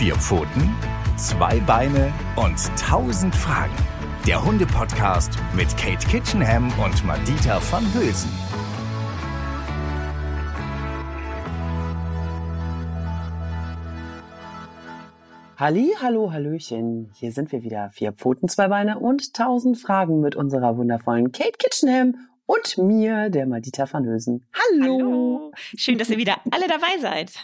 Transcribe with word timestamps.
Vier 0.00 0.16
Pfoten, 0.16 0.74
zwei 1.18 1.60
Beine 1.60 2.10
und 2.34 2.56
tausend 2.78 3.36
Fragen. 3.36 3.76
Der 4.26 4.42
Hunde-Podcast 4.42 5.32
mit 5.54 5.76
Kate 5.76 6.06
Kitchenham 6.08 6.72
und 6.82 7.04
Madita 7.04 7.60
van 7.70 7.84
Hülsen. 7.92 8.30
Halli, 15.58 15.94
hallo, 16.00 16.32
hallöchen. 16.32 17.10
Hier 17.16 17.32
sind 17.32 17.52
wir 17.52 17.62
wieder. 17.62 17.90
Vier 17.90 18.12
Pfoten, 18.12 18.48
zwei 18.48 18.68
Beine 18.68 19.00
und 19.00 19.34
tausend 19.34 19.76
Fragen 19.76 20.22
mit 20.22 20.34
unserer 20.34 20.78
wundervollen 20.78 21.30
Kate 21.30 21.58
Kitchenham 21.58 22.14
und 22.46 22.78
mir, 22.78 23.28
der 23.28 23.46
Madita 23.46 23.86
van 23.92 24.06
Hülsen. 24.06 24.46
Hallo. 24.54 24.98
Hallo. 24.98 25.52
Schön, 25.76 25.98
dass 25.98 26.08
ihr 26.08 26.16
wieder 26.16 26.38
alle 26.50 26.68
dabei 26.68 26.98
seid. 27.02 27.34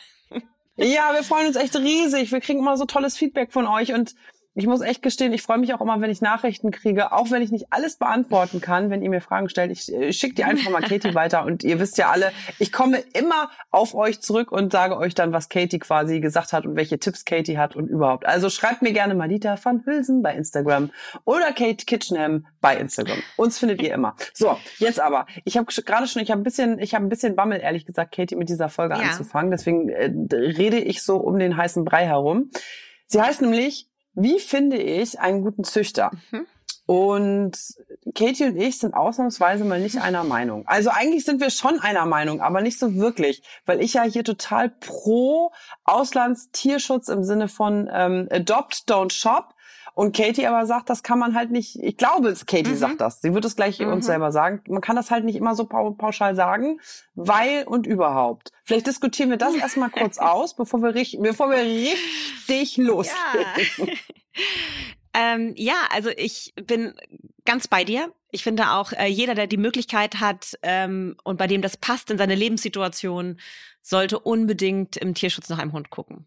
Ja, 0.77 1.14
wir 1.14 1.22
freuen 1.22 1.46
uns 1.46 1.56
echt 1.56 1.74
riesig. 1.77 2.32
Wir 2.32 2.40
kriegen 2.40 2.58
immer 2.58 2.76
so 2.76 2.84
tolles 2.84 3.17
Feedback 3.17 3.53
von 3.53 3.67
euch 3.67 3.93
und 3.93 4.14
ich 4.57 4.67
muss 4.67 4.81
echt 4.81 5.03
gestehen, 5.03 5.35
ich 5.35 5.43
freue 5.43 5.59
mich 5.59 5.75
auch 5.75 5.83
immer, 5.83 6.01
wenn 6.01 6.11
ich 6.11 6.23
Nachrichten 6.23 6.71
kriege, 6.71 7.13
auch 7.13 7.31
wenn 7.31 7.43
ich 7.43 7.53
nicht 7.53 7.67
alles 7.71 7.96
beantworten 7.96 8.63
kann, 8.63 8.89
wenn 8.89 9.03
ihr 9.03 9.11
mir 9.11 9.21
Fragen 9.21 9.51
stellt. 9.51 9.71
Ich 9.71 9.93
äh, 9.93 10.15
schicke 10.15 10.35
die 10.35 10.45
einfach 10.45 10.71
mal 10.71 10.81
Katie 10.81 11.15
weiter 11.15 11.45
und 11.45 11.63
ihr 11.63 11.79
wisst 11.79 11.99
ja 11.99 12.11
alle, 12.11 12.32
ich 12.59 12.73
komme 12.73 12.99
immer 13.13 13.51
auf 13.71 13.95
euch 13.95 14.23
zurück 14.23 14.53
und 14.53 14.73
sage 14.73 14.96
euch 14.96 15.15
dann, 15.15 15.35
was 15.35 15.51
Katie 15.51 15.79
quasi 15.79 16.21
gesagt 16.21 16.55
hat 16.55 16.65
und 16.65 16.75
welche 16.75 16.99
Tipps 16.99 17.27
Katie 17.27 17.59
hat 17.59 17.77
und 17.77 17.89
überhaupt. 17.89 18.25
Also 18.25 18.49
schreibt 18.49 18.81
mir 18.81 18.93
gerne 18.93 19.15
Madita 19.15 19.57
van 19.63 19.85
Hülsen 19.85 20.23
bei 20.23 20.35
Instagram 20.35 20.91
oder 21.27 21.53
Kate 21.53 21.85
Kitchenham 21.85 22.46
bei 22.63 22.79
Instagram. 22.79 23.18
Uns 23.37 23.59
findet 23.59 23.82
ihr 23.82 23.93
immer. 23.93 24.17
So, 24.32 24.57
jetzt 24.79 25.01
aber. 25.01 25.27
Ich 25.45 25.59
habe 25.59 25.67
gerade 25.71 26.07
schon, 26.07 26.23
ich 26.23 26.31
habe 26.31 26.41
ein 26.41 26.45
bisschen, 26.45 26.79
ich 26.79 26.95
habe 26.95 27.04
ein 27.04 27.11
bisschen 27.11 27.37
Bammel, 27.37 27.61
ehrlich 27.61 27.85
gesagt, 27.85 28.15
Katie, 28.15 28.37
mit 28.37 28.49
dieser 28.49 28.71
Folge 28.71 28.95
ja. 28.95 29.03
anzufangen. 29.03 29.51
Deswegen 29.51 29.91
äh, 29.91 30.11
rede 30.32 30.79
ich 30.79 31.03
so 31.03 31.18
um 31.18 31.39
den 31.39 31.59
heißen 31.59 31.85
Brei 31.85 32.07
herum. 32.07 32.51
Sie 33.07 33.20
heißt 33.20 33.43
nämlich 33.43 33.91
wie 34.16 34.41
finde 34.41 34.78
ich 34.78 35.20
einen 35.20 35.42
guten 35.42 35.62
Züchter? 35.62 36.11
Mhm. 36.31 36.47
Und 36.86 37.59
Katie 38.14 38.45
und 38.45 38.56
ich 38.56 38.78
sind 38.78 38.95
ausnahmsweise 38.95 39.64
mal 39.64 39.81
nicht 39.81 40.00
einer 40.00 40.23
Meinung. 40.23 40.67
Also 40.69 40.91
eigentlich 40.91 41.25
sind 41.25 41.41
wir 41.41 41.50
schon 41.50 41.81
einer 41.81 42.06
Meinung, 42.06 42.41
aber 42.41 42.61
nicht 42.61 42.78
so 42.78 42.95
wirklich, 42.95 43.42
weil 43.67 43.81
ich 43.81 43.95
ja 43.95 44.05
hier 44.05 44.23
total 44.23 44.70
pro 44.70 45.50
Auslandstierschutz 45.83 47.08
im 47.08 47.25
Sinne 47.25 47.48
von 47.48 47.91
ähm, 47.92 48.28
Adopt, 48.31 48.84
Don't 48.89 49.12
Shop 49.12 49.56
und 49.97 50.14
Katie 50.14 50.47
aber 50.47 50.66
sagt, 50.66 50.91
das 50.91 51.02
kann 51.02 51.19
man 51.19 51.34
halt 51.34 51.50
nicht, 51.50 51.83
ich 51.83 51.97
glaube, 51.97 52.34
Katie 52.47 52.72
mhm. 52.72 52.77
sagt 52.77 53.00
das, 53.00 53.22
sie 53.22 53.33
wird 53.33 53.47
es 53.47 53.56
gleich 53.56 53.78
mhm. 53.78 53.94
uns 53.94 54.05
selber 54.05 54.30
sagen, 54.30 54.61
man 54.69 54.83
kann 54.83 54.94
das 54.94 55.11
halt 55.11 55.25
nicht 55.25 55.36
immer 55.36 55.55
so 55.55 55.64
pauschal 55.64 56.34
sagen, 56.36 56.80
weil 57.14 57.64
und 57.64 57.86
überhaupt. 57.86 58.52
Vielleicht 58.64 58.86
diskutieren 58.86 59.30
wir 59.30 59.39
das 59.39 59.55
erstmal 59.56 59.89
kurz 59.89 60.19
aus, 60.19 60.55
bevor 60.55 60.83
wir, 60.83 60.94
richtig, 60.94 61.20
bevor 61.22 61.48
wir 61.48 61.62
richtig 61.62 62.77
loslegen. 62.77 63.17
Ja. 63.78 63.86
ähm, 65.14 65.55
ja, 65.56 65.77
also 65.91 66.11
ich 66.14 66.52
bin 66.62 66.92
ganz 67.47 67.67
bei 67.67 67.83
dir. 67.83 68.12
Ich 68.30 68.42
finde 68.44 68.72
auch, 68.72 68.92
äh, 68.92 69.06
jeder, 69.06 69.34
der 69.34 69.47
die 69.47 69.56
Möglichkeit 69.56 70.20
hat 70.20 70.58
ähm, 70.61 71.17
und 71.24 71.39
bei 71.39 71.47
dem 71.47 71.62
das 71.62 71.78
passt 71.78 72.11
in 72.11 72.19
seine 72.19 72.34
Lebenssituation, 72.34 73.41
sollte 73.80 74.19
unbedingt 74.19 74.98
im 74.98 75.14
Tierschutz 75.14 75.48
nach 75.48 75.58
einem 75.58 75.72
Hund 75.72 75.89
gucken. 75.89 76.27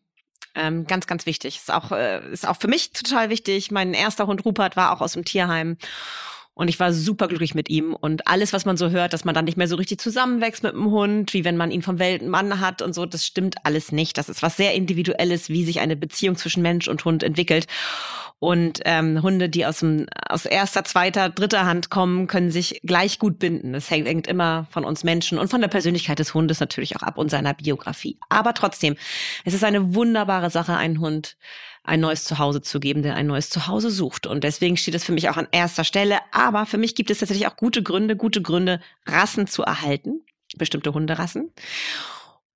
Ähm, 0.55 0.85
ganz, 0.87 1.07
ganz 1.07 1.25
wichtig. 1.25 1.57
Ist 1.57 1.71
auch, 1.71 1.91
äh, 1.91 2.27
ist 2.31 2.47
auch 2.47 2.57
für 2.57 2.67
mich 2.67 2.91
total 2.91 3.29
wichtig. 3.29 3.71
Mein 3.71 3.93
erster 3.93 4.27
Hund 4.27 4.43
Rupert 4.45 4.75
war 4.75 4.91
auch 4.91 5.01
aus 5.01 5.13
dem 5.13 5.25
Tierheim. 5.25 5.77
Und 6.59 6.67
ich 6.67 6.77
war 6.77 6.91
super 6.91 7.29
glücklich 7.29 7.55
mit 7.55 7.69
ihm. 7.69 7.95
Und 7.95 8.27
alles, 8.27 8.51
was 8.51 8.65
man 8.65 8.75
so 8.75 8.89
hört, 8.89 9.13
dass 9.13 9.23
man 9.23 9.33
dann 9.33 9.45
nicht 9.45 9.55
mehr 9.55 9.69
so 9.69 9.77
richtig 9.77 10.01
zusammenwächst 10.01 10.61
mit 10.61 10.73
dem 10.73 10.91
Hund, 10.91 11.33
wie 11.33 11.45
wenn 11.45 11.55
man 11.55 11.71
ihn 11.71 11.81
vom 11.81 11.99
Weltenmann 11.99 12.59
hat 12.59 12.81
und 12.81 12.91
so, 12.91 13.05
das 13.05 13.25
stimmt 13.25 13.55
alles 13.63 13.93
nicht. 13.93 14.17
Das 14.17 14.27
ist 14.27 14.43
was 14.43 14.57
sehr 14.57 14.73
Individuelles, 14.73 15.47
wie 15.47 15.63
sich 15.63 15.79
eine 15.79 15.95
Beziehung 15.95 16.35
zwischen 16.35 16.61
Mensch 16.61 16.89
und 16.89 17.05
Hund 17.05 17.23
entwickelt. 17.23 17.65
Und 18.39 18.81
ähm, 18.83 19.23
Hunde, 19.23 19.47
die 19.47 19.65
aus, 19.65 19.79
dem, 19.79 20.07
aus 20.27 20.45
erster, 20.45 20.83
zweiter, 20.83 21.29
dritter 21.29 21.65
Hand 21.65 21.89
kommen, 21.89 22.27
können 22.27 22.51
sich 22.51 22.81
gleich 22.83 23.19
gut 23.19 23.39
binden. 23.39 23.71
Das 23.71 23.89
hängt 23.89 24.27
immer 24.27 24.67
von 24.69 24.83
uns 24.83 25.05
Menschen 25.05 25.39
und 25.39 25.49
von 25.49 25.61
der 25.61 25.69
Persönlichkeit 25.69 26.19
des 26.19 26.33
Hundes 26.33 26.59
natürlich 26.59 26.97
auch 26.97 27.03
ab 27.03 27.17
und 27.17 27.31
seiner 27.31 27.53
Biografie. 27.53 28.17
Aber 28.27 28.53
trotzdem, 28.53 28.97
es 29.45 29.53
ist 29.53 29.63
eine 29.63 29.95
wunderbare 29.95 30.49
Sache, 30.49 30.75
einen 30.75 30.99
Hund 30.99 31.37
ein 31.89 31.99
neues 31.99 32.23
Zuhause 32.23 32.61
zu 32.61 32.79
geben, 32.79 33.03
der 33.03 33.15
ein 33.15 33.27
neues 33.27 33.49
Zuhause 33.49 33.89
sucht. 33.89 34.27
Und 34.27 34.43
deswegen 34.43 34.77
steht 34.77 34.95
es 34.95 35.03
für 35.03 35.11
mich 35.11 35.27
auch 35.29 35.37
an 35.37 35.47
erster 35.51 35.83
Stelle. 35.83 36.19
Aber 36.31 36.65
für 36.65 36.77
mich 36.77 36.95
gibt 36.95 37.11
es 37.11 37.19
tatsächlich 37.19 37.47
auch 37.47 37.57
gute 37.57 37.83
Gründe, 37.83 38.15
gute 38.15 38.41
Gründe, 38.41 38.79
Rassen 39.05 39.47
zu 39.47 39.63
erhalten, 39.63 40.21
bestimmte 40.57 40.93
Hunderassen. 40.93 41.51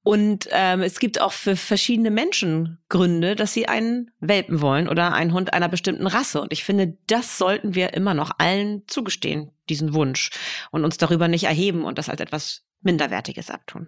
Und 0.04 0.50
ähm, 0.52 0.82
es 0.82 1.00
gibt 1.00 1.22
auch 1.22 1.32
für 1.32 1.56
verschiedene 1.56 2.12
Menschen 2.12 2.78
Gründe, 2.90 3.36
dass 3.36 3.54
sie 3.54 3.70
einen 3.70 4.12
Welpen 4.20 4.62
wollen 4.62 4.90
oder 4.90 5.14
einen 5.14 5.34
Hund 5.34 5.54
einer 5.54 5.70
bestimmten 5.70 6.08
Rasse. 6.08 6.42
Und 6.42 6.52
ich 6.52 6.66
finde, 6.66 6.98
das 7.08 7.38
sollten 7.38 7.74
wir 7.74 7.94
immer 7.94 8.14
noch 8.14 8.32
allen 8.38 8.84
zugestehen, 8.88 9.52
diesen 9.70 9.94
Wunsch, 9.94 10.32
und 10.72 10.84
uns 10.84 10.98
darüber 10.98 11.30
nicht 11.30 11.46
erheben 11.46 11.86
und 11.86 11.98
das 11.98 12.10
als 12.10 12.20
etwas 12.20 12.66
Minderwertiges 12.82 13.50
abtun. 13.50 13.88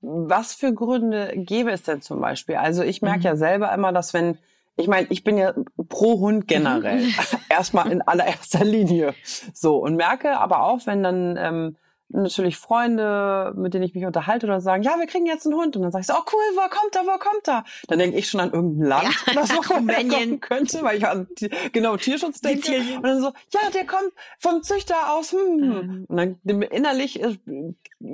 Was 0.00 0.54
für 0.54 0.72
Gründe 0.72 1.32
gäbe 1.34 1.72
es 1.72 1.82
denn 1.82 2.00
zum 2.00 2.20
Beispiel? 2.20 2.54
Also 2.54 2.84
ich 2.84 3.02
merke 3.02 3.18
mhm. 3.18 3.24
ja 3.24 3.36
selber 3.36 3.72
immer, 3.72 3.92
dass 3.92 4.14
wenn 4.14 4.38
ich 4.76 4.88
meine, 4.88 5.06
ich 5.10 5.24
bin 5.24 5.38
ja 5.38 5.54
pro 5.88 6.20
Hund 6.20 6.46
generell. 6.46 7.06
Mhm. 7.06 7.14
Erstmal 7.48 7.90
in 7.90 8.02
allererster 8.02 8.64
Linie. 8.64 9.14
So, 9.54 9.78
und 9.78 9.96
merke 9.96 10.38
aber 10.38 10.64
auch, 10.64 10.86
wenn 10.86 11.02
dann 11.02 11.36
ähm, 11.38 11.76
natürlich 12.08 12.56
Freunde, 12.56 13.52
mit 13.56 13.74
denen 13.74 13.84
ich 13.84 13.94
mich 13.94 14.04
unterhalte 14.04 14.46
oder 14.46 14.60
sagen, 14.60 14.82
ja, 14.82 14.96
wir 14.98 15.06
kriegen 15.06 15.26
jetzt 15.26 15.46
einen 15.46 15.56
Hund. 15.56 15.76
Und 15.76 15.82
dann 15.82 15.92
sage 15.92 16.02
ich 16.02 16.06
so, 16.06 16.14
oh 16.14 16.24
cool, 16.32 16.56
wo 16.56 16.68
kommt 16.68 16.94
er, 16.94 17.02
wo 17.02 17.18
kommt 17.18 17.48
er? 17.48 17.64
Dann 17.88 17.98
denke 17.98 18.18
ich 18.18 18.28
schon 18.28 18.40
an 18.40 18.52
irgendein 18.52 18.88
Land, 18.88 19.08
ja, 19.26 19.34
das 19.34 19.52
noch 19.52 19.64
kommen 19.64 20.40
könnte, 20.40 20.82
weil 20.82 20.98
ich 20.98 21.06
an 21.06 21.26
genau 21.72 21.96
Tierschutz 21.96 22.40
denke. 22.40 22.76
Und 22.96 23.02
dann 23.02 23.20
so, 23.20 23.32
ja, 23.52 23.70
der 23.72 23.86
kommt 23.86 24.12
vom 24.38 24.62
Züchter 24.62 25.14
aus. 25.14 25.32
Hm. 25.32 25.56
Mhm. 25.56 26.04
Und 26.08 26.38
dann 26.44 26.62
innerlich 26.62 27.22
äh, 27.22 27.38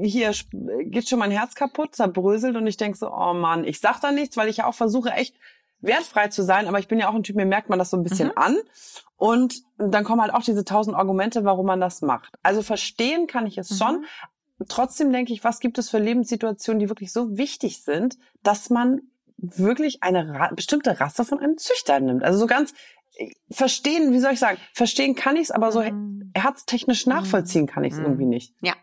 hier 0.02 0.32
geht 0.84 1.08
schon 1.08 1.18
mein 1.18 1.30
Herz 1.30 1.54
kaputt, 1.54 1.94
zerbröselt 1.94 2.56
und 2.56 2.66
ich 2.66 2.76
denke 2.76 2.96
so, 2.96 3.10
oh 3.12 3.34
Mann, 3.34 3.64
ich 3.64 3.80
sag 3.80 4.00
da 4.00 4.12
nichts, 4.12 4.36
weil 4.36 4.48
ich 4.48 4.58
ja 4.58 4.66
auch 4.66 4.74
versuche 4.74 5.10
echt 5.10 5.34
wertfrei 5.82 6.28
zu 6.28 6.42
sein, 6.42 6.66
aber 6.66 6.78
ich 6.78 6.88
bin 6.88 6.98
ja 6.98 7.08
auch 7.08 7.14
ein 7.14 7.22
Typ, 7.22 7.36
mir 7.36 7.46
merkt 7.46 7.68
man 7.68 7.78
das 7.78 7.90
so 7.90 7.96
ein 7.96 8.02
bisschen 8.02 8.28
mhm. 8.28 8.36
an. 8.36 8.56
Und 9.16 9.62
dann 9.78 10.04
kommen 10.04 10.20
halt 10.20 10.34
auch 10.34 10.42
diese 10.42 10.64
tausend 10.64 10.96
Argumente, 10.96 11.44
warum 11.44 11.66
man 11.66 11.80
das 11.80 12.02
macht. 12.02 12.34
Also 12.42 12.62
verstehen 12.62 13.26
kann 13.26 13.46
ich 13.46 13.58
es 13.58 13.70
mhm. 13.70 13.76
schon. 13.76 14.04
Trotzdem 14.68 15.12
denke 15.12 15.32
ich, 15.32 15.44
was 15.44 15.60
gibt 15.60 15.78
es 15.78 15.90
für 15.90 15.98
Lebenssituationen, 15.98 16.80
die 16.80 16.88
wirklich 16.88 17.12
so 17.12 17.36
wichtig 17.36 17.82
sind, 17.82 18.16
dass 18.42 18.70
man 18.70 19.02
wirklich 19.36 20.02
eine 20.02 20.34
Ra 20.34 20.50
bestimmte 20.54 21.00
Rasse 21.00 21.24
von 21.24 21.40
einem 21.40 21.58
Züchter 21.58 21.98
nimmt. 22.00 22.22
Also 22.22 22.38
so 22.38 22.46
ganz 22.46 22.72
äh, 23.16 23.30
verstehen, 23.50 24.12
wie 24.12 24.20
soll 24.20 24.32
ich 24.32 24.38
sagen, 24.38 24.58
verstehen 24.72 25.14
kann 25.14 25.36
ich 25.36 25.42
es, 25.42 25.50
aber 25.50 25.72
so 25.72 25.82
mhm. 25.82 26.30
herztechnisch 26.34 27.06
nachvollziehen 27.06 27.66
kann 27.66 27.84
ich 27.84 27.92
es 27.92 27.98
mhm. 27.98 28.04
irgendwie 28.06 28.26
nicht. 28.26 28.54
Ja, 28.60 28.74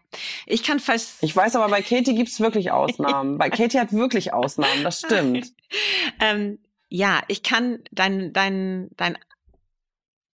ich 0.45 0.63
kann 0.63 0.79
fast. 0.79 1.23
Ich 1.23 1.35
weiß 1.35 1.55
aber, 1.55 1.69
bei 1.69 1.81
Katie 1.81 2.15
gibt's 2.15 2.39
wirklich 2.39 2.71
Ausnahmen. 2.71 3.37
bei 3.37 3.49
Katie 3.49 3.79
hat 3.79 3.93
wirklich 3.93 4.33
Ausnahmen, 4.33 4.83
das 4.83 4.99
stimmt. 4.99 5.53
ähm, 6.19 6.59
ja, 6.89 7.21
ich 7.27 7.43
kann 7.43 7.79
dein, 7.91 8.33
dein, 8.33 8.89
dein, 8.97 9.17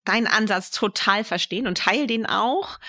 deinen 0.06 0.28
Ansatz 0.28 0.72
total 0.72 1.24
verstehen 1.24 1.68
und 1.68 1.78
teile 1.78 2.08
den 2.08 2.26
auch. 2.26 2.80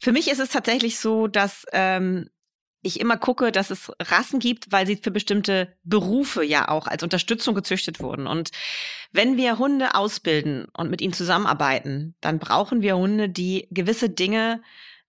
Für 0.00 0.12
mich 0.12 0.28
ist 0.28 0.40
es 0.40 0.48
tatsächlich 0.50 0.98
so, 0.98 1.26
dass 1.26 1.66
ähm, 1.72 2.30
ich 2.84 3.00
immer 3.00 3.16
gucke, 3.16 3.50
dass 3.50 3.70
es 3.70 3.90
Rassen 4.00 4.38
gibt, 4.38 4.70
weil 4.70 4.86
sie 4.86 4.96
für 4.96 5.10
bestimmte 5.10 5.74
Berufe 5.84 6.44
ja 6.44 6.68
auch 6.68 6.86
als 6.86 7.02
Unterstützung 7.02 7.54
gezüchtet 7.54 8.00
wurden. 8.00 8.26
Und 8.26 8.50
wenn 9.10 9.36
wir 9.36 9.58
Hunde 9.58 9.94
ausbilden 9.94 10.66
und 10.76 10.90
mit 10.90 11.00
ihnen 11.00 11.14
zusammenarbeiten, 11.14 12.14
dann 12.20 12.38
brauchen 12.38 12.82
wir 12.82 12.96
Hunde, 12.96 13.28
die 13.28 13.68
gewisse 13.70 14.10
Dinge 14.10 14.62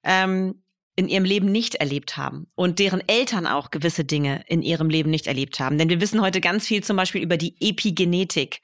ähm, 0.03 0.63
in 0.95 1.09
ihrem 1.09 1.25
Leben 1.25 1.51
nicht 1.51 1.75
erlebt 1.75 2.15
haben 2.15 2.47
und 2.55 2.79
deren 2.79 3.01
Eltern 3.07 3.47
auch 3.47 3.69
gewisse 3.69 4.05
Dinge 4.05 4.43
in 4.47 4.61
ihrem 4.61 4.89
Leben 4.89 5.09
nicht 5.09 5.27
erlebt 5.27 5.59
haben. 5.59 5.77
Denn 5.77 5.89
wir 5.89 5.99
wissen 5.99 6.21
heute 6.21 6.39
ganz 6.39 6.65
viel 6.65 6.83
zum 6.83 6.95
Beispiel 6.95 7.21
über 7.21 7.37
die 7.37 7.55
Epigenetik, 7.59 8.61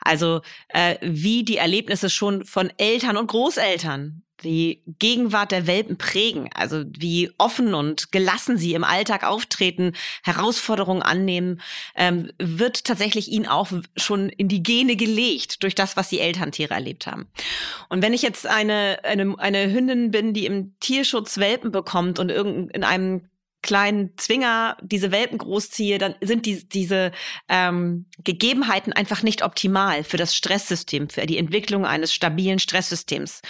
also 0.00 0.42
äh, 0.68 0.96
wie 1.00 1.42
die 1.44 1.56
Erlebnisse 1.56 2.10
schon 2.10 2.44
von 2.44 2.70
Eltern 2.76 3.16
und 3.16 3.28
Großeltern 3.28 4.22
die 4.42 4.82
Gegenwart 4.98 5.52
der 5.52 5.66
Welpen 5.66 5.96
prägen, 5.96 6.50
also 6.54 6.84
wie 6.86 7.30
offen 7.38 7.74
und 7.74 8.12
gelassen 8.12 8.58
sie 8.58 8.74
im 8.74 8.84
Alltag 8.84 9.24
auftreten, 9.24 9.92
Herausforderungen 10.22 11.02
annehmen, 11.02 11.60
ähm, 11.96 12.30
wird 12.38 12.84
tatsächlich 12.84 13.30
ihnen 13.30 13.46
auch 13.46 13.68
schon 13.96 14.28
in 14.28 14.48
die 14.48 14.62
Gene 14.62 14.96
gelegt 14.96 15.62
durch 15.62 15.74
das, 15.74 15.96
was 15.96 16.08
die 16.08 16.20
Elterntiere 16.20 16.74
erlebt 16.74 17.06
haben. 17.06 17.26
Und 17.88 18.02
wenn 18.02 18.12
ich 18.12 18.22
jetzt 18.22 18.46
eine, 18.46 18.98
eine, 19.04 19.34
eine 19.38 19.72
Hündin 19.72 20.10
bin, 20.10 20.34
die 20.34 20.46
im 20.46 20.74
Tierschutz 20.80 21.38
Welpen 21.38 21.72
bekommt 21.72 22.18
und 22.18 22.30
irgend 22.30 22.72
in 22.72 22.84
einem 22.84 23.29
kleinen 23.62 24.16
Zwinger 24.16 24.76
diese 24.80 25.12
Welpen 25.12 25.38
großziehe, 25.38 25.98
dann 25.98 26.14
sind 26.20 26.46
die, 26.46 26.68
diese 26.68 27.12
ähm, 27.48 28.06
Gegebenheiten 28.24 28.92
einfach 28.92 29.22
nicht 29.22 29.42
optimal 29.42 30.02
für 30.04 30.16
das 30.16 30.34
Stresssystem, 30.34 31.10
für 31.10 31.26
die 31.26 31.38
Entwicklung 31.38 31.84
eines 31.84 32.14
stabilen 32.14 32.58
Stresssystems. 32.58 33.42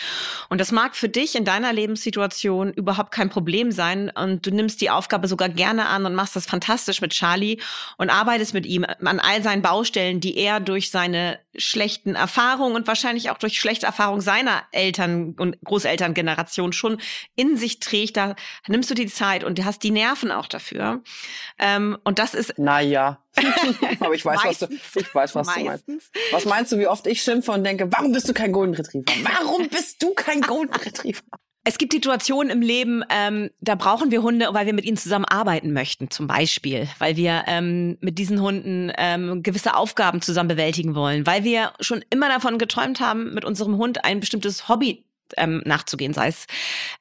Und 0.48 0.60
das 0.60 0.72
mag 0.72 0.96
für 0.96 1.08
dich 1.08 1.36
in 1.36 1.44
deiner 1.44 1.72
Lebenssituation 1.72 2.72
überhaupt 2.72 3.12
kein 3.12 3.30
Problem 3.30 3.70
sein 3.70 4.10
und 4.10 4.46
du 4.46 4.50
nimmst 4.50 4.80
die 4.80 4.90
Aufgabe 4.90 5.28
sogar 5.28 5.48
gerne 5.48 5.86
an 5.86 6.06
und 6.06 6.14
machst 6.14 6.34
das 6.36 6.46
fantastisch 6.46 7.00
mit 7.00 7.12
Charlie 7.12 7.58
und 7.96 8.10
arbeitest 8.10 8.54
mit 8.54 8.66
ihm 8.66 8.84
an 8.84 9.20
all 9.20 9.42
seinen 9.42 9.62
Baustellen, 9.62 10.20
die 10.20 10.36
er 10.36 10.60
durch 10.60 10.90
seine 10.90 11.38
schlechten 11.56 12.14
Erfahrungen 12.14 12.76
und 12.76 12.86
wahrscheinlich 12.86 13.30
auch 13.30 13.38
durch 13.38 13.58
schlechte 13.58 13.86
Erfahrungen 13.86 14.20
seiner 14.20 14.62
Eltern 14.72 15.34
und 15.38 15.60
Großelterngeneration 15.64 16.72
schon 16.72 17.00
in 17.34 17.56
sich 17.56 17.80
trägt. 17.80 18.16
Da 18.16 18.36
nimmst 18.68 18.90
du 18.90 18.94
die 18.94 19.06
Zeit 19.06 19.44
und 19.44 19.64
hast 19.64 19.82
die 19.82 19.90
Nerven 20.00 20.30
auch 20.30 20.46
dafür. 20.46 21.02
Ähm, 21.58 21.98
und 22.04 22.18
das 22.18 22.34
ist. 22.34 22.58
Naja. 22.58 23.18
Aber 24.00 24.14
ich 24.14 24.24
weiß, 24.24 24.40
was 24.44 24.58
du, 24.60 24.68
ich 24.96 25.14
weiß, 25.14 25.34
was 25.34 25.54
du 25.54 25.64
meinst. 25.64 25.84
Was 26.32 26.44
meinst 26.46 26.72
du, 26.72 26.78
wie 26.78 26.86
oft 26.86 27.06
ich 27.06 27.22
schimpfe 27.22 27.52
und 27.52 27.64
denke, 27.64 27.90
warum 27.92 28.12
bist 28.12 28.28
du 28.28 28.32
kein 28.32 28.52
Golden 28.52 28.74
Retriever? 28.74 29.04
Warum 29.22 29.68
bist 29.68 30.02
du 30.02 30.14
kein 30.14 30.40
Golden 30.40 30.74
Retriever? 30.74 31.22
Es 31.62 31.76
gibt 31.76 31.92
Situationen 31.92 32.50
im 32.50 32.62
Leben, 32.62 33.04
ähm, 33.10 33.50
da 33.60 33.74
brauchen 33.74 34.10
wir 34.10 34.22
Hunde, 34.22 34.48
weil 34.52 34.64
wir 34.64 34.72
mit 34.72 34.86
ihnen 34.86 34.96
zusammen 34.96 35.26
arbeiten 35.26 35.74
möchten, 35.74 36.10
zum 36.10 36.26
Beispiel, 36.26 36.88
weil 36.98 37.16
wir 37.16 37.44
ähm, 37.46 37.98
mit 38.00 38.18
diesen 38.18 38.40
Hunden 38.40 38.90
ähm, 38.96 39.42
gewisse 39.42 39.74
Aufgaben 39.74 40.22
zusammen 40.22 40.48
bewältigen 40.48 40.94
wollen, 40.94 41.26
weil 41.26 41.44
wir 41.44 41.74
schon 41.80 42.02
immer 42.08 42.28
davon 42.28 42.56
geträumt 42.56 43.00
haben, 43.00 43.34
mit 43.34 43.44
unserem 43.44 43.76
Hund 43.76 44.06
ein 44.06 44.20
bestimmtes 44.20 44.70
Hobby 44.70 45.04
ähm, 45.36 45.62
nachzugehen, 45.64 46.14
sei 46.14 46.28
es 46.28 46.46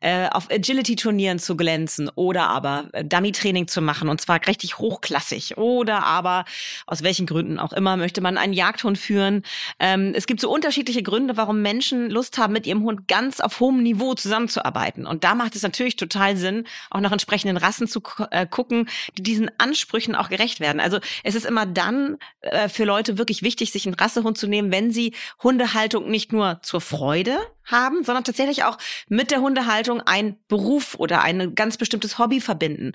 äh, 0.02 0.28
auf 0.30 0.50
Agility-Turnieren 0.52 1.40
zu 1.40 1.56
glänzen 1.58 2.10
oder 2.16 2.48
aber 2.48 2.86
äh, 2.94 3.04
Dummy-Training 3.04 3.68
zu 3.68 3.82
machen 3.82 4.10
und 4.10 4.22
zwar 4.22 4.40
richtig 4.48 4.78
hochklassig 4.78 5.58
oder 5.58 6.04
aber 6.04 6.46
aus 6.88 7.04
welchen 7.04 7.26
Gründen 7.26 7.60
auch 7.60 7.74
immer 7.74 7.98
möchte 7.98 8.22
man 8.22 8.38
einen 8.38 8.54
Jagdhund 8.54 8.98
führen. 8.98 9.44
Ähm, 9.80 10.14
es 10.16 10.28
gibt 10.28 10.42
so 10.42 10.52
unterschiedliche 10.52 11.04
Gründe, 11.04 11.38
warum 11.38 11.62
Menschen 11.62 12.10
Lust 12.10 12.38
haben, 12.38 12.54
mit 12.54 12.68
ihrem 12.68 12.84
Hund 12.84 13.08
ganz 13.08 13.40
auf 13.40 13.60
hohem 13.60 13.84
Niveau 13.84 14.14
zusammenzuarbeiten. 14.14 15.06
Und 15.06 15.24
da 15.24 15.36
macht 15.36 15.56
es 15.56 15.64
natürlich 15.64 15.96
total 15.96 16.38
Sinn, 16.38 16.66
auch 16.90 17.00
nach 17.00 17.12
entsprechenden 17.12 17.58
Rassen 17.58 17.88
zu 17.88 18.02
äh, 18.32 18.46
gucken, 18.46 18.90
die 19.18 19.24
diesen 19.24 19.52
Ansprüchen 19.58 20.16
auch 20.16 20.30
gerecht 20.30 20.60
werden. 20.60 20.80
Also 20.80 21.00
es 21.24 21.36
ist 21.36 21.46
immer 21.46 21.66
dann 21.66 22.18
äh, 22.42 22.70
für 22.70 22.86
Leute 22.86 23.18
wirklich 23.18 23.42
wichtig, 23.42 23.72
sich 23.72 23.86
einen 23.86 23.96
Rassehund 23.96 24.38
zu 24.38 24.48
nehmen, 24.48 24.72
wenn 24.72 24.92
sie 24.92 25.14
Hundehaltung 25.44 26.10
nicht 26.10 26.32
nur 26.32 26.60
zur 26.62 26.82
Freude 26.82 27.38
haben, 27.72 28.04
sondern 28.04 28.24
tatsächlich 28.24 28.64
auch 28.64 28.78
mit 29.08 29.32
der 29.32 29.42
Hundehaltung 29.42 30.02
ein 30.02 30.38
Beruf 30.48 30.96
oder 30.96 31.22
ein 31.22 31.56
ganz 31.56 31.78
bestimmtes 31.78 32.18
Hobby 32.18 32.42
verbinden. 32.42 32.94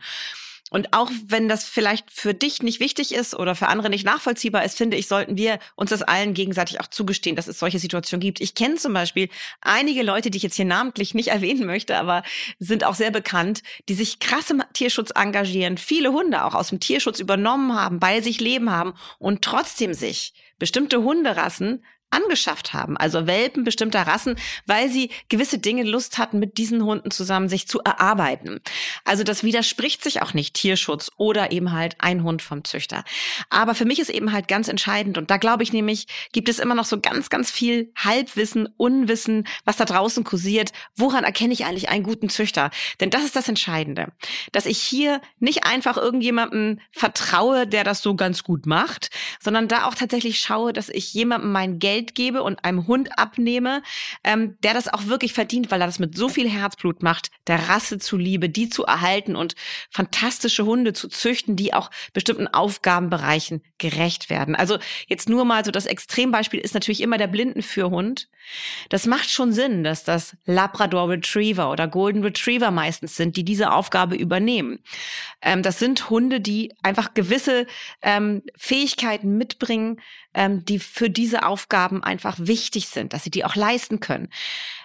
Und 0.74 0.92
auch 0.92 1.08
wenn 1.26 1.48
das 1.48 1.64
vielleicht 1.64 2.10
für 2.10 2.34
dich 2.34 2.60
nicht 2.62 2.80
wichtig 2.80 3.14
ist 3.14 3.36
oder 3.36 3.54
für 3.54 3.68
andere 3.68 3.90
nicht 3.90 4.04
nachvollziehbar 4.04 4.64
ist, 4.64 4.76
finde 4.76 4.96
ich, 4.96 5.06
sollten 5.06 5.36
wir 5.36 5.60
uns 5.76 5.90
das 5.90 6.02
allen 6.02 6.34
gegenseitig 6.34 6.80
auch 6.80 6.88
zugestehen, 6.88 7.36
dass 7.36 7.46
es 7.46 7.60
solche 7.60 7.78
Situationen 7.78 8.20
gibt. 8.20 8.40
Ich 8.40 8.56
kenne 8.56 8.74
zum 8.74 8.92
Beispiel 8.92 9.28
einige 9.60 10.02
Leute, 10.02 10.32
die 10.32 10.38
ich 10.38 10.42
jetzt 10.42 10.56
hier 10.56 10.64
namentlich 10.64 11.14
nicht 11.14 11.28
erwähnen 11.34 11.64
möchte, 11.64 11.96
aber 11.96 12.24
sind 12.58 12.82
auch 12.82 12.96
sehr 12.96 13.12
bekannt, 13.12 13.62
die 13.88 13.94
sich 13.94 14.18
krass 14.18 14.50
im 14.50 14.64
Tierschutz 14.72 15.12
engagieren, 15.14 15.78
viele 15.78 16.12
Hunde 16.12 16.44
auch 16.44 16.56
aus 16.56 16.70
dem 16.70 16.80
Tierschutz 16.80 17.20
übernommen 17.20 17.74
haben, 17.78 18.00
bei 18.00 18.20
sich 18.20 18.40
leben 18.40 18.70
haben 18.72 18.94
und 19.20 19.42
trotzdem 19.42 19.94
sich 19.94 20.34
bestimmte 20.58 21.04
Hunderassen 21.04 21.84
angeschafft 22.14 22.72
haben, 22.72 22.96
also 22.96 23.26
Welpen 23.26 23.64
bestimmter 23.64 24.06
Rassen, 24.06 24.36
weil 24.66 24.88
sie 24.88 25.10
gewisse 25.28 25.58
Dinge 25.58 25.82
Lust 25.82 26.18
hatten, 26.18 26.38
mit 26.38 26.58
diesen 26.58 26.84
Hunden 26.84 27.10
zusammen 27.10 27.48
sich 27.48 27.66
zu 27.66 27.80
erarbeiten. 27.80 28.60
Also 29.04 29.24
das 29.24 29.42
widerspricht 29.42 30.02
sich 30.02 30.22
auch 30.22 30.34
nicht 30.34 30.54
Tierschutz 30.54 31.10
oder 31.16 31.52
eben 31.52 31.72
halt 31.72 31.96
ein 31.98 32.22
Hund 32.22 32.42
vom 32.42 32.64
Züchter. 32.64 33.04
Aber 33.50 33.74
für 33.74 33.84
mich 33.84 33.98
ist 33.98 34.10
eben 34.10 34.32
halt 34.32 34.48
ganz 34.48 34.68
entscheidend 34.68 35.18
und 35.18 35.30
da 35.30 35.36
glaube 35.36 35.62
ich 35.62 35.72
nämlich, 35.72 36.06
gibt 36.32 36.48
es 36.48 36.58
immer 36.58 36.74
noch 36.74 36.84
so 36.84 37.00
ganz, 37.00 37.28
ganz 37.30 37.50
viel 37.50 37.92
Halbwissen, 37.96 38.68
Unwissen, 38.76 39.46
was 39.64 39.76
da 39.76 39.84
draußen 39.84 40.24
kursiert. 40.24 40.72
Woran 40.94 41.24
erkenne 41.24 41.52
ich 41.52 41.64
eigentlich 41.64 41.88
einen 41.88 42.04
guten 42.04 42.28
Züchter? 42.28 42.70
Denn 43.00 43.10
das 43.10 43.24
ist 43.24 43.36
das 43.36 43.48
Entscheidende, 43.48 44.12
dass 44.52 44.66
ich 44.66 44.78
hier 44.78 45.20
nicht 45.38 45.64
einfach 45.64 45.96
irgendjemandem 45.96 46.80
vertraue, 46.92 47.66
der 47.66 47.84
das 47.84 48.02
so 48.02 48.14
ganz 48.14 48.44
gut 48.44 48.66
macht, 48.66 49.10
sondern 49.40 49.68
da 49.68 49.86
auch 49.86 49.94
tatsächlich 49.94 50.40
schaue, 50.40 50.72
dass 50.72 50.88
ich 50.88 51.12
jemandem 51.12 51.52
mein 51.52 51.78
Geld 51.78 52.03
Geld 52.04 52.14
gebe 52.14 52.42
und 52.42 52.64
einem 52.64 52.86
Hund 52.86 53.18
abnehme, 53.18 53.82
ähm, 54.22 54.56
der 54.62 54.74
das 54.74 54.92
auch 54.92 55.06
wirklich 55.06 55.32
verdient, 55.32 55.70
weil 55.70 55.80
er 55.80 55.86
das 55.86 55.98
mit 55.98 56.16
so 56.16 56.28
viel 56.28 56.48
Herzblut 56.48 57.02
macht, 57.02 57.30
der 57.46 57.68
Rasse 57.68 57.98
zuliebe, 57.98 58.48
die 58.48 58.68
zu 58.68 58.84
erhalten 58.84 59.36
und 59.36 59.54
fantastische 59.90 60.64
Hunde 60.64 60.92
zu 60.92 61.08
züchten, 61.08 61.56
die 61.56 61.72
auch 61.72 61.90
bestimmten 62.12 62.48
Aufgabenbereichen 62.48 63.62
gerecht 63.78 64.30
werden. 64.30 64.54
Also 64.54 64.78
jetzt 65.06 65.28
nur 65.28 65.44
mal 65.44 65.64
so 65.64 65.70
das 65.70 65.86
Extrembeispiel 65.86 66.60
ist 66.60 66.74
natürlich 66.74 67.00
immer 67.00 67.18
der 67.18 67.26
Blindenführhund. 67.28 68.28
Das 68.90 69.06
macht 69.06 69.30
schon 69.30 69.52
Sinn, 69.52 69.84
dass 69.84 70.04
das 70.04 70.36
Labrador 70.44 71.08
Retriever 71.08 71.70
oder 71.70 71.88
Golden 71.88 72.22
Retriever 72.22 72.70
meistens 72.70 73.16
sind, 73.16 73.36
die 73.36 73.44
diese 73.44 73.72
Aufgabe 73.72 74.16
übernehmen. 74.16 74.80
Ähm, 75.40 75.62
das 75.62 75.78
sind 75.78 76.10
Hunde, 76.10 76.40
die 76.40 76.74
einfach 76.82 77.14
gewisse 77.14 77.66
ähm, 78.02 78.42
Fähigkeiten 78.56 79.38
mitbringen, 79.38 80.00
ähm, 80.34 80.64
die 80.64 80.78
für 80.78 81.10
diese 81.10 81.44
Aufgaben 81.44 82.02
einfach 82.02 82.36
wichtig 82.38 82.88
sind, 82.88 83.12
dass 83.12 83.24
sie 83.24 83.30
die 83.30 83.44
auch 83.44 83.56
leisten 83.56 84.00
können. 84.00 84.28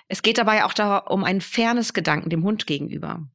Es 0.08 0.22
geht 0.22 0.38
dabei 0.38 0.66
auch 0.66 0.74
darum 0.74 1.24
einen 1.24 1.42
Fairness-Gedanken 1.42 2.30
dem 2.30 2.44
Hund 2.44 2.68
gegenüber. 2.68 3.28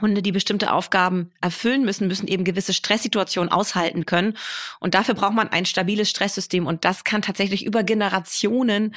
Hunde, 0.00 0.22
die 0.22 0.32
bestimmte 0.32 0.72
Aufgaben 0.72 1.32
erfüllen 1.40 1.84
müssen, 1.84 2.08
müssen 2.08 2.28
eben 2.28 2.44
gewisse 2.44 2.74
Stresssituationen 2.74 3.50
aushalten 3.50 4.06
können. 4.06 4.36
Und 4.80 4.94
dafür 4.94 5.14
braucht 5.14 5.34
man 5.34 5.48
ein 5.48 5.66
stabiles 5.66 6.10
Stresssystem. 6.10 6.66
Und 6.66 6.84
das 6.84 7.04
kann 7.04 7.22
tatsächlich 7.22 7.64
über 7.64 7.82
Generationen 7.82 8.94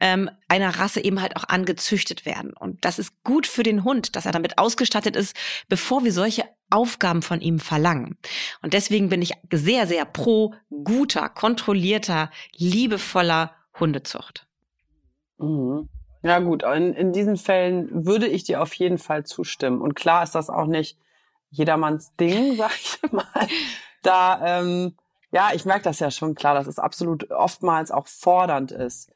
ähm, 0.00 0.30
einer 0.48 0.78
Rasse 0.78 1.02
eben 1.02 1.20
halt 1.20 1.36
auch 1.36 1.48
angezüchtet 1.48 2.26
werden. 2.26 2.52
Und 2.52 2.84
das 2.84 2.98
ist 2.98 3.12
gut 3.24 3.46
für 3.46 3.62
den 3.62 3.84
Hund, 3.84 4.16
dass 4.16 4.26
er 4.26 4.32
damit 4.32 4.58
ausgestattet 4.58 5.16
ist, 5.16 5.36
bevor 5.68 6.04
wir 6.04 6.12
solche 6.12 6.44
Aufgaben 6.72 7.22
von 7.22 7.40
ihm 7.40 7.60
verlangen. 7.60 8.18
Und 8.62 8.72
deswegen 8.74 9.08
bin 9.08 9.22
ich 9.22 9.32
sehr, 9.52 9.86
sehr 9.86 10.04
pro 10.04 10.54
guter, 10.84 11.28
kontrollierter, 11.28 12.30
liebevoller 12.56 13.52
Hundezucht. 13.78 14.46
Mhm. 15.38 15.88
Ja 16.22 16.38
gut, 16.38 16.62
in, 16.62 16.94
in 16.94 17.12
diesen 17.12 17.36
Fällen 17.36 18.06
würde 18.06 18.28
ich 18.28 18.44
dir 18.44 18.62
auf 18.62 18.72
jeden 18.74 18.98
Fall 18.98 19.24
zustimmen. 19.24 19.80
Und 19.80 19.94
klar 19.94 20.22
ist 20.22 20.34
das 20.34 20.50
auch 20.50 20.66
nicht 20.66 20.98
jedermanns 21.50 22.14
Ding, 22.16 22.54
sag 22.56 22.72
ich 22.74 23.12
mal. 23.12 23.26
Da, 24.02 24.60
ähm, 24.60 24.96
ja, 25.32 25.50
ich 25.54 25.64
merke 25.64 25.84
das 25.84 25.98
ja 25.98 26.10
schon 26.10 26.34
klar, 26.34 26.54
dass 26.54 26.66
es 26.66 26.78
absolut 26.78 27.30
oftmals 27.30 27.90
auch 27.90 28.06
fordernd 28.06 28.70
ist. 28.70 29.10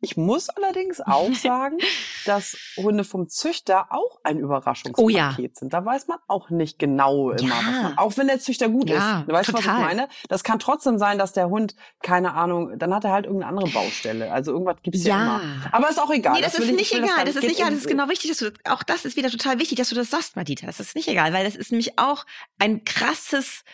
Ich 0.00 0.16
muss 0.16 0.48
allerdings 0.50 1.00
auch 1.00 1.32
sagen, 1.34 1.78
dass 2.26 2.56
Hunde 2.76 3.04
vom 3.04 3.28
Züchter 3.28 3.86
auch 3.90 4.20
ein 4.22 4.38
Überraschungspaket 4.38 5.04
oh 5.04 5.08
ja. 5.08 5.34
sind. 5.52 5.72
Da 5.72 5.84
weiß 5.84 6.08
man 6.08 6.18
auch 6.26 6.50
nicht 6.50 6.78
genau 6.78 7.30
immer, 7.30 7.48
ja. 7.48 7.56
was 7.56 7.82
man, 7.82 7.98
auch 7.98 8.16
wenn 8.16 8.26
der 8.26 8.38
Züchter 8.40 8.68
gut 8.68 8.90
ja, 8.90 9.20
ist. 9.20 9.28
Du 9.28 9.32
weißt, 9.32 9.50
total. 9.50 9.64
was 9.64 9.80
ich 9.80 9.86
meine? 9.86 10.08
Das 10.28 10.44
kann 10.44 10.58
trotzdem 10.58 10.98
sein, 10.98 11.18
dass 11.18 11.32
der 11.32 11.48
Hund, 11.48 11.74
keine 12.02 12.34
Ahnung, 12.34 12.78
dann 12.78 12.94
hat 12.94 13.04
er 13.04 13.12
halt 13.12 13.24
irgendeine 13.24 13.50
andere 13.50 13.70
Baustelle. 13.70 14.32
Also 14.32 14.52
irgendwas 14.52 14.76
gibt's 14.82 15.04
ja, 15.04 15.16
ja 15.16 15.24
immer. 15.24 15.68
Aber 15.72 15.90
ist 15.90 16.00
auch 16.00 16.10
egal. 16.10 16.34
Nee, 16.34 16.42
das, 16.42 16.52
das 16.52 16.66
ist 16.66 16.74
nicht 16.74 16.92
egal. 16.92 17.24
Das, 17.24 17.34
das 17.34 17.36
ist 17.36 17.42
nicht 17.42 17.58
egal. 17.58 17.70
Das 17.70 17.80
ist 17.80 17.88
genau 17.88 18.08
wichtig, 18.08 18.30
dass 18.30 18.38
du, 18.38 18.52
auch 18.64 18.82
das 18.82 19.04
ist 19.04 19.16
wieder 19.16 19.30
total 19.30 19.58
wichtig, 19.58 19.78
dass 19.78 19.88
du 19.88 19.94
das 19.94 20.10
sagst, 20.10 20.36
Madita. 20.36 20.66
Das 20.66 20.80
ist 20.80 20.94
nicht 20.94 21.08
egal, 21.08 21.32
weil 21.32 21.44
das 21.44 21.56
ist 21.56 21.72
nämlich 21.72 21.98
auch 21.98 22.26
ein 22.58 22.84
krasses 22.84 23.64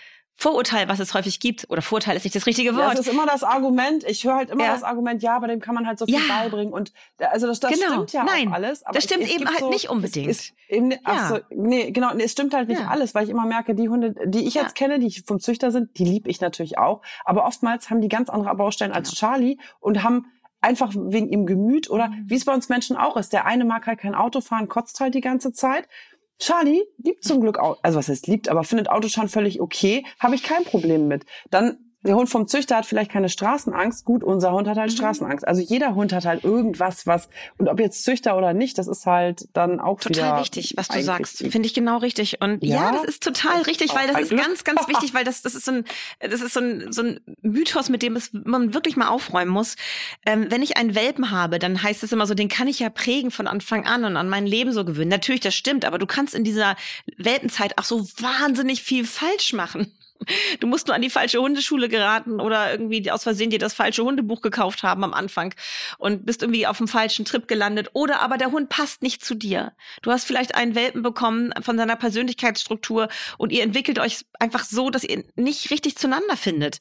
Vorurteil, 0.43 0.89
was 0.89 0.99
es 0.99 1.15
häufig 1.15 1.39
gibt, 1.39 1.71
oder 1.71 1.83
Vorurteil 1.83 2.17
ist 2.17 2.25
nicht 2.25 2.35
das 2.35 2.47
richtige 2.47 2.75
Wort. 2.75 2.83
Ja, 2.83 2.91
das 2.97 3.07
ist 3.07 3.13
immer 3.13 3.27
das 3.27 3.45
Argument. 3.45 4.03
Ich 4.03 4.25
höre 4.25 4.35
halt 4.35 4.51
immer 4.51 4.65
ja. 4.65 4.73
das 4.73 4.83
Argument, 4.83 5.23
ja, 5.23 5.39
bei 5.39 5.47
dem 5.47 5.61
kann 5.61 5.73
man 5.73 5.87
halt 5.87 6.01
so 6.01 6.05
viel 6.05 6.17
ja. 6.17 6.21
beibringen. 6.29 6.73
Und 6.75 6.93
also 7.19 7.47
das, 7.47 7.61
das 7.61 7.71
genau. 7.71 7.93
stimmt 7.93 8.13
ja 8.13 8.25
Nein, 8.25 8.49
auch 8.49 8.55
alles. 8.55 8.85
Aber 8.85 8.95
das 8.95 9.05
stimmt 9.05 9.23
es, 9.23 9.31
eben 9.31 9.47
halt 9.47 9.61
so, 9.61 9.71
nicht 9.71 9.89
unbedingt. 9.89 10.29
Es, 10.29 10.41
es, 10.41 10.53
eben, 10.69 10.95
ach 11.05 11.29
so, 11.29 11.39
nee, 11.51 11.93
genau, 11.93 12.13
nee, 12.13 12.25
es 12.25 12.33
stimmt 12.33 12.55
halt 12.55 12.69
nicht 12.69 12.81
alles, 12.81 13.15
weil 13.15 13.23
ich 13.23 13.31
immer 13.31 13.47
merke, 13.47 13.77
die 13.77 13.89
Hunde, 13.89 14.17
die 14.25 14.45
ich 14.45 14.55
jetzt 14.55 14.75
kenne, 14.75 14.99
die 14.99 15.13
vom 15.25 15.39
Züchter 15.39 15.71
sind, 15.71 15.97
die 15.97 16.05
liebe 16.05 16.29
ich 16.29 16.41
natürlich 16.41 16.77
auch. 16.77 17.03
Aber 17.25 17.47
oftmals 17.47 17.89
haben 17.89 18.01
die 18.01 18.09
ganz 18.09 18.29
andere 18.29 18.53
Baustellen 18.57 18.91
als 18.91 19.11
genau. 19.11 19.21
Charlie 19.21 19.59
und 19.79 20.03
haben 20.03 20.27
einfach 20.61 20.93
wegen 20.97 21.29
ihrem 21.29 21.47
Gemüt 21.47 21.89
oder 21.89 22.09
mhm. 22.09 22.25
wie 22.27 22.35
es 22.35 22.45
bei 22.45 22.53
uns 22.53 22.69
Menschen 22.69 22.97
auch 22.97 23.17
ist. 23.17 23.33
Der 23.33 23.47
eine 23.47 23.65
mag 23.65 23.87
halt 23.87 24.01
kein 24.01 24.17
Auto 24.17 24.41
fahren, 24.41 24.69
kotzt 24.69 24.99
halt 24.99 25.15
die 25.15 25.21
ganze 25.21 25.53
Zeit 25.53 25.89
Charlie 26.39 26.83
liebt 26.99 27.25
zum 27.25 27.41
Glück 27.41 27.59
auch, 27.59 27.79
also 27.83 27.99
was 27.99 28.09
heißt 28.09 28.27
liebt, 28.27 28.49
aber 28.49 28.65
findet 28.65 28.89
Autoschauen 28.89 29.29
völlig 29.29 29.61
okay, 29.61 30.05
habe 30.19 30.35
ich 30.35 30.43
kein 30.43 30.65
Problem 30.65 31.09
mit. 31.09 31.25
Dann 31.51 31.92
der 32.05 32.17
Hund 32.17 32.29
vom 32.29 32.49
Züchter 32.49 32.77
hat 32.77 32.87
vielleicht 32.87 33.11
keine 33.11 33.29
Straßenangst. 33.29 34.05
Gut, 34.05 34.25
unser 34.25 34.53
Hund 34.53 34.67
hat 34.67 34.77
halt 34.77 34.91
mhm. 34.91 34.97
Straßenangst. 34.97 35.47
Also 35.47 35.63
jeder 35.63 35.95
Hund 35.95 36.13
hat 36.13 36.25
halt 36.25 36.45
irgendwas, 36.45 37.07
was, 37.07 37.29
und 37.59 37.69
ob 37.69 37.79
jetzt 37.79 38.05
Züchter 38.05 38.37
oder 38.37 38.53
nicht, 38.55 38.79
das 38.79 38.89
ist 38.89 39.07
halt 39.07 39.49
dann 39.53 39.79
auch 39.81 40.01
total 40.01 40.41
wichtig, 40.41 40.75
was 40.77 40.89
du 40.89 41.03
sagst. 41.03 41.39
Finde 41.39 41.67
ich 41.67 41.75
genau 41.75 41.99
richtig. 41.99 42.41
Und 42.41 42.65
ja, 42.65 42.77
ja 42.77 42.93
das 42.93 43.05
ist 43.05 43.23
total 43.23 43.63
richtig, 43.63 43.95
weil 43.95 44.09
das 44.09 44.23
ist 44.23 44.29
Glück. 44.31 44.43
ganz, 44.43 44.65
ganz 44.65 44.89
wichtig, 44.89 45.15
weil 45.15 45.25
das, 45.25 45.43
das 45.43 45.55
ist 45.55 45.65
so 45.65 45.73
ein, 45.73 45.85
das 46.19 46.41
ist 46.41 46.55
so 46.55 46.61
ein, 46.61 46.93
so 46.93 47.03
ein 47.03 47.21
Mythos, 47.43 47.89
mit 47.89 48.03
dem 48.03 48.17
es, 48.17 48.31
man 48.33 48.75
wirklich 48.75 48.97
mal 48.97 49.09
aufräumen 49.09 49.53
muss. 49.53 49.77
Ähm, 50.27 50.47
wenn 50.51 50.63
ich 50.63 50.77
einen 50.77 50.95
Welpen 50.95 51.31
habe, 51.31 51.59
dann 51.59 51.83
heißt 51.83 52.03
es 52.03 52.13
immer 52.13 52.27
so, 52.27 52.35
den 52.35 52.49
kann 52.49 52.67
ich 52.67 52.81
ja 52.81 52.91
prägen 52.91 53.31
von 53.31 53.47
Anfang 53.47 53.87
an 53.87 54.05
und 54.05 54.17
an 54.17 54.29
mein 54.29 54.47
Leben 54.47 54.73
so 54.73 54.85
gewöhnen. 54.85 55.11
Natürlich, 55.11 55.41
das 55.41 55.55
stimmt, 55.55 55.85
aber 55.85 55.99
du 55.99 56.07
kannst 56.07 56.35
in 56.35 56.43
dieser 56.43 56.77
Welpenzeit 57.17 57.79
auch 57.79 57.85
so 57.85 58.01
wahnsinnig 58.19 58.83
viel 58.83 59.05
falsch 59.05 59.53
machen. 59.53 59.93
Du 60.61 60.67
musst 60.67 60.87
nur 60.87 60.95
an 60.95 61.03
die 61.03 61.11
falsche 61.11 61.41
Hundeschule 61.41 61.89
geraten 61.89 62.41
oder 62.41 62.73
irgendwie 62.73 63.11
aus 63.11 63.23
Versehen 63.23 63.51
dir 63.51 63.59
das 63.59 63.75
falsche 63.75 64.05
Hundebuch 64.05 64.41
gekauft 64.41 64.83
haben 64.83 65.05
am 65.05 65.15
Anfang 65.15 65.55
und 65.99 66.27
bist 66.27 66.43
irgendwie 66.43 66.67
auf 66.67 66.79
dem 66.79 66.89
falschen 66.89 67.25
Trip 67.25 67.47
gelandet. 67.49 67.91
Oder 67.93 68.21
aber 68.21 68.39
der 68.39 68.53
Hund 68.53 68.69
passt 68.69 69.03
nicht 69.03 69.25
zu 69.25 69.35
dir. 69.35 69.73
Du 70.03 70.11
hast 70.11 70.25
vielleicht 70.25 70.55
einen 70.55 70.75
Welpen 70.75 71.03
bekommen 71.03 71.53
von 71.63 71.77
seiner 71.77 71.97
Persönlichkeitsstruktur 71.97 73.09
und 73.39 73.53
ihr 73.53 73.63
entwickelt 73.63 73.99
euch 73.99 74.25
einfach 74.39 74.65
so, 74.65 74.91
dass 74.91 75.05
ihr 75.05 75.25
nicht 75.37 75.71
richtig 75.71 75.97
zueinander 75.97 76.37
findet. 76.37 76.79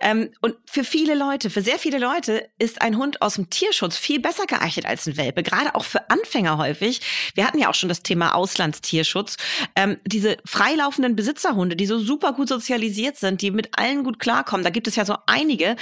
Ähm, 0.00 0.30
und 0.40 0.56
für 0.66 0.84
viele 0.84 1.14
Leute, 1.14 1.50
für 1.50 1.62
sehr 1.62 1.78
viele 1.78 1.98
Leute 1.98 2.48
ist 2.58 2.82
ein 2.82 2.96
Hund 2.96 3.22
aus 3.22 3.34
dem 3.34 3.50
Tierschutz 3.50 3.96
viel 3.96 4.20
besser 4.20 4.46
geeignet 4.46 4.86
als 4.86 5.06
ein 5.06 5.16
Welpe. 5.16 5.42
Gerade 5.42 5.74
auch 5.74 5.84
für 5.84 6.10
Anfänger 6.10 6.58
häufig. 6.58 7.00
Wir 7.34 7.46
hatten 7.46 7.58
ja 7.58 7.68
auch 7.68 7.74
schon 7.74 7.88
das 7.88 8.02
Thema 8.02 8.34
Auslandstierschutz. 8.34 9.36
Ähm, 9.76 9.98
diese 10.06 10.36
freilaufenden 10.44 11.16
Besitzerhunde, 11.16 11.76
die 11.76 11.86
so 11.86 11.98
super 11.98 12.32
gut 12.32 12.48
sozialisiert 12.48 12.79
sozialisiert 12.80 13.16
sind, 13.16 13.42
die 13.42 13.50
mit 13.50 13.78
allen 13.78 14.04
gut 14.04 14.18
klarkommen, 14.18 14.64
da 14.64 14.70
gibt 14.70 14.88
es 14.88 14.96
ja 14.96 15.04
so 15.04 15.16
einige, 15.26 15.76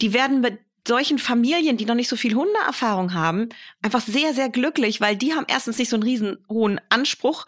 die 0.00 0.12
werden 0.12 0.40
mit 0.40 0.58
solchen 0.86 1.18
Familien, 1.18 1.76
die 1.76 1.84
noch 1.84 1.94
nicht 1.94 2.08
so 2.08 2.16
viel 2.16 2.34
Hundeerfahrung 2.34 3.14
haben, 3.14 3.48
einfach 3.82 4.00
sehr, 4.00 4.34
sehr 4.34 4.48
glücklich, 4.48 5.00
weil 5.00 5.16
die 5.16 5.32
haben 5.32 5.46
erstens 5.48 5.78
nicht 5.78 5.88
so 5.88 5.96
einen 5.96 6.02
riesen 6.02 6.38
hohen 6.48 6.80
Anspruch 6.88 7.46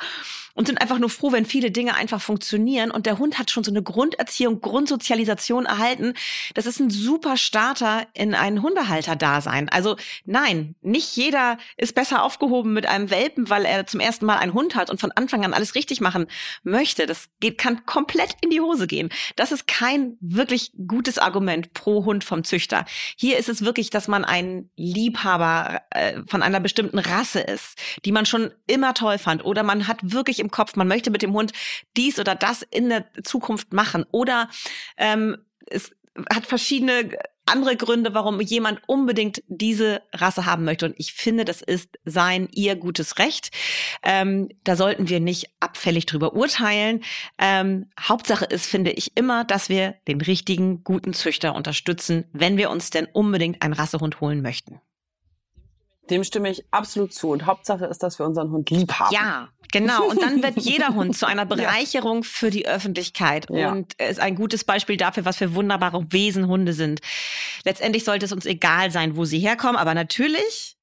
und 0.54 0.66
sind 0.66 0.80
einfach 0.80 0.98
nur 0.98 1.10
froh, 1.10 1.32
wenn 1.32 1.44
viele 1.44 1.70
Dinge 1.70 1.94
einfach 1.94 2.20
funktionieren. 2.20 2.90
Und 2.90 3.06
der 3.06 3.18
Hund 3.18 3.38
hat 3.38 3.50
schon 3.50 3.64
so 3.64 3.70
eine 3.70 3.82
Grunderziehung, 3.82 4.60
Grundsozialisation 4.60 5.66
erhalten. 5.66 6.14
Das 6.54 6.66
ist 6.66 6.80
ein 6.80 6.90
super 6.90 7.36
Starter 7.36 8.06
in 8.14 8.34
ein 8.34 8.62
Hundehalter-Dasein. 8.62 9.68
Also 9.68 9.96
nein, 10.24 10.76
nicht 10.80 11.16
jeder 11.16 11.58
ist 11.76 11.94
besser 11.94 12.22
aufgehoben 12.22 12.72
mit 12.72 12.86
einem 12.86 13.10
Welpen, 13.10 13.50
weil 13.50 13.64
er 13.64 13.86
zum 13.86 14.00
ersten 14.00 14.26
Mal 14.26 14.38
einen 14.38 14.54
Hund 14.54 14.76
hat 14.76 14.90
und 14.90 15.00
von 15.00 15.12
Anfang 15.12 15.44
an 15.44 15.54
alles 15.54 15.74
richtig 15.74 16.00
machen 16.00 16.26
möchte. 16.62 17.06
Das 17.06 17.28
geht, 17.40 17.58
kann 17.58 17.84
komplett 17.84 18.36
in 18.40 18.50
die 18.50 18.60
Hose 18.60 18.86
gehen. 18.86 19.10
Das 19.36 19.50
ist 19.50 19.66
kein 19.66 20.16
wirklich 20.20 20.72
gutes 20.86 21.18
Argument 21.18 21.74
pro 21.74 22.04
Hund 22.04 22.22
vom 22.22 22.44
Züchter. 22.44 22.84
Hier 23.16 23.38
ist 23.38 23.48
es 23.48 23.64
wirklich, 23.64 23.90
dass 23.90 24.06
man 24.06 24.24
ein 24.24 24.70
Liebhaber 24.76 25.82
äh, 25.90 26.20
von 26.28 26.42
einer 26.42 26.60
bestimmten 26.60 26.98
Rasse 26.98 27.40
ist, 27.40 27.78
die 28.04 28.12
man 28.12 28.24
schon 28.24 28.52
immer 28.68 28.94
toll 28.94 29.18
fand. 29.18 29.44
Oder 29.44 29.64
man 29.64 29.88
hat 29.88 29.98
wirklich 30.02 30.43
im 30.44 30.50
Kopf, 30.50 30.76
man 30.76 30.88
möchte 30.88 31.10
mit 31.10 31.22
dem 31.22 31.32
Hund 31.32 31.52
dies 31.96 32.18
oder 32.20 32.34
das 32.34 32.62
in 32.62 32.88
der 32.88 33.06
Zukunft 33.24 33.72
machen. 33.72 34.04
Oder 34.10 34.48
ähm, 34.96 35.38
es 35.66 35.92
hat 36.32 36.46
verschiedene 36.46 37.10
andere 37.46 37.76
Gründe, 37.76 38.14
warum 38.14 38.40
jemand 38.40 38.80
unbedingt 38.86 39.42
diese 39.48 40.02
Rasse 40.12 40.46
haben 40.46 40.64
möchte. 40.64 40.86
Und 40.86 40.94
ich 40.98 41.12
finde, 41.12 41.44
das 41.44 41.60
ist 41.60 41.98
sein, 42.04 42.48
ihr 42.52 42.76
gutes 42.76 43.18
Recht. 43.18 43.50
Ähm, 44.02 44.48
da 44.64 44.76
sollten 44.76 45.08
wir 45.08 45.20
nicht 45.20 45.50
abfällig 45.60 46.06
drüber 46.06 46.34
urteilen. 46.34 47.02
Ähm, 47.38 47.90
Hauptsache 48.00 48.46
ist, 48.46 48.66
finde 48.66 48.92
ich 48.92 49.16
immer, 49.16 49.44
dass 49.44 49.68
wir 49.68 49.94
den 50.08 50.20
richtigen, 50.20 50.84
guten 50.84 51.12
Züchter 51.12 51.54
unterstützen, 51.54 52.24
wenn 52.32 52.56
wir 52.56 52.70
uns 52.70 52.90
denn 52.90 53.06
unbedingt 53.12 53.60
einen 53.62 53.74
Rassehund 53.74 54.20
holen 54.20 54.40
möchten. 54.40 54.80
Dem 56.10 56.24
stimme 56.24 56.50
ich 56.50 56.64
absolut 56.70 57.12
zu. 57.14 57.30
Und 57.30 57.46
Hauptsache 57.46 57.86
ist, 57.86 58.02
dass 58.02 58.18
wir 58.18 58.26
unseren 58.26 58.50
Hund 58.50 58.70
lieb 58.70 58.92
haben. 58.92 59.14
Ja, 59.14 59.48
genau. 59.72 60.06
Und 60.08 60.20
dann 60.22 60.42
wird 60.42 60.56
jeder 60.60 60.94
Hund 60.94 61.16
zu 61.16 61.26
einer 61.26 61.46
Bereicherung 61.46 62.22
ja. 62.22 62.28
für 62.30 62.50
die 62.50 62.66
Öffentlichkeit 62.66 63.46
ja. 63.50 63.72
und 63.72 63.94
ist 63.94 64.20
ein 64.20 64.34
gutes 64.34 64.64
Beispiel 64.64 64.96
dafür, 64.96 65.24
was 65.24 65.36
für 65.36 65.54
wunderbare 65.54 66.12
Wesen 66.12 66.46
Hunde 66.46 66.72
sind. 66.72 67.00
Letztendlich 67.64 68.04
sollte 68.04 68.26
es 68.26 68.32
uns 68.32 68.46
egal 68.46 68.90
sein, 68.90 69.16
wo 69.16 69.24
sie 69.24 69.38
herkommen, 69.38 69.76
aber 69.76 69.94
natürlich 69.94 70.73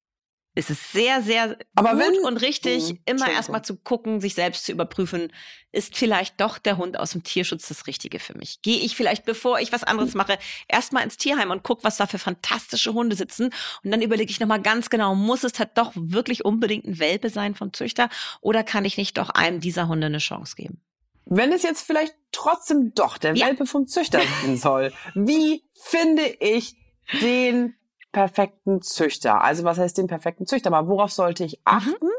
ist 0.54 0.70
es 0.70 0.92
sehr, 0.92 1.22
sehr 1.22 1.56
Aber 1.74 1.92
gut 1.92 2.00
wenn, 2.00 2.24
und 2.24 2.36
richtig, 2.36 2.92
mh, 2.92 2.98
immer 3.06 3.30
erstmal 3.30 3.62
zu 3.62 3.76
gucken, 3.76 4.20
sich 4.20 4.34
selbst 4.34 4.66
zu 4.66 4.72
überprüfen, 4.72 5.32
ist 5.72 5.96
vielleicht 5.96 6.40
doch 6.40 6.58
der 6.58 6.76
Hund 6.76 6.98
aus 6.98 7.12
dem 7.12 7.22
Tierschutz 7.22 7.68
das 7.68 7.86
Richtige 7.86 8.18
für 8.18 8.36
mich? 8.36 8.60
Gehe 8.60 8.78
ich 8.78 8.94
vielleicht, 8.94 9.24
bevor 9.24 9.60
ich 9.60 9.72
was 9.72 9.82
anderes 9.82 10.14
mache, 10.14 10.38
erstmal 10.68 11.04
ins 11.04 11.16
Tierheim 11.16 11.50
und 11.50 11.62
guck, 11.62 11.84
was 11.84 11.96
da 11.96 12.06
für 12.06 12.18
fantastische 12.18 12.92
Hunde 12.92 13.16
sitzen 13.16 13.50
und 13.82 13.90
dann 13.90 14.02
überlege 14.02 14.30
ich 14.30 14.40
nochmal 14.40 14.60
ganz 14.60 14.90
genau, 14.90 15.14
muss 15.14 15.42
es 15.42 15.58
halt 15.58 15.70
doch 15.76 15.92
wirklich 15.94 16.44
unbedingt 16.44 16.84
ein 16.84 16.98
Welpe 16.98 17.30
sein 17.30 17.54
vom 17.54 17.72
Züchter 17.72 18.10
oder 18.42 18.62
kann 18.62 18.84
ich 18.84 18.98
nicht 18.98 19.16
doch 19.16 19.30
einem 19.30 19.60
dieser 19.60 19.88
Hunde 19.88 20.08
eine 20.08 20.18
Chance 20.18 20.56
geben? 20.56 20.82
Wenn 21.24 21.52
es 21.52 21.62
jetzt 21.62 21.86
vielleicht 21.86 22.14
trotzdem 22.30 22.94
doch 22.94 23.16
der 23.16 23.34
ja. 23.34 23.46
Welpe 23.46 23.64
vom 23.64 23.86
Züchter 23.86 24.20
sein 24.42 24.58
soll, 24.58 24.92
wie 25.14 25.64
finde 25.74 26.26
ich 26.40 26.76
den 27.22 27.74
perfekten 28.12 28.82
Züchter? 28.82 29.42
Also 29.42 29.64
was 29.64 29.78
heißt 29.78 29.98
den 29.98 30.06
perfekten 30.06 30.46
Züchter? 30.46 30.72
Aber 30.72 30.88
worauf 30.88 31.12
sollte 31.12 31.44
ich 31.44 31.54
mhm. 31.54 31.62
achten? 31.64 32.06
Mhm. 32.06 32.10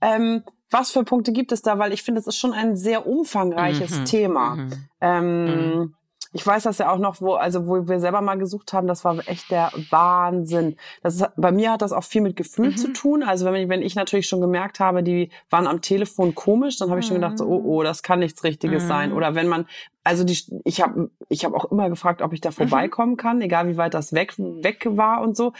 Ähm, 0.00 0.42
was 0.70 0.90
für 0.90 1.02
Punkte 1.02 1.32
gibt 1.32 1.50
es 1.50 1.62
da? 1.62 1.78
Weil 1.78 1.92
ich 1.92 2.02
finde, 2.02 2.20
es 2.20 2.26
ist 2.26 2.36
schon 2.36 2.52
ein 2.52 2.76
sehr 2.76 3.06
umfangreiches 3.06 4.00
mhm. 4.00 4.04
Thema. 4.04 4.54
Mhm. 4.54 4.70
Ähm, 5.00 5.44
mhm. 5.44 5.94
Ich 6.32 6.46
weiß 6.46 6.64
das 6.64 6.78
ja 6.78 6.90
auch 6.90 6.98
noch, 6.98 7.20
wo, 7.20 7.34
also 7.34 7.66
wo 7.66 7.88
wir 7.88 8.00
selber 8.00 8.20
mal 8.20 8.36
gesucht 8.36 8.72
haben, 8.72 8.86
das 8.86 9.04
war 9.04 9.16
echt 9.28 9.50
der 9.50 9.70
Wahnsinn. 9.90 10.76
Das 11.02 11.16
ist, 11.16 11.26
bei 11.36 11.52
mir 11.52 11.72
hat 11.72 11.82
das 11.82 11.92
auch 11.92 12.04
viel 12.04 12.20
mit 12.20 12.36
Gefühl 12.36 12.70
mhm. 12.70 12.76
zu 12.76 12.92
tun. 12.92 13.22
Also 13.22 13.46
wenn 13.46 13.54
ich, 13.54 13.68
wenn 13.68 13.82
ich 13.82 13.94
natürlich 13.94 14.28
schon 14.28 14.40
gemerkt 14.40 14.80
habe, 14.80 15.02
die 15.02 15.30
waren 15.50 15.66
am 15.66 15.80
Telefon 15.80 16.34
komisch, 16.34 16.78
dann 16.78 16.90
habe 16.90 17.00
ich 17.00 17.06
schon 17.06 17.16
gedacht, 17.16 17.38
so, 17.38 17.46
oh, 17.46 17.62
oh, 17.64 17.82
das 17.82 18.02
kann 18.02 18.18
nichts 18.18 18.44
Richtiges 18.44 18.84
mhm. 18.84 18.88
sein. 18.88 19.12
Oder 19.12 19.34
wenn 19.34 19.48
man, 19.48 19.66
also 20.04 20.24
die, 20.24 20.38
ich 20.64 20.80
habe 20.80 21.10
ich 21.28 21.44
hab 21.44 21.54
auch 21.54 21.70
immer 21.70 21.88
gefragt, 21.88 22.22
ob 22.22 22.32
ich 22.32 22.40
da 22.40 22.50
mhm. 22.50 22.54
vorbeikommen 22.54 23.16
kann, 23.16 23.40
egal 23.40 23.68
wie 23.68 23.76
weit 23.76 23.94
das 23.94 24.12
weg, 24.12 24.34
weg 24.38 24.86
war 24.90 25.22
und 25.22 25.36
so. 25.36 25.52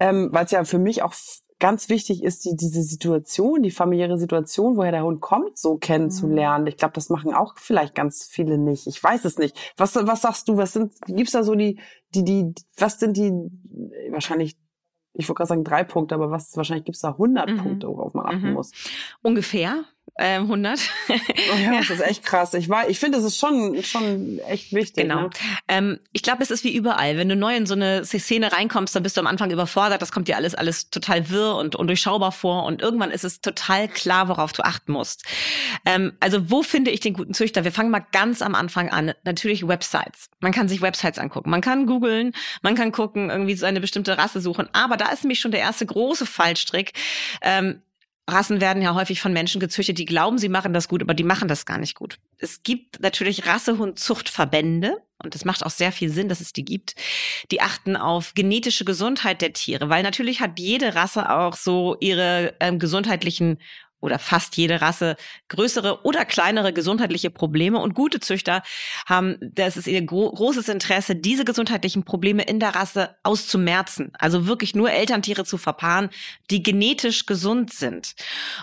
Ähm, 0.00 0.28
Weil 0.32 0.44
es 0.44 0.50
ja 0.50 0.64
für 0.64 0.78
mich 0.78 1.02
auch 1.02 1.14
ganz 1.58 1.88
wichtig 1.88 2.22
ist, 2.22 2.44
die, 2.44 2.54
diese 2.54 2.82
Situation, 2.82 3.62
die 3.62 3.70
familiäre 3.70 4.18
Situation, 4.18 4.76
woher 4.76 4.92
der 4.92 5.04
Hund 5.04 5.20
kommt, 5.20 5.58
so 5.58 5.76
kennenzulernen. 5.76 6.62
Mhm. 6.62 6.68
Ich 6.68 6.76
glaube, 6.76 6.94
das 6.94 7.10
machen 7.10 7.34
auch 7.34 7.54
vielleicht 7.56 7.94
ganz 7.94 8.24
viele 8.24 8.58
nicht. 8.58 8.86
Ich 8.86 9.02
weiß 9.02 9.24
es 9.24 9.38
nicht. 9.38 9.56
Was, 9.76 9.94
was 9.94 10.22
sagst 10.22 10.48
du? 10.48 10.56
Was 10.56 10.72
sind, 10.72 10.94
gibt's 11.06 11.32
da 11.32 11.42
so 11.42 11.54
die, 11.54 11.80
die, 12.14 12.24
die, 12.24 12.54
was 12.76 13.00
sind 13.00 13.16
die, 13.16 13.32
wahrscheinlich 14.10 14.56
ich 15.14 15.28
wollte 15.28 15.38
gerade 15.38 15.48
sagen 15.48 15.64
drei 15.64 15.82
Punkte, 15.82 16.14
aber 16.14 16.30
was 16.30 16.56
wahrscheinlich 16.56 16.84
gibt's 16.84 17.00
da 17.00 17.10
100 17.10 17.50
mhm. 17.50 17.56
Punkte, 17.56 17.88
worauf 17.88 18.14
man 18.14 18.26
achten 18.26 18.48
mhm. 18.48 18.52
muss. 18.52 18.70
Ungefähr 19.20 19.84
ähm, 20.18 20.42
100. 20.42 20.80
Oh 21.08 21.56
ja, 21.56 21.78
das 21.78 21.90
ist 21.90 22.00
echt 22.00 22.24
krass. 22.24 22.52
Ich 22.54 22.68
war, 22.68 22.90
ich 22.90 22.98
finde, 22.98 23.18
das 23.18 23.24
ist 23.24 23.38
schon 23.38 23.82
schon 23.84 24.40
echt 24.48 24.72
wichtig. 24.72 25.04
Genau. 25.04 25.22
Ne? 25.22 25.30
Ähm, 25.68 26.00
ich 26.12 26.22
glaube, 26.22 26.42
es 26.42 26.50
ist 26.50 26.64
wie 26.64 26.74
überall. 26.74 27.16
Wenn 27.16 27.28
du 27.28 27.36
neu 27.36 27.56
in 27.56 27.66
so 27.66 27.74
eine 27.74 28.04
Szene 28.04 28.52
reinkommst, 28.52 28.94
dann 28.96 29.04
bist 29.04 29.16
du 29.16 29.20
am 29.20 29.28
Anfang 29.28 29.50
überfordert. 29.50 30.02
Das 30.02 30.10
kommt 30.10 30.26
dir 30.28 30.36
alles 30.36 30.56
alles 30.56 30.90
total 30.90 31.30
wirr 31.30 31.54
und 31.54 31.76
undurchschaubar 31.76 32.32
vor. 32.32 32.64
Und 32.64 32.82
irgendwann 32.82 33.12
ist 33.12 33.24
es 33.24 33.40
total 33.40 33.88
klar, 33.88 34.28
worauf 34.28 34.52
du 34.52 34.64
achten 34.64 34.92
musst. 34.92 35.24
Ähm, 35.84 36.12
also 36.18 36.50
wo 36.50 36.62
finde 36.62 36.90
ich 36.90 37.00
den 37.00 37.14
guten 37.14 37.32
Züchter? 37.32 37.62
Wir 37.62 37.72
fangen 37.72 37.90
mal 37.90 38.04
ganz 38.12 38.42
am 38.42 38.56
Anfang 38.56 38.90
an. 38.90 39.12
Natürlich 39.24 39.66
Websites. 39.66 40.30
Man 40.40 40.52
kann 40.52 40.68
sich 40.68 40.82
Websites 40.82 41.18
angucken. 41.18 41.50
Man 41.50 41.60
kann 41.60 41.86
googeln. 41.86 42.32
Man 42.62 42.74
kann 42.74 42.90
gucken, 42.90 43.30
irgendwie 43.30 43.54
so 43.54 43.66
eine 43.66 43.80
bestimmte 43.80 44.18
Rasse 44.18 44.40
suchen. 44.40 44.68
Aber 44.72 44.96
da 44.96 45.10
ist 45.10 45.22
nämlich 45.22 45.38
schon 45.40 45.52
der 45.52 45.60
erste 45.60 45.86
große 45.86 46.26
Fallstrick. 46.26 46.92
Ähm, 47.40 47.82
Rassen 48.28 48.60
werden 48.60 48.82
ja 48.82 48.94
häufig 48.94 49.20
von 49.20 49.32
Menschen 49.32 49.60
gezüchtet, 49.60 49.98
die 49.98 50.04
glauben, 50.04 50.38
sie 50.38 50.48
machen 50.48 50.74
das 50.74 50.88
gut, 50.88 51.02
aber 51.02 51.14
die 51.14 51.24
machen 51.24 51.48
das 51.48 51.66
gar 51.66 51.78
nicht 51.78 51.94
gut. 51.94 52.18
Es 52.36 52.62
gibt 52.62 53.00
natürlich 53.00 53.46
Rassehundzuchtverbände, 53.46 55.02
und 55.22 55.34
es 55.34 55.44
macht 55.44 55.66
auch 55.66 55.70
sehr 55.70 55.90
viel 55.90 56.10
Sinn, 56.10 56.28
dass 56.28 56.40
es 56.40 56.52
die 56.52 56.64
gibt, 56.64 56.94
die 57.50 57.60
achten 57.60 57.96
auf 57.96 58.34
genetische 58.34 58.84
Gesundheit 58.84 59.42
der 59.42 59.52
Tiere, 59.52 59.88
weil 59.88 60.02
natürlich 60.02 60.40
hat 60.40 60.60
jede 60.60 60.94
Rasse 60.94 61.30
auch 61.30 61.56
so 61.56 61.96
ihre 61.98 62.54
ähm, 62.60 62.78
gesundheitlichen 62.78 63.58
oder 64.00 64.18
fast 64.18 64.56
jede 64.56 64.80
Rasse 64.80 65.16
größere 65.48 66.04
oder 66.04 66.24
kleinere 66.24 66.72
gesundheitliche 66.72 67.30
Probleme 67.30 67.78
und 67.78 67.94
gute 67.94 68.20
Züchter 68.20 68.62
haben, 69.06 69.36
das 69.40 69.76
ist 69.76 69.86
ihr 69.86 70.02
gro 70.02 70.30
großes 70.30 70.68
Interesse, 70.68 71.16
diese 71.16 71.44
gesundheitlichen 71.44 72.04
Probleme 72.04 72.42
in 72.42 72.60
der 72.60 72.74
Rasse 72.74 73.16
auszumerzen. 73.22 74.12
Also 74.18 74.46
wirklich 74.46 74.74
nur 74.74 74.90
Elterntiere 74.90 75.44
zu 75.44 75.58
verpaaren, 75.58 76.10
die 76.50 76.62
genetisch 76.62 77.26
gesund 77.26 77.72
sind. 77.72 78.14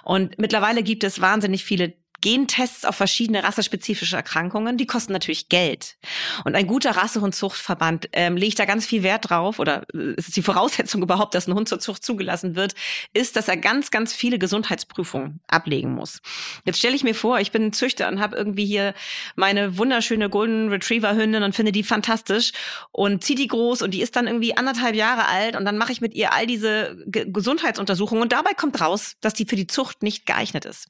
Und 0.03 0.37
mittlerweile 0.37 0.83
gibt 0.83 1.03
es 1.03 1.21
wahnsinnig 1.21 1.63
viele 1.63 1.93
Gentests 2.25 2.85
auf 2.85 2.95
verschiedene 2.95 3.43
rassespezifische 3.43 4.15
Erkrankungen, 4.15 4.77
die 4.77 4.87
kosten 4.87 5.13
natürlich 5.13 5.47
Geld. 5.47 5.95
Und 6.43 6.55
ein 6.55 6.65
guter 6.65 6.97
Rassehundzuchtverband 6.97 8.09
ähm, 8.13 8.35
legt 8.35 8.57
da 8.57 8.65
ganz 8.65 8.87
viel 8.87 9.03
Wert 9.03 9.29
drauf, 9.29 9.59
oder 9.59 9.83
äh, 9.93 10.15
es 10.17 10.29
ist 10.29 10.35
die 10.35 10.41
Voraussetzung 10.41 11.01
überhaupt, 11.03 11.35
dass 11.35 11.47
ein 11.47 11.53
Hund 11.53 11.69
zur 11.69 11.79
Zucht 11.79 12.03
zugelassen 12.03 12.55
wird, 12.55 12.73
ist, 13.13 13.35
dass 13.35 13.47
er 13.47 13.57
ganz, 13.57 13.91
ganz 13.91 14.11
viele 14.11 14.39
Gesundheitsprüfungen 14.39 15.39
ablegen 15.45 15.93
muss. 15.93 16.19
Jetzt 16.65 16.79
stelle 16.79 16.95
ich 16.95 17.03
mir 17.03 17.13
vor, 17.13 17.39
ich 17.39 17.51
bin 17.51 17.71
Züchter 17.73 18.07
und 18.07 18.19
habe 18.19 18.35
irgendwie 18.35 18.65
hier 18.65 18.95
meine 19.35 19.77
wunderschöne 19.77 20.27
Golden 20.27 20.69
Retriever 20.69 21.15
Hündin 21.15 21.43
und 21.43 21.53
finde 21.53 21.73
die 21.73 21.83
fantastisch 21.83 22.53
und 22.91 23.23
ziehe 23.23 23.37
die 23.37 23.47
groß 23.47 23.83
und 23.83 23.91
die 23.91 24.01
ist 24.01 24.15
dann 24.15 24.25
irgendwie 24.25 24.57
anderthalb 24.57 24.95
Jahre 24.95 25.27
alt 25.27 25.55
und 25.55 25.63
dann 25.63 25.77
mache 25.77 25.91
ich 25.91 26.01
mit 26.01 26.15
ihr 26.15 26.33
all 26.33 26.47
diese 26.47 26.97
Ge 27.05 27.27
Gesundheitsuntersuchungen 27.27 28.23
und 28.23 28.31
dabei 28.31 28.55
kommt 28.55 28.81
raus, 28.81 29.13
dass 29.21 29.35
die 29.35 29.45
für 29.45 29.55
die 29.55 29.67
Zucht 29.67 30.01
nicht 30.01 30.25
geeignet 30.25 30.65
ist 30.65 30.87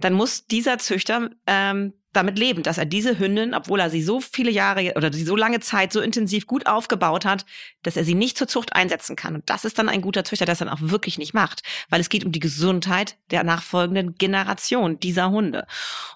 dann 0.00 0.12
muss 0.12 0.46
dieser 0.46 0.78
Züchter 0.78 1.30
ähm, 1.46 1.92
damit 2.14 2.38
leben, 2.38 2.62
dass 2.62 2.78
er 2.78 2.84
diese 2.84 3.18
Hündin, 3.18 3.54
obwohl 3.54 3.80
er 3.80 3.90
sie 3.90 4.02
so 4.02 4.20
viele 4.20 4.50
Jahre 4.50 4.94
oder 4.96 5.12
sie 5.12 5.24
so 5.24 5.36
lange 5.36 5.60
Zeit 5.60 5.92
so 5.92 6.00
intensiv 6.00 6.46
gut 6.46 6.66
aufgebaut 6.66 7.24
hat, 7.24 7.44
dass 7.82 7.96
er 7.96 8.04
sie 8.04 8.14
nicht 8.14 8.38
zur 8.38 8.48
Zucht 8.48 8.72
einsetzen 8.72 9.16
kann. 9.16 9.34
Und 9.34 9.50
das 9.50 9.64
ist 9.64 9.78
dann 9.78 9.88
ein 9.88 10.00
guter 10.00 10.24
Züchter, 10.24 10.44
der 10.44 10.52
es 10.52 10.60
dann 10.60 10.68
auch 10.68 10.80
wirklich 10.80 11.18
nicht 11.18 11.34
macht, 11.34 11.62
weil 11.88 12.00
es 12.00 12.08
geht 12.08 12.24
um 12.24 12.32
die 12.32 12.40
Gesundheit 12.40 13.16
der 13.30 13.44
nachfolgenden 13.44 14.14
Generation 14.14 15.00
dieser 15.00 15.30
Hunde. 15.30 15.66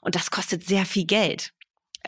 Und 0.01 0.15
das 0.15 0.31
kostet 0.31 0.65
sehr 0.65 0.87
viel 0.87 1.05
Geld 1.05 1.53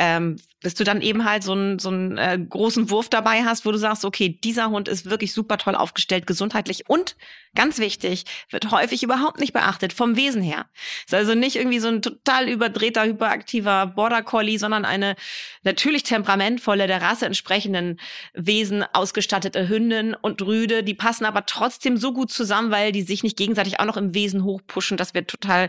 ähm, 0.01 0.37
bis 0.63 0.75
du 0.75 0.83
dann 0.83 1.03
eben 1.03 1.27
halt 1.27 1.43
so 1.43 1.53
einen, 1.53 1.79
so 1.79 1.91
einen 1.91 2.17
äh, 2.17 2.39
großen 2.39 2.89
Wurf 2.89 3.11
dabei 3.11 3.45
hast, 3.45 3.67
wo 3.67 3.71
du 3.71 3.77
sagst, 3.77 4.07
okay, 4.07 4.31
dieser 4.43 4.71
Hund 4.71 4.89
ist 4.89 5.11
wirklich 5.11 5.35
super 5.35 5.59
toll 5.59 5.75
aufgestellt, 5.75 6.27
gesundheitlich. 6.27 6.89
Und 6.89 7.17
ganz 7.55 7.79
wichtig, 7.79 8.25
wird 8.49 8.71
häufig 8.71 9.03
überhaupt 9.03 9.41
nicht 9.41 9.53
beachtet 9.53 9.93
vom 9.93 10.17
Wesen 10.17 10.41
her. 10.41 10.65
Ist 11.05 11.13
also 11.13 11.35
nicht 11.35 11.57
irgendwie 11.57 11.81
so 11.81 11.89
ein 11.89 12.01
total 12.01 12.49
überdrehter, 12.49 13.05
hyperaktiver 13.05 13.89
Border 13.89 14.23
Collie, 14.23 14.59
sondern 14.59 14.87
eine 14.87 15.17
natürlich 15.65 16.03
temperamentvolle, 16.03 16.87
der 16.87 17.03
Rasse 17.03 17.27
entsprechenden 17.27 18.01
Wesen 18.33 18.83
ausgestattete 18.95 19.69
Hündin 19.69 20.15
und 20.15 20.41
Rüde, 20.41 20.83
die 20.83 20.95
passen 20.95 21.27
aber 21.27 21.45
trotzdem 21.45 21.99
so 21.99 22.15
gut 22.15 22.31
zusammen, 22.31 22.71
weil 22.71 22.93
die 22.93 23.03
sich 23.03 23.23
nicht 23.23 23.37
gegenseitig 23.37 23.81
auch 23.81 23.85
noch 23.85 23.99
im 23.99 24.15
Wesen 24.15 24.45
hochpushen, 24.45 24.97
dass 24.97 25.13
wir 25.13 25.27
total 25.27 25.69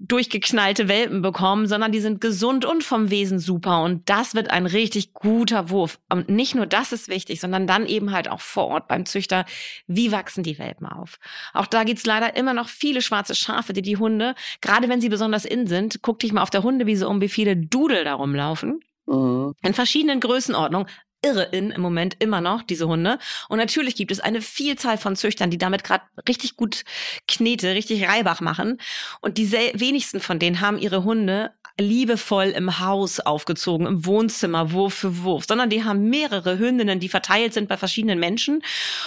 durchgeknallte 0.00 0.86
Welpen 0.86 1.22
bekommen, 1.22 1.66
sondern 1.66 1.90
die 1.90 2.00
sind 2.00 2.20
gesund 2.20 2.64
und 2.64 2.84
vom 2.84 3.10
Wesen 3.10 3.40
super. 3.40 3.82
Und 3.82 4.08
das 4.08 4.34
wird 4.34 4.50
ein 4.50 4.66
richtig 4.66 5.12
guter 5.12 5.70
Wurf. 5.70 5.98
Und 6.08 6.28
nicht 6.28 6.54
nur 6.54 6.66
das 6.66 6.92
ist 6.92 7.08
wichtig, 7.08 7.40
sondern 7.40 7.66
dann 7.66 7.86
eben 7.86 8.12
halt 8.12 8.28
auch 8.28 8.40
vor 8.40 8.68
Ort 8.68 8.88
beim 8.88 9.06
Züchter. 9.06 9.44
Wie 9.88 10.12
wachsen 10.12 10.44
die 10.44 10.58
Welpen 10.58 10.86
auf? 10.86 11.18
Auch 11.52 11.66
da 11.66 11.82
gibt's 11.82 12.06
leider 12.06 12.36
immer 12.36 12.54
noch 12.54 12.68
viele 12.68 13.02
schwarze 13.02 13.34
Schafe, 13.34 13.72
die 13.72 13.82
die 13.82 13.96
Hunde, 13.96 14.34
gerade 14.60 14.88
wenn 14.88 15.00
sie 15.00 15.08
besonders 15.08 15.44
in 15.44 15.66
sind, 15.66 15.98
guck 16.02 16.20
dich 16.20 16.32
mal 16.32 16.42
auf 16.42 16.50
der 16.50 16.62
Hundewiese 16.62 17.08
um, 17.08 17.20
wie 17.20 17.28
viele 17.28 17.56
Dudel 17.56 18.04
da 18.04 18.14
rumlaufen. 18.14 18.80
Mhm. 19.06 19.54
In 19.62 19.74
verschiedenen 19.74 20.20
Größenordnungen 20.20 20.88
irre 21.22 21.42
in 21.44 21.70
im 21.70 21.80
Moment 21.80 22.16
immer 22.18 22.40
noch, 22.40 22.62
diese 22.62 22.86
Hunde. 22.86 23.18
Und 23.48 23.58
natürlich 23.58 23.96
gibt 23.96 24.10
es 24.10 24.20
eine 24.20 24.40
Vielzahl 24.40 24.98
von 24.98 25.16
Züchtern, 25.16 25.50
die 25.50 25.58
damit 25.58 25.84
gerade 25.84 26.04
richtig 26.28 26.56
gut 26.56 26.84
Knete, 27.26 27.74
richtig 27.74 28.08
Reibach 28.08 28.40
machen. 28.40 28.78
Und 29.20 29.38
die 29.38 29.50
wenigsten 29.52 30.20
von 30.20 30.38
denen 30.38 30.60
haben 30.60 30.78
ihre 30.78 31.04
Hunde 31.04 31.52
liebevoll 31.80 32.48
im 32.48 32.80
Haus 32.80 33.20
aufgezogen, 33.20 33.86
im 33.86 34.04
Wohnzimmer, 34.04 34.72
Wurf 34.72 34.94
für 34.94 35.22
Wurf, 35.22 35.44
sondern 35.46 35.70
die 35.70 35.84
haben 35.84 36.08
mehrere 36.08 36.58
Hündinnen, 36.58 36.98
die 36.98 37.08
verteilt 37.08 37.54
sind 37.54 37.68
bei 37.68 37.76
verschiedenen 37.76 38.18
Menschen. 38.18 38.62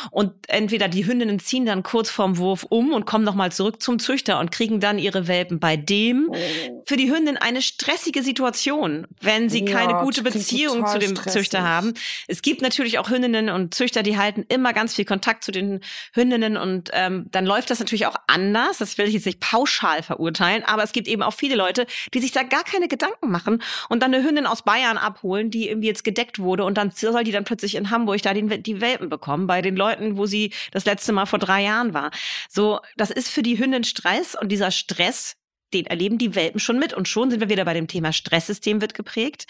Und 0.09 0.33
entweder 0.47 0.87
die 0.87 1.05
Hündinnen 1.05 1.39
ziehen 1.39 1.65
dann 1.65 1.83
kurz 1.83 2.09
vorm 2.09 2.37
Wurf 2.37 2.65
um 2.69 2.93
und 2.93 3.05
kommen 3.05 3.25
nochmal 3.25 3.51
zurück 3.51 3.81
zum 3.81 3.99
Züchter 3.99 4.39
und 4.39 4.51
kriegen 4.51 4.79
dann 4.79 4.99
ihre 4.99 5.27
Welpen 5.27 5.59
bei 5.59 5.75
dem. 5.75 6.29
Oh. 6.29 6.83
Für 6.85 6.95
die 6.95 7.11
Hündin 7.11 7.37
eine 7.37 7.61
stressige 7.61 8.23
Situation, 8.23 9.05
wenn 9.19 9.49
sie 9.49 9.65
ja, 9.65 9.71
keine 9.71 10.03
gute 10.03 10.23
Beziehung 10.23 10.87
zu 10.87 10.97
dem 10.97 11.11
stressig. 11.15 11.33
Züchter 11.33 11.63
haben. 11.63 11.93
Es 12.27 12.41
gibt 12.41 12.61
natürlich 12.61 12.99
auch 12.99 13.09
Hündinnen 13.09 13.49
und 13.49 13.73
Züchter, 13.73 14.03
die 14.03 14.17
halten 14.17 14.45
immer 14.49 14.73
ganz 14.73 14.95
viel 14.95 15.05
Kontakt 15.05 15.43
zu 15.43 15.51
den 15.51 15.81
Hündinnen 16.13 16.57
und 16.57 16.89
ähm, 16.93 17.27
dann 17.31 17.45
läuft 17.45 17.69
das 17.69 17.79
natürlich 17.79 18.07
auch 18.07 18.15
anders. 18.27 18.77
Das 18.77 18.97
will 18.97 19.07
ich 19.07 19.13
jetzt 19.13 19.25
nicht 19.25 19.39
pauschal 19.39 20.03
verurteilen, 20.03 20.63
aber 20.65 20.83
es 20.83 20.91
gibt 20.91 21.07
eben 21.07 21.21
auch 21.21 21.33
viele 21.33 21.55
Leute, 21.55 21.85
die 22.13 22.19
sich 22.19 22.31
da 22.31 22.43
gar 22.43 22.63
keine 22.63 22.87
Gedanken 22.87 23.31
machen 23.31 23.61
und 23.89 24.01
dann 24.01 24.13
eine 24.13 24.23
Hündin 24.23 24.45
aus 24.45 24.63
Bayern 24.63 24.97
abholen, 24.97 25.51
die 25.51 25.69
irgendwie 25.69 25.87
jetzt 25.87 26.03
gedeckt 26.03 26.39
wurde 26.39 26.63
und 26.63 26.77
dann 26.77 26.91
soll 26.91 27.23
die 27.23 27.31
dann 27.31 27.43
plötzlich 27.43 27.75
in 27.75 27.89
Hamburg 27.89 28.21
da 28.21 28.33
die, 28.33 28.61
die 28.61 28.81
Welpen 28.81 29.09
bekommen 29.09 29.47
bei 29.47 29.61
den 29.61 29.75
Leuten, 29.75 30.17
wo 30.17 30.25
sie 30.25 30.53
das 30.71 30.85
letzte 30.85 31.11
Mal 31.13 31.25
vor 31.25 31.39
drei 31.39 31.63
Jahren 31.63 31.93
war. 31.93 32.11
So, 32.49 32.79
das 32.97 33.11
ist 33.11 33.29
für 33.29 33.43
die 33.43 33.57
Hündin 33.57 33.83
Stress 33.83 34.35
und 34.35 34.49
dieser 34.49 34.71
Stress 34.71 35.35
den 35.73 35.85
erleben 35.85 36.17
die 36.17 36.35
Welpen 36.35 36.59
schon 36.59 36.79
mit. 36.79 36.93
Und 36.93 37.07
schon 37.07 37.31
sind 37.31 37.39
wir 37.39 37.49
wieder 37.49 37.65
bei 37.65 37.73
dem 37.73 37.87
Thema 37.87 38.13
Stresssystem 38.13 38.81
wird 38.81 38.93
geprägt. 38.93 39.47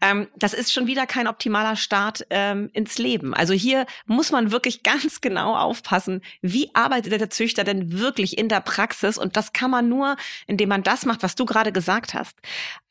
Ähm, 0.00 0.28
das 0.36 0.54
ist 0.54 0.72
schon 0.72 0.86
wieder 0.86 1.06
kein 1.06 1.26
optimaler 1.26 1.76
Start 1.76 2.26
ähm, 2.30 2.70
ins 2.72 2.98
Leben. 2.98 3.34
Also 3.34 3.54
hier 3.54 3.86
muss 4.06 4.30
man 4.30 4.52
wirklich 4.52 4.82
ganz 4.82 5.20
genau 5.20 5.56
aufpassen, 5.56 6.22
wie 6.40 6.70
arbeitet 6.74 7.12
der 7.12 7.30
Züchter 7.30 7.64
denn 7.64 7.98
wirklich 7.98 8.38
in 8.38 8.48
der 8.48 8.60
Praxis? 8.60 9.18
Und 9.18 9.36
das 9.36 9.52
kann 9.52 9.70
man 9.70 9.88
nur, 9.88 10.16
indem 10.46 10.68
man 10.68 10.82
das 10.82 11.06
macht, 11.06 11.22
was 11.22 11.34
du 11.34 11.44
gerade 11.44 11.72
gesagt 11.72 12.14
hast. 12.14 12.36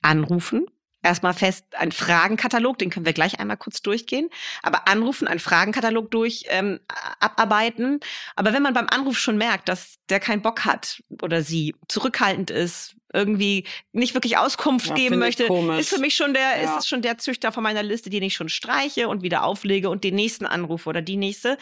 Anrufen, 0.02 0.66
erstmal 1.04 1.34
fest 1.34 1.66
ein 1.78 1.92
Fragenkatalog, 1.92 2.78
den 2.78 2.90
können 2.90 3.06
wir 3.06 3.14
gleich 3.14 3.40
einmal 3.40 3.58
kurz 3.58 3.82
durchgehen, 3.82 4.30
aber 4.62 4.88
anrufen, 4.88 5.28
einen 5.28 5.40
Fragenkatalog 5.40 6.12
durch 6.12 6.46
ähm, 6.50 6.80
abarbeiten. 7.20 8.00
Aber 8.36 8.54
wenn 8.54 8.64
man 8.64 8.74
beim 8.74 8.88
Anruf 8.88 9.18
schon 9.18 9.38
merkt, 9.38 9.70
dass 9.70 9.96
der 10.10 10.20
keinen 10.20 10.42
Bock 10.42 10.66
hat 10.66 11.02
oder 11.22 11.42
sie 11.42 11.76
zurückhaltend 11.88 12.52
ist, 12.52 12.96
irgendwie 13.14 13.66
nicht 13.92 14.14
wirklich 14.14 14.38
Auskunft 14.38 14.88
ja, 14.88 14.96
geben 14.96 15.20
möchte, 15.20 15.44
ist 15.78 15.90
für 15.90 16.00
mich 16.00 16.16
schon 16.16 16.34
der, 16.34 16.62
ja. 16.62 16.64
ist 16.64 16.80
es 16.80 16.88
schon 16.88 17.02
der 17.02 17.18
Züchter 17.18 17.52
von 17.52 17.64
meiner 17.64 17.84
Liste, 17.84 18.10
den 18.10 18.24
ich 18.24 18.36
schon 18.36 18.50
streiche 18.50 19.08
und 19.10 19.22
wieder 19.22 19.44
auflege 19.44 19.90
und 19.90 20.04
den 20.04 20.16
nächsten 20.16 20.46
anrufe 20.46 20.90
oder 20.90 21.02
die 21.02 21.18
nächste. 21.18 21.58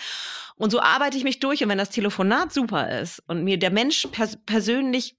Und 0.55 0.72
so 0.72 0.79
arbeite 0.79 1.17
ich 1.17 1.24
mich 1.24 1.39
durch. 1.39 1.63
Und 1.63 1.69
wenn 1.69 1.78
das 1.78 1.89
Telefonat 1.89 2.54
super 2.54 2.99
ist 2.99 3.23
und 3.28 3.43
mir 3.43 3.58
der 3.58 3.71
Mensch 3.71 4.08
pers 4.12 4.38
persönlich 4.45 5.15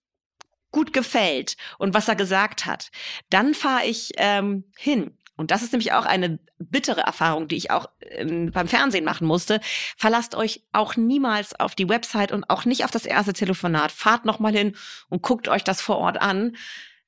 gut 0.70 0.92
gefällt 0.92 1.56
und 1.78 1.94
was 1.94 2.08
er 2.08 2.16
gesagt 2.16 2.66
hat, 2.66 2.90
dann 3.28 3.54
fahre 3.54 3.86
ich 3.86 4.12
ähm, 4.16 4.64
hin. 4.76 5.16
Und 5.40 5.50
das 5.50 5.62
ist 5.62 5.72
nämlich 5.72 5.92
auch 5.92 6.04
eine 6.04 6.38
bittere 6.58 7.00
Erfahrung, 7.00 7.48
die 7.48 7.56
ich 7.56 7.70
auch 7.70 7.88
ähm, 8.02 8.50
beim 8.52 8.68
Fernsehen 8.68 9.06
machen 9.06 9.26
musste. 9.26 9.60
Verlasst 9.96 10.34
euch 10.34 10.62
auch 10.72 10.96
niemals 10.96 11.58
auf 11.58 11.74
die 11.74 11.88
Website 11.88 12.30
und 12.30 12.50
auch 12.50 12.66
nicht 12.66 12.84
auf 12.84 12.90
das 12.90 13.06
erste 13.06 13.32
Telefonat. 13.32 13.90
Fahrt 13.90 14.26
nochmal 14.26 14.52
hin 14.54 14.76
und 15.08 15.22
guckt 15.22 15.48
euch 15.48 15.64
das 15.64 15.80
vor 15.80 15.96
Ort 15.96 16.20
an. 16.20 16.56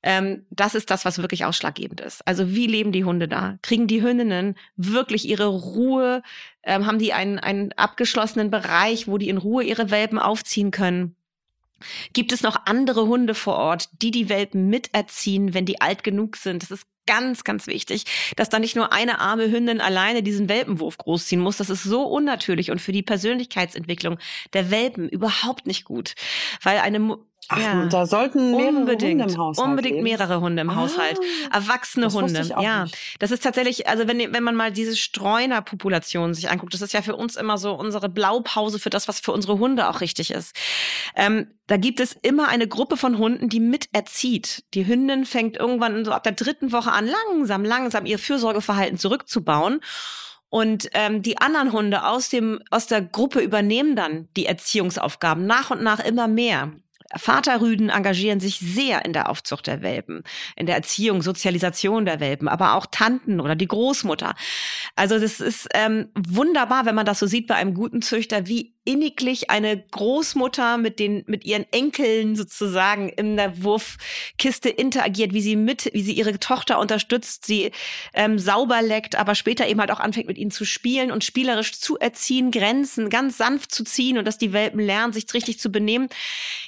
Ähm, 0.01 0.47
das 0.49 0.73
ist 0.73 0.89
das, 0.89 1.05
was 1.05 1.19
wirklich 1.19 1.45
ausschlaggebend 1.45 2.01
ist. 2.01 2.27
Also 2.27 2.49
wie 2.55 2.65
leben 2.65 2.91
die 2.91 3.05
Hunde 3.05 3.27
da? 3.27 3.59
Kriegen 3.61 3.85
die 3.85 4.01
Hündinnen 4.01 4.57
wirklich 4.75 5.27
ihre 5.27 5.47
Ruhe? 5.47 6.23
Ähm, 6.63 6.87
haben 6.87 6.97
die 6.97 7.13
einen, 7.13 7.37
einen 7.37 7.71
abgeschlossenen 7.73 8.49
Bereich, 8.49 9.07
wo 9.07 9.19
die 9.19 9.29
in 9.29 9.37
Ruhe 9.37 9.63
ihre 9.63 9.91
Welpen 9.91 10.17
aufziehen 10.17 10.71
können? 10.71 11.15
Gibt 12.13 12.31
es 12.31 12.41
noch 12.41 12.65
andere 12.65 13.07
Hunde 13.07 13.35
vor 13.35 13.55
Ort, 13.55 13.89
die 14.01 14.11
die 14.11 14.29
Welpen 14.29 14.69
miterziehen, 14.69 15.53
wenn 15.53 15.65
die 15.65 15.81
alt 15.81 16.03
genug 16.03 16.37
sind? 16.37 16.63
Das 16.63 16.71
ist 16.71 16.85
ganz, 17.05 17.43
ganz 17.43 17.67
wichtig, 17.67 18.05
dass 18.35 18.49
da 18.49 18.59
nicht 18.59 18.75
nur 18.75 18.93
eine 18.93 19.19
arme 19.19 19.51
Hündin 19.51 19.81
alleine 19.81 20.23
diesen 20.23 20.49
Welpenwurf 20.49 20.97
großziehen 20.97 21.41
muss. 21.41 21.57
Das 21.57 21.69
ist 21.69 21.83
so 21.83 22.03
unnatürlich 22.03 22.71
und 22.71 22.79
für 22.79 22.91
die 22.91 23.03
Persönlichkeitsentwicklung 23.03 24.19
der 24.53 24.71
Welpen 24.71 25.09
überhaupt 25.09 25.67
nicht 25.67 25.83
gut. 25.83 26.15
Weil 26.61 26.79
eine 26.79 27.17
Ach, 27.49 27.59
ja. 27.59 27.85
da 27.85 28.05
sollten 28.05 28.51
mehrere 28.51 28.77
unbedingt, 28.77 29.21
Hunde 29.21 29.33
im 29.33 29.39
Haushalt 29.39 29.67
Unbedingt 29.67 29.95
leben. 29.95 30.03
mehrere 30.03 30.41
Hunde 30.41 30.61
im 30.61 30.69
ah, 30.69 30.75
Haushalt. 30.75 31.19
Erwachsene 31.51 32.11
Hunde. 32.11 32.41
Ja. 32.59 32.83
Nicht. 32.83 32.97
Das 33.19 33.31
ist 33.31 33.43
tatsächlich, 33.43 33.87
also 33.87 34.07
wenn, 34.07 34.33
wenn 34.33 34.43
man 34.43 34.55
mal 34.55 34.71
diese 34.71 34.95
Streunerpopulation 34.95 36.33
sich 36.33 36.49
anguckt, 36.49 36.73
das 36.73 36.81
ist 36.81 36.93
ja 36.93 37.01
für 37.01 37.15
uns 37.15 37.35
immer 37.35 37.57
so 37.57 37.73
unsere 37.73 38.09
Blaupause 38.09 38.79
für 38.79 38.89
das, 38.89 39.07
was 39.07 39.19
für 39.19 39.31
unsere 39.31 39.59
Hunde 39.59 39.89
auch 39.89 40.01
richtig 40.01 40.31
ist. 40.31 40.55
Ähm, 41.15 41.47
da 41.67 41.77
gibt 41.77 41.99
es 41.99 42.17
immer 42.21 42.49
eine 42.49 42.67
Gruppe 42.67 42.97
von 42.97 43.17
Hunden, 43.17 43.49
die 43.49 43.59
miterzieht. 43.59 44.63
Die 44.73 44.85
Hündin 44.85 45.25
fängt 45.25 45.57
irgendwann 45.57 46.03
so 46.05 46.11
ab 46.11 46.23
der 46.23 46.33
dritten 46.33 46.71
Woche 46.71 46.91
an, 46.91 47.07
langsam, 47.07 47.63
langsam 47.63 48.05
ihr 48.05 48.19
Fürsorgeverhalten 48.19 48.97
zurückzubauen. 48.97 49.79
Und 50.53 50.89
ähm, 50.93 51.23
die 51.23 51.39
anderen 51.39 51.71
Hunde 51.71 52.05
aus 52.05 52.29
dem 52.29 52.61
aus 52.69 52.85
der 52.85 53.01
Gruppe 53.01 53.39
übernehmen 53.39 53.95
dann 53.95 54.27
die 54.35 54.45
Erziehungsaufgaben 54.45 55.47
nach 55.47 55.71
und 55.71 55.81
nach 55.81 55.99
immer 55.99 56.27
mehr. 56.27 56.71
Vaterrüden 57.15 57.89
engagieren 57.89 58.39
sich 58.39 58.59
sehr 58.59 59.05
in 59.05 59.13
der 59.13 59.29
Aufzucht 59.29 59.67
der 59.67 59.81
Welpen, 59.81 60.23
in 60.55 60.65
der 60.65 60.75
Erziehung, 60.75 61.21
Sozialisation 61.21 62.05
der 62.05 62.19
Welpen, 62.19 62.47
aber 62.47 62.75
auch 62.75 62.85
Tanten 62.89 63.39
oder 63.39 63.55
die 63.55 63.67
Großmutter. 63.67 64.35
Also 64.95 65.19
das 65.19 65.39
ist 65.39 65.67
ähm, 65.73 66.09
wunderbar, 66.15 66.85
wenn 66.85 66.95
man 66.95 67.05
das 67.05 67.19
so 67.19 67.27
sieht 67.27 67.47
bei 67.47 67.55
einem 67.55 67.73
guten 67.73 68.01
Züchter, 68.01 68.47
wie 68.47 68.73
inniglich 68.85 69.49
eine 69.49 69.77
Großmutter 69.77 70.77
mit 70.77 70.99
den 70.99 71.23
mit 71.27 71.45
ihren 71.45 71.65
Enkeln 71.71 72.35
sozusagen 72.35 73.07
in 73.09 73.37
der 73.37 73.63
Wurfkiste 73.63 74.69
interagiert, 74.69 75.33
wie 75.33 75.41
sie 75.41 75.55
mit, 75.55 75.89
wie 75.93 76.01
sie 76.01 76.11
ihre 76.13 76.37
Tochter 76.37 76.79
unterstützt, 76.79 77.45
sie 77.45 77.71
ähm, 78.13 78.39
sauber 78.39 78.81
leckt, 78.81 79.15
aber 79.15 79.35
später 79.35 79.67
eben 79.67 79.79
halt 79.79 79.91
auch 79.91 80.01
anfängt 80.01 80.27
mit 80.27 80.37
ihnen 80.37 80.51
zu 80.51 80.65
spielen 80.65 81.11
und 81.11 81.23
spielerisch 81.23 81.79
zu 81.79 81.97
erziehen, 81.97 82.51
Grenzen 82.51 83.09
ganz 83.09 83.37
sanft 83.37 83.73
zu 83.73 83.85
ziehen 83.85 84.17
und 84.17 84.25
dass 84.25 84.37
die 84.37 84.51
Welpen 84.51 84.81
lernen, 84.81 85.13
sich 85.13 85.25
richtig 85.33 85.59
zu 85.59 85.71
benehmen. 85.71 86.09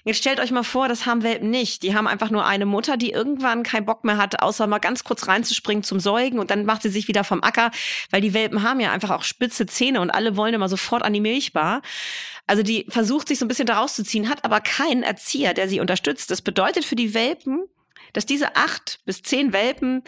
Jetzt 0.05 0.19
stellt 0.35 0.47
euch 0.47 0.51
mal 0.51 0.63
vor, 0.63 0.89
das 0.89 1.05
haben 1.05 1.23
Welpen 1.23 1.49
nicht. 1.49 1.81
Die 1.81 1.95
haben 1.95 2.07
einfach 2.07 2.29
nur 2.29 2.45
eine 2.45 2.65
Mutter, 2.65 2.97
die 2.97 3.11
irgendwann 3.11 3.63
keinen 3.63 3.85
Bock 3.85 4.03
mehr 4.03 4.17
hat, 4.17 4.41
außer 4.41 4.67
mal 4.67 4.79
ganz 4.79 5.05
kurz 5.05 5.29
reinzuspringen 5.29 5.81
zum 5.81 6.01
Säugen 6.01 6.39
und 6.39 6.51
dann 6.51 6.65
macht 6.65 6.81
sie 6.81 6.89
sich 6.89 7.07
wieder 7.07 7.23
vom 7.23 7.41
Acker, 7.41 7.71
weil 8.11 8.19
die 8.19 8.33
Welpen 8.33 8.61
haben 8.61 8.81
ja 8.81 8.91
einfach 8.91 9.11
auch 9.11 9.23
spitze 9.23 9.65
Zähne 9.65 10.01
und 10.01 10.09
alle 10.09 10.35
wollen 10.35 10.53
immer 10.53 10.67
sofort 10.67 11.03
an 11.03 11.13
die 11.13 11.21
Milchbar. 11.21 11.81
Also 12.47 12.63
die 12.63 12.85
versucht 12.89 13.29
sich 13.29 13.39
so 13.39 13.45
ein 13.45 13.47
bisschen 13.47 13.65
daraus 13.65 13.95
zu 13.95 14.03
ziehen, 14.03 14.27
hat 14.27 14.43
aber 14.43 14.59
keinen 14.59 15.03
Erzieher, 15.03 15.53
der 15.53 15.69
sie 15.69 15.79
unterstützt. 15.79 16.29
Das 16.31 16.41
bedeutet 16.41 16.83
für 16.83 16.97
die 16.97 17.13
Welpen, 17.13 17.63
dass 18.11 18.25
diese 18.25 18.57
acht 18.57 18.99
bis 19.05 19.21
zehn 19.21 19.53
Welpen 19.53 20.03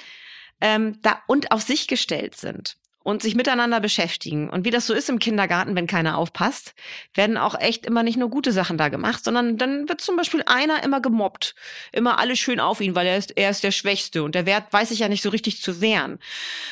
ähm, 0.60 1.00
da 1.04 1.22
und 1.28 1.54
auf 1.54 1.62
sich 1.62 1.88
gestellt 1.88 2.36
sind 2.36 2.76
und 3.08 3.22
sich 3.22 3.36
miteinander 3.36 3.80
beschäftigen. 3.80 4.50
Und 4.50 4.65
wie 4.65 4.70
das 4.70 4.86
so 4.86 4.93
ist 4.93 5.08
im 5.08 5.17
Kindergarten, 5.17 5.78
wenn 5.78 5.88
keiner 5.88 6.17
aufpasst, 6.17 6.76
werden 7.13 7.38
auch 7.38 7.58
echt 7.58 7.86
immer 7.86 8.04
nicht 8.04 8.17
nur 8.17 8.30
gute 8.30 8.52
Sachen 8.52 8.78
da 8.78 8.89
gemacht, 8.89 9.24
sondern 9.24 9.58
dann 9.58 9.88
wird 9.88 10.02
zum 10.02 10.17
Beispiel 10.17 10.43
einer 10.46 10.84
immer 10.84 11.00
gemobbt. 11.00 11.56
Immer 11.93 12.20
alles 12.20 12.38
schön 12.38 12.60
auf 12.60 12.82
ihn, 12.82 12.96
weil 12.96 13.08
er 13.08 13.15
ist, 13.17 13.38
er 13.38 13.50
ist 13.50 13.63
der 13.63 13.72
Schwächste 13.72 14.24
und 14.24 14.36
der 14.36 14.46
Wert 14.46 14.74
weiß 14.74 14.89
sich 14.89 15.00
ja 15.00 15.08
nicht 15.08 15.24
so 15.24 15.30
richtig 15.30 15.62
zu 15.62 15.80
wehren. 15.80 16.20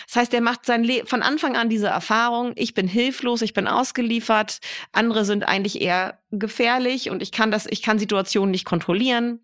Das 0.07 0.17
heißt, 0.17 0.33
er 0.33 0.41
macht 0.41 0.65
sein 0.65 0.83
Leben 0.83 1.07
von 1.07 1.21
Anfang 1.21 1.55
an 1.55 1.69
diese 1.69 1.87
Erfahrung, 1.87 2.51
ich 2.57 2.73
bin 2.73 2.89
hilflos, 2.89 3.41
ich 3.41 3.53
bin 3.53 3.65
ausgeliefert, 3.65 4.59
andere 4.91 5.23
sind 5.23 5.47
eigentlich 5.47 5.79
eher 5.79 6.19
gefährlich 6.31 7.11
und 7.11 7.23
ich 7.23 7.31
kann 7.31 7.49
das, 7.49 7.65
ich 7.65 7.81
kann 7.81 7.97
Situationen 7.97 8.51
nicht 8.51 8.65
kontrollieren. 8.65 9.39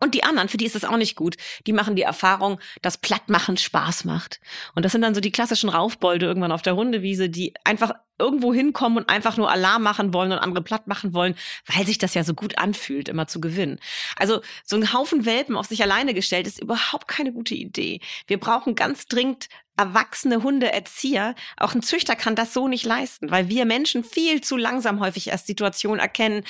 Und 0.00 0.14
die 0.14 0.24
anderen, 0.24 0.48
für 0.48 0.56
die 0.56 0.66
ist 0.66 0.76
es 0.76 0.84
auch 0.84 0.96
nicht 0.96 1.16
gut. 1.16 1.36
Die 1.66 1.72
machen 1.72 1.96
die 1.96 2.02
Erfahrung, 2.02 2.60
dass 2.82 2.98
Plattmachen 2.98 3.56
Spaß 3.56 4.04
macht. 4.04 4.40
Und 4.74 4.84
das 4.84 4.92
sind 4.92 5.02
dann 5.02 5.14
so 5.14 5.20
die 5.20 5.32
klassischen 5.32 5.68
Raufbolde 5.68 6.26
irgendwann 6.26 6.52
auf 6.52 6.62
der 6.62 6.76
Hundewiese, 6.76 7.28
die 7.28 7.54
einfach 7.64 7.92
irgendwo 8.18 8.54
hinkommen 8.54 8.98
und 8.98 9.08
einfach 9.08 9.36
nur 9.36 9.50
Alarm 9.50 9.82
machen 9.82 10.14
wollen 10.14 10.32
und 10.32 10.38
andere 10.38 10.64
platt 10.64 10.86
machen 10.86 11.12
wollen, 11.12 11.34
weil 11.66 11.84
sich 11.86 11.98
das 11.98 12.14
ja 12.14 12.24
so 12.24 12.34
gut 12.34 12.58
anfühlt, 12.58 13.08
immer 13.08 13.26
zu 13.26 13.40
gewinnen. 13.40 13.78
Also 14.16 14.40
so 14.64 14.76
ein 14.76 14.92
Haufen 14.92 15.26
Welpen 15.26 15.56
auf 15.56 15.66
sich 15.66 15.82
alleine 15.82 16.14
gestellt 16.14 16.46
ist 16.46 16.60
überhaupt 16.60 17.08
keine 17.08 17.32
gute 17.32 17.54
Idee. 17.54 18.00
Wir 18.26 18.40
brauchen 18.40 18.74
ganz 18.74 19.06
dringend 19.06 19.48
erwachsene 19.76 20.42
Hundeerzieher. 20.42 21.34
Auch 21.58 21.74
ein 21.74 21.82
Züchter 21.82 22.16
kann 22.16 22.34
das 22.34 22.54
so 22.54 22.68
nicht 22.68 22.84
leisten, 22.84 23.30
weil 23.30 23.48
wir 23.48 23.66
Menschen 23.66 24.04
viel 24.04 24.40
zu 24.40 24.56
langsam 24.56 25.00
häufig 25.00 25.28
erst 25.28 25.46
Situationen 25.46 26.00
erkennen, 26.00 26.44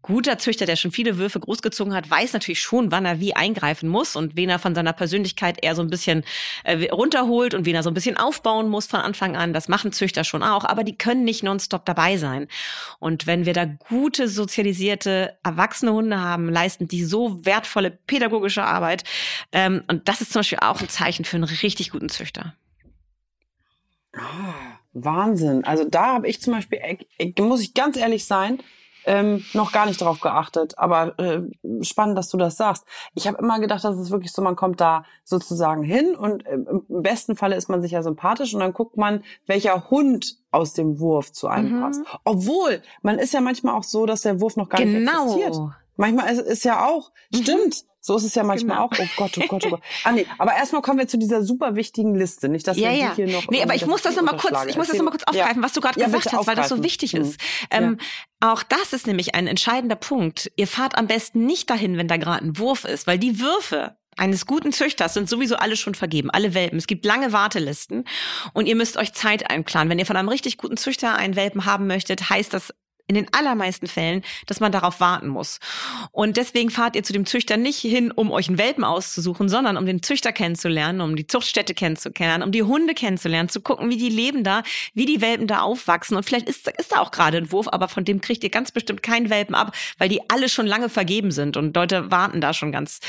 guter 0.00 0.38
Züchter, 0.38 0.64
der 0.64 0.76
schon 0.76 0.90
viele 0.90 1.18
Würfe 1.18 1.38
großgezogen 1.38 1.94
hat, 1.94 2.10
weiß 2.10 2.32
natürlich 2.32 2.62
schon, 2.62 2.90
wann 2.90 3.04
er 3.04 3.20
wie 3.20 3.34
eingreifen 3.34 3.88
muss 3.88 4.16
und 4.16 4.36
wen 4.36 4.48
er 4.48 4.58
von 4.58 4.74
seiner 4.74 4.94
Persönlichkeit 4.94 5.62
eher 5.62 5.74
so 5.74 5.82
ein 5.82 5.90
bisschen 5.90 6.24
äh, 6.64 6.88
runterholt 6.90 7.52
und 7.52 7.66
wen 7.66 7.74
er 7.74 7.82
so 7.82 7.90
ein 7.90 7.94
bisschen 7.94 8.16
aufbauen 8.16 8.68
muss 8.68 8.86
von 8.86 9.00
Anfang 9.00 9.36
an. 9.36 9.52
Das 9.52 9.68
machen 9.68 9.92
Züchter 9.92 10.24
schon 10.24 10.42
auch, 10.42 10.64
aber 10.64 10.82
die 10.82 10.96
können 10.96 11.24
nicht 11.24 11.42
nonstop 11.42 11.84
dabei 11.84 12.16
sein. 12.16 12.48
Und 13.00 13.26
wenn 13.26 13.44
wir 13.44 13.52
da 13.52 13.66
gute, 13.66 14.28
sozialisierte, 14.28 15.36
erwachsene 15.42 15.92
Hunde 15.92 16.18
haben, 16.18 16.48
leisten 16.48 16.88
die 16.88 17.04
so 17.04 17.44
wertvolle 17.44 17.90
pädagogische 17.90 18.64
Arbeit. 18.64 19.04
Ähm, 19.52 19.84
und 19.88 20.08
das 20.08 20.22
ist 20.22 20.32
zum 20.32 20.40
Beispiel 20.40 20.60
auch 20.62 20.80
ein 20.80 20.88
Zeichen 20.88 21.24
für 21.24 21.36
einen 21.36 21.44
richtig 21.44 21.90
guten 21.90 22.08
Züchter. 22.08 22.54
Ah, 24.14 24.78
Wahnsinn. 24.92 25.64
Also 25.64 25.84
da 25.84 26.14
habe 26.14 26.28
ich 26.28 26.40
zum 26.40 26.54
Beispiel, 26.54 26.80
muss 27.38 27.62
ich 27.62 27.74
ganz 27.74 27.96
ehrlich 27.96 28.24
sein, 28.24 28.58
ähm, 29.04 29.44
noch 29.52 29.72
gar 29.72 29.86
nicht 29.86 30.00
drauf 30.00 30.20
geachtet. 30.20 30.78
Aber 30.78 31.18
äh, 31.18 31.42
spannend, 31.82 32.16
dass 32.18 32.28
du 32.28 32.36
das 32.36 32.56
sagst. 32.56 32.84
Ich 33.14 33.26
habe 33.26 33.38
immer 33.38 33.60
gedacht, 33.60 33.84
dass 33.84 33.96
es 33.96 34.10
wirklich 34.10 34.32
so, 34.32 34.42
man 34.42 34.56
kommt 34.56 34.80
da 34.80 35.04
sozusagen 35.24 35.82
hin 35.82 36.14
und 36.14 36.46
äh, 36.46 36.54
im 36.54 36.84
besten 37.02 37.36
Falle 37.36 37.56
ist 37.56 37.68
man 37.68 37.82
sich 37.82 37.92
ja 37.92 38.02
sympathisch 38.02 38.54
und 38.54 38.60
dann 38.60 38.72
guckt 38.72 38.96
man, 38.96 39.22
welcher 39.46 39.90
Hund 39.90 40.36
aus 40.50 40.74
dem 40.74 41.00
Wurf 41.00 41.32
zu 41.32 41.48
einem 41.48 41.76
mhm. 41.76 41.80
passt. 41.80 42.02
Obwohl, 42.24 42.82
man 43.02 43.18
ist 43.18 43.32
ja 43.32 43.40
manchmal 43.40 43.74
auch 43.74 43.84
so, 43.84 44.06
dass 44.06 44.22
der 44.22 44.40
Wurf 44.40 44.56
noch 44.56 44.68
gar 44.68 44.80
genau. 44.80 45.24
nicht 45.24 45.46
existiert. 45.46 45.72
Manchmal 46.02 46.32
ist, 46.32 46.40
ist 46.40 46.64
ja 46.64 46.84
auch, 46.84 47.12
mhm. 47.32 47.42
stimmt, 47.42 47.84
so 48.00 48.16
ist 48.16 48.24
es 48.24 48.34
ja 48.34 48.42
manchmal 48.42 48.76
genau. 48.76 48.88
auch. 48.88 48.92
Oh 48.98 49.06
Gott, 49.16 49.38
oh 49.38 49.46
Gott, 49.46 49.66
oh 49.66 49.70
Gott. 49.70 49.80
Ah 50.04 50.10
nee, 50.10 50.26
aber 50.36 50.52
erstmal 50.56 50.82
kommen 50.82 50.98
wir 50.98 51.06
zu 51.06 51.16
dieser 51.16 51.44
super 51.44 51.76
wichtigen 51.76 52.16
Liste, 52.16 52.48
nicht 52.48 52.66
dass 52.66 52.76
ja, 52.76 52.90
wir 52.90 52.96
ja. 52.96 53.14
hier 53.14 53.28
noch 53.28 53.48
Nee, 53.48 53.62
aber 53.62 53.76
ich 53.76 53.86
muss 53.86 54.02
das 54.02 54.16
nochmal 54.16 54.36
kurz, 54.36 54.64
ich 54.66 54.76
muss 54.76 54.88
das 54.88 54.96
nochmal 54.96 55.12
kurz 55.12 55.22
aufgreifen, 55.22 55.62
ja. 55.62 55.64
was 55.64 55.72
du 55.74 55.80
gerade 55.80 56.00
ja, 56.00 56.06
gesagt 56.06 56.26
hast, 56.26 56.34
aufgreifen. 56.34 56.48
weil 56.48 56.56
das 56.56 56.68
so 56.70 56.82
wichtig 56.82 57.14
ist. 57.14 57.40
Mhm. 57.40 57.66
Ähm, 57.70 57.98
auch 58.40 58.64
das 58.64 58.92
ist 58.92 59.06
nämlich 59.06 59.36
ein 59.36 59.46
entscheidender 59.46 59.94
Punkt. 59.94 60.50
Ihr 60.56 60.66
fahrt 60.66 60.98
am 60.98 61.06
besten 61.06 61.46
nicht 61.46 61.70
dahin, 61.70 61.96
wenn 61.96 62.08
da 62.08 62.16
gerade 62.16 62.44
ein 62.44 62.58
Wurf 62.58 62.84
ist, 62.84 63.06
weil 63.06 63.20
die 63.20 63.38
Würfe 63.38 63.96
eines 64.16 64.46
guten 64.46 64.72
Züchters 64.72 65.14
sind 65.14 65.28
sowieso 65.28 65.54
alle 65.54 65.76
schon 65.76 65.94
vergeben, 65.94 66.30
alle 66.30 66.54
Welpen. 66.54 66.78
Es 66.78 66.88
gibt 66.88 67.04
lange 67.04 67.32
Wartelisten 67.32 68.04
und 68.52 68.66
ihr 68.66 68.74
müsst 68.74 68.96
euch 68.96 69.12
Zeit 69.12 69.48
einplanen. 69.48 69.90
Wenn 69.90 70.00
ihr 70.00 70.06
von 70.06 70.16
einem 70.16 70.28
richtig 70.28 70.58
guten 70.58 70.76
Züchter 70.76 71.14
einen 71.14 71.36
Welpen 71.36 71.64
haben 71.64 71.86
möchtet, 71.86 72.28
heißt 72.28 72.52
das 72.52 72.74
in 73.12 73.24
den 73.24 73.32
allermeisten 73.34 73.86
Fällen, 73.86 74.22
dass 74.46 74.60
man 74.60 74.72
darauf 74.72 75.00
warten 75.00 75.28
muss. 75.28 75.60
Und 76.12 76.38
deswegen 76.38 76.70
fahrt 76.70 76.96
ihr 76.96 77.02
zu 77.02 77.12
dem 77.12 77.26
Züchter 77.26 77.58
nicht 77.58 77.78
hin, 77.78 78.10
um 78.10 78.30
euch 78.30 78.48
einen 78.48 78.58
Welpen 78.58 78.84
auszusuchen, 78.84 79.48
sondern 79.48 79.76
um 79.76 79.84
den 79.84 80.02
Züchter 80.02 80.32
kennenzulernen, 80.32 81.02
um 81.02 81.14
die 81.14 81.26
Zuchtstätte 81.26 81.74
kennenzulernen, 81.74 82.42
um 82.42 82.52
die 82.52 82.62
Hunde 82.62 82.94
kennenzulernen, 82.94 83.50
zu 83.50 83.60
gucken, 83.60 83.90
wie 83.90 83.98
die 83.98 84.08
leben 84.08 84.44
da, 84.44 84.62
wie 84.94 85.04
die 85.04 85.20
Welpen 85.20 85.46
da 85.46 85.60
aufwachsen. 85.60 86.16
Und 86.16 86.24
vielleicht 86.24 86.48
ist, 86.48 86.68
ist 86.78 86.92
da 86.92 87.00
auch 87.00 87.10
gerade 87.10 87.36
ein 87.36 87.52
Wurf, 87.52 87.68
aber 87.68 87.88
von 87.88 88.04
dem 88.04 88.20
kriegt 88.20 88.42
ihr 88.44 88.50
ganz 88.50 88.70
bestimmt 88.70 89.02
keinen 89.02 89.28
Welpen 89.28 89.54
ab, 89.54 89.76
weil 89.98 90.08
die 90.08 90.30
alle 90.30 90.48
schon 90.48 90.66
lange 90.66 90.88
vergeben 90.88 91.30
sind 91.30 91.56
und 91.56 91.76
Leute 91.76 92.10
warten 92.10 92.40
da 92.40 92.54
schon 92.54 92.72
ganz 92.72 93.00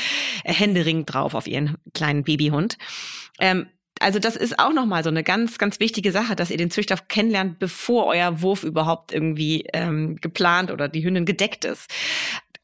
händeringend 0.44 1.12
drauf 1.12 1.34
auf 1.34 1.46
ihren 1.46 1.76
kleinen 1.94 2.24
Babyhund. 2.24 2.76
Ähm, 3.40 3.66
also 4.00 4.18
das 4.18 4.36
ist 4.36 4.58
auch 4.58 4.72
nochmal 4.72 5.04
so 5.04 5.10
eine 5.10 5.22
ganz, 5.22 5.58
ganz 5.58 5.80
wichtige 5.80 6.12
Sache, 6.12 6.36
dass 6.36 6.50
ihr 6.50 6.56
den 6.56 6.70
Züchter 6.70 6.96
kennenlernt, 6.96 7.58
bevor 7.58 8.06
euer 8.06 8.42
Wurf 8.42 8.64
überhaupt 8.64 9.12
irgendwie 9.12 9.68
ähm, 9.72 10.16
geplant 10.16 10.70
oder 10.70 10.88
die 10.88 11.04
Hündin 11.04 11.26
gedeckt 11.26 11.64
ist. 11.64 11.90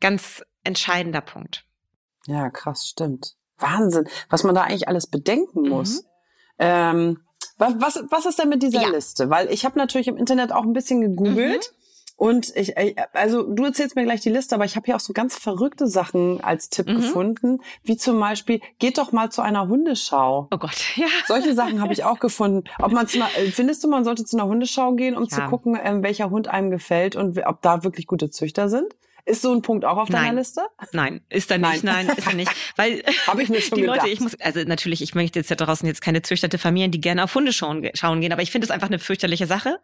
Ganz 0.01 0.43
entscheidender 0.65 1.21
Punkt. 1.21 1.65
Ja, 2.27 2.51
krass, 2.51 2.87
stimmt. 2.89 3.37
Wahnsinn, 3.59 4.09
was 4.29 4.43
man 4.43 4.55
da 4.55 4.63
eigentlich 4.63 4.89
alles 4.89 5.07
bedenken 5.07 5.69
muss. 5.69 6.03
Mhm. 6.03 6.09
Ähm, 6.59 7.19
was, 7.59 8.03
was 8.11 8.27
ist 8.27 8.39
denn 8.39 8.49
mit 8.49 8.63
dieser 8.63 8.83
ja. 8.83 8.89
Liste? 8.89 9.31
Weil 9.31 9.51
ich 9.53 9.65
habe 9.65 9.79
natürlich 9.79 10.09
im 10.09 10.17
Internet 10.17 10.53
auch 10.53 10.63
ein 10.63 10.73
bisschen 10.73 11.01
gegoogelt. 11.01 11.73
Und 12.21 12.55
ich, 12.55 12.77
äh, 12.77 12.95
also 13.15 13.45
du 13.45 13.65
erzählst 13.65 13.97
mir 13.97 14.05
gleich 14.05 14.21
die 14.21 14.29
Liste, 14.29 14.55
aber 14.55 14.67
ich 14.67 14.77
habe 14.77 14.85
hier 14.85 14.95
auch 14.95 15.01
so 15.01 15.15
ganz 15.15 15.39
verrückte 15.39 15.87
Sachen 15.87 16.45
als 16.45 16.69
Tipp 16.69 16.87
mhm. 16.87 16.97
gefunden, 16.97 17.61
wie 17.83 17.97
zum 17.97 18.21
Beispiel, 18.21 18.61
geht 18.79 18.99
doch 18.99 19.13
mal 19.13 19.31
zu 19.31 19.41
einer 19.41 19.69
Hundeschau. 19.69 20.47
Oh 20.51 20.59
Gott, 20.59 20.77
ja. 20.97 21.07
Solche 21.27 21.55
Sachen 21.55 21.81
habe 21.81 21.95
ich 21.95 22.05
auch 22.05 22.19
gefunden. 22.21 22.65
Ob 22.79 22.93
man 22.93 23.07
zu 23.07 23.17
einer, 23.17 23.31
äh, 23.39 23.51
findest 23.51 23.83
du, 23.83 23.89
man 23.89 24.05
sollte 24.05 24.27
zu 24.27 24.37
einer 24.37 24.47
Hundeschau 24.47 24.93
gehen, 24.97 25.17
um 25.17 25.23
ja. 25.23 25.29
zu 25.31 25.41
gucken, 25.45 25.79
ähm, 25.83 26.03
welcher 26.03 26.29
Hund 26.29 26.47
einem 26.47 26.71
gefällt 26.71 27.17
und 27.17 27.43
ob 27.47 27.63
da 27.63 27.85
wirklich 27.85 28.07
gute 28.07 28.29
Züchter 28.29 28.69
sind? 28.69 28.95
Ist 29.25 29.43
so 29.43 29.53
ein 29.53 29.63
Punkt 29.63 29.85
auch 29.85 29.97
auf 29.97 30.09
deiner 30.09 30.27
Nein. 30.27 30.37
Liste? 30.37 30.63
Nein, 30.93 31.21
ist 31.29 31.51
da 31.51 31.59
nicht. 31.59 31.85
Nein, 31.85 32.07
Nein 32.07 32.17
ist 32.17 32.27
er 32.27 32.35
nicht. 32.35 32.53
Weil 32.77 33.03
Habe 33.27 33.43
ich 33.43 33.49
mir 33.49 33.61
schon 33.61 33.77
die 33.77 33.83
gedacht. 33.83 33.99
Leute, 33.99 34.11
ich 34.11 34.21
muss, 34.21 34.39
also 34.41 34.61
natürlich, 34.65 35.03
ich 35.03 35.15
möchte 35.15 35.39
jetzt 35.39 35.51
ja 35.51 35.57
draußen 35.57 35.87
jetzt 35.87 36.01
keine 36.01 36.23
züchterte 36.23 36.59
Familien, 36.59 36.91
die 36.91 37.01
gerne 37.01 37.25
auf 37.25 37.35
Hunde 37.35 37.53
schauen, 37.53 37.89
schauen 37.95 38.21
gehen, 38.21 38.33
aber 38.33 38.43
ich 38.43 38.51
finde 38.51 38.65
es 38.67 38.71
einfach 38.71 38.89
eine 38.89 38.99
fürchterliche 38.99 39.47
Sache. 39.47 39.81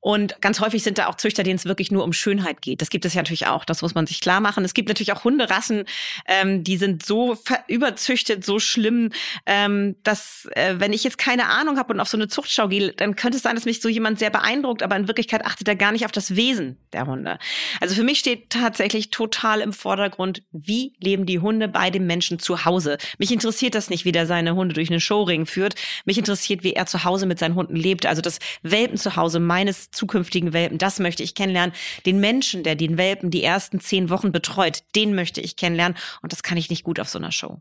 Und 0.00 0.40
ganz 0.40 0.60
häufig 0.60 0.82
sind 0.82 0.98
da 0.98 1.06
auch 1.06 1.16
Züchter, 1.16 1.42
denen 1.42 1.56
es 1.56 1.64
wirklich 1.64 1.90
nur 1.90 2.04
um 2.04 2.12
Schönheit 2.12 2.62
geht. 2.62 2.80
Das 2.80 2.90
gibt 2.90 3.04
es 3.04 3.14
ja 3.14 3.20
natürlich 3.20 3.46
auch, 3.46 3.64
das 3.64 3.82
muss 3.82 3.94
man 3.94 4.06
sich 4.06 4.20
klar 4.20 4.40
machen. 4.40 4.64
Es 4.64 4.74
gibt 4.74 4.88
natürlich 4.88 5.12
auch 5.12 5.24
Hunderassen, 5.24 5.84
ähm, 6.26 6.64
die 6.64 6.76
sind 6.76 7.04
so 7.04 7.36
überzüchtet, 7.68 8.44
so 8.44 8.58
schlimm, 8.58 9.10
ähm, 9.46 9.96
dass 10.02 10.48
äh, 10.54 10.74
wenn 10.78 10.92
ich 10.92 11.04
jetzt 11.04 11.18
keine 11.18 11.46
Ahnung 11.46 11.78
habe 11.78 11.92
und 11.92 12.00
auf 12.00 12.08
so 12.08 12.16
eine 12.16 12.28
Zuchtschau 12.28 12.68
gehe, 12.68 12.92
dann 12.92 13.16
könnte 13.16 13.36
es 13.36 13.42
sein, 13.42 13.54
dass 13.54 13.64
mich 13.64 13.80
so 13.80 13.88
jemand 13.88 14.18
sehr 14.18 14.30
beeindruckt, 14.30 14.82
aber 14.82 14.96
in 14.96 15.08
Wirklichkeit 15.08 15.44
achtet 15.44 15.68
er 15.68 15.76
gar 15.76 15.92
nicht 15.92 16.04
auf 16.04 16.12
das 16.12 16.36
Wesen 16.36 16.78
der 16.92 17.06
Hunde. 17.06 17.38
Also 17.80 17.94
für 17.94 18.04
mich 18.04 18.18
steht 18.18 18.50
tatsächlich 18.62 19.10
total 19.10 19.60
im 19.60 19.72
Vordergrund, 19.72 20.42
wie 20.52 20.92
leben 21.00 21.26
die 21.26 21.40
Hunde 21.40 21.66
bei 21.66 21.90
dem 21.90 22.06
Menschen 22.06 22.38
zu 22.38 22.64
Hause. 22.64 22.96
Mich 23.18 23.32
interessiert 23.32 23.74
das 23.74 23.90
nicht, 23.90 24.04
wie 24.04 24.12
der 24.12 24.26
seine 24.26 24.54
Hunde 24.54 24.74
durch 24.74 24.88
einen 24.88 25.00
Showring 25.00 25.46
führt. 25.46 25.74
Mich 26.04 26.16
interessiert, 26.16 26.62
wie 26.62 26.74
er 26.74 26.86
zu 26.86 27.02
Hause 27.02 27.26
mit 27.26 27.40
seinen 27.40 27.56
Hunden 27.56 27.74
lebt. 27.74 28.06
Also 28.06 28.22
das 28.22 28.38
Welpen 28.62 28.98
zu 28.98 29.16
Hause 29.16 29.40
meines 29.40 29.90
zukünftigen 29.90 30.52
Welpen, 30.52 30.78
das 30.78 31.00
möchte 31.00 31.24
ich 31.24 31.34
kennenlernen. 31.34 31.74
Den 32.06 32.20
Menschen, 32.20 32.62
der 32.62 32.76
den 32.76 32.98
Welpen 32.98 33.32
die 33.32 33.42
ersten 33.42 33.80
zehn 33.80 34.10
Wochen 34.10 34.30
betreut, 34.30 34.84
den 34.94 35.14
möchte 35.14 35.40
ich 35.40 35.56
kennenlernen. 35.56 35.98
Und 36.22 36.32
das 36.32 36.44
kann 36.44 36.56
ich 36.56 36.70
nicht 36.70 36.84
gut 36.84 37.00
auf 37.00 37.08
so 37.08 37.18
einer 37.18 37.32
Show. 37.32 37.60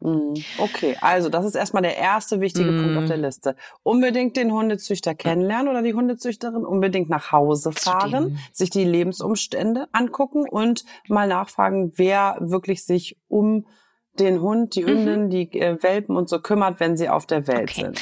Mhm. 0.00 0.34
Okay, 0.58 0.96
also 1.00 1.28
das 1.28 1.46
ist 1.46 1.54
erstmal 1.54 1.82
der 1.82 1.96
erste 1.96 2.40
wichtige 2.40 2.70
mm. 2.70 2.82
Punkt 2.82 2.98
auf 2.98 3.04
der 3.06 3.16
Liste. 3.16 3.56
Unbedingt 3.82 4.36
den 4.36 4.52
Hundezüchter 4.52 5.14
kennenlernen 5.14 5.68
oder 5.68 5.82
die 5.82 5.94
Hundezüchterin, 5.94 6.66
unbedingt 6.66 7.08
nach 7.08 7.32
Hause 7.32 7.72
fahren, 7.72 8.38
sich 8.52 8.68
die 8.68 8.84
Lebensumstände 8.84 9.88
angucken 9.92 10.46
und 10.48 10.84
mal 11.08 11.26
nachfragen, 11.26 11.92
wer 11.96 12.36
wirklich 12.40 12.84
sich 12.84 13.16
um 13.28 13.66
den 14.18 14.40
Hund, 14.42 14.74
die 14.74 14.82
mhm. 14.82 14.88
Hündin, 14.88 15.24
mhm. 15.24 15.30
die 15.30 15.60
äh, 15.60 15.82
Welpen 15.82 16.16
und 16.16 16.28
so 16.28 16.40
kümmert, 16.40 16.78
wenn 16.78 16.96
sie 16.96 17.08
auf 17.08 17.26
der 17.26 17.46
Welt 17.46 17.70
okay. 17.70 17.82
sind. 17.82 18.00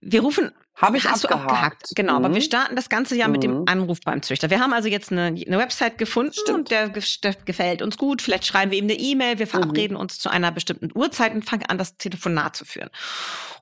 wir 0.00 0.22
rufen 0.22 0.50
habe 0.76 0.96
ich 0.96 1.04
Hast 1.04 1.24
abgehakt. 1.24 1.44
du 1.44 1.52
abgehakt. 1.54 1.88
Genau, 1.94 2.18
mhm. 2.18 2.24
aber 2.24 2.34
wir 2.34 2.42
starten 2.42 2.74
das 2.76 2.88
ganze 2.88 3.16
Jahr 3.16 3.28
mit 3.28 3.42
dem 3.42 3.60
Mhm. 3.60 3.64
Anruf 3.66 4.00
beim 4.04 4.22
Züchter. 4.22 4.50
Wir 4.50 4.60
haben 4.60 4.72
also 4.72 4.88
jetzt 4.88 5.12
eine, 5.12 5.26
eine 5.26 5.58
Website 5.58 5.98
gefunden 5.98 6.32
Stimmt. 6.32 6.58
und 6.58 6.70
der, 6.70 6.88
der 6.88 7.34
gefällt 7.44 7.80
uns 7.82 7.96
gut. 7.96 8.22
Vielleicht 8.22 8.44
schreiben 8.46 8.70
wir 8.72 8.78
ihm 8.78 8.84
eine 8.84 8.94
E-Mail, 8.94 9.38
wir 9.38 9.46
verabreden 9.46 9.96
uns 9.96 10.18
zu 10.18 10.28
einer 10.30 10.50
bestimmten 10.50 10.90
Uhrzeit 10.94 11.32
und 11.32 11.44
fangen 11.44 11.66
an, 11.66 11.78
das 11.78 11.96
Telefonat 11.96 12.56
zu 12.56 12.64
führen. 12.64 12.90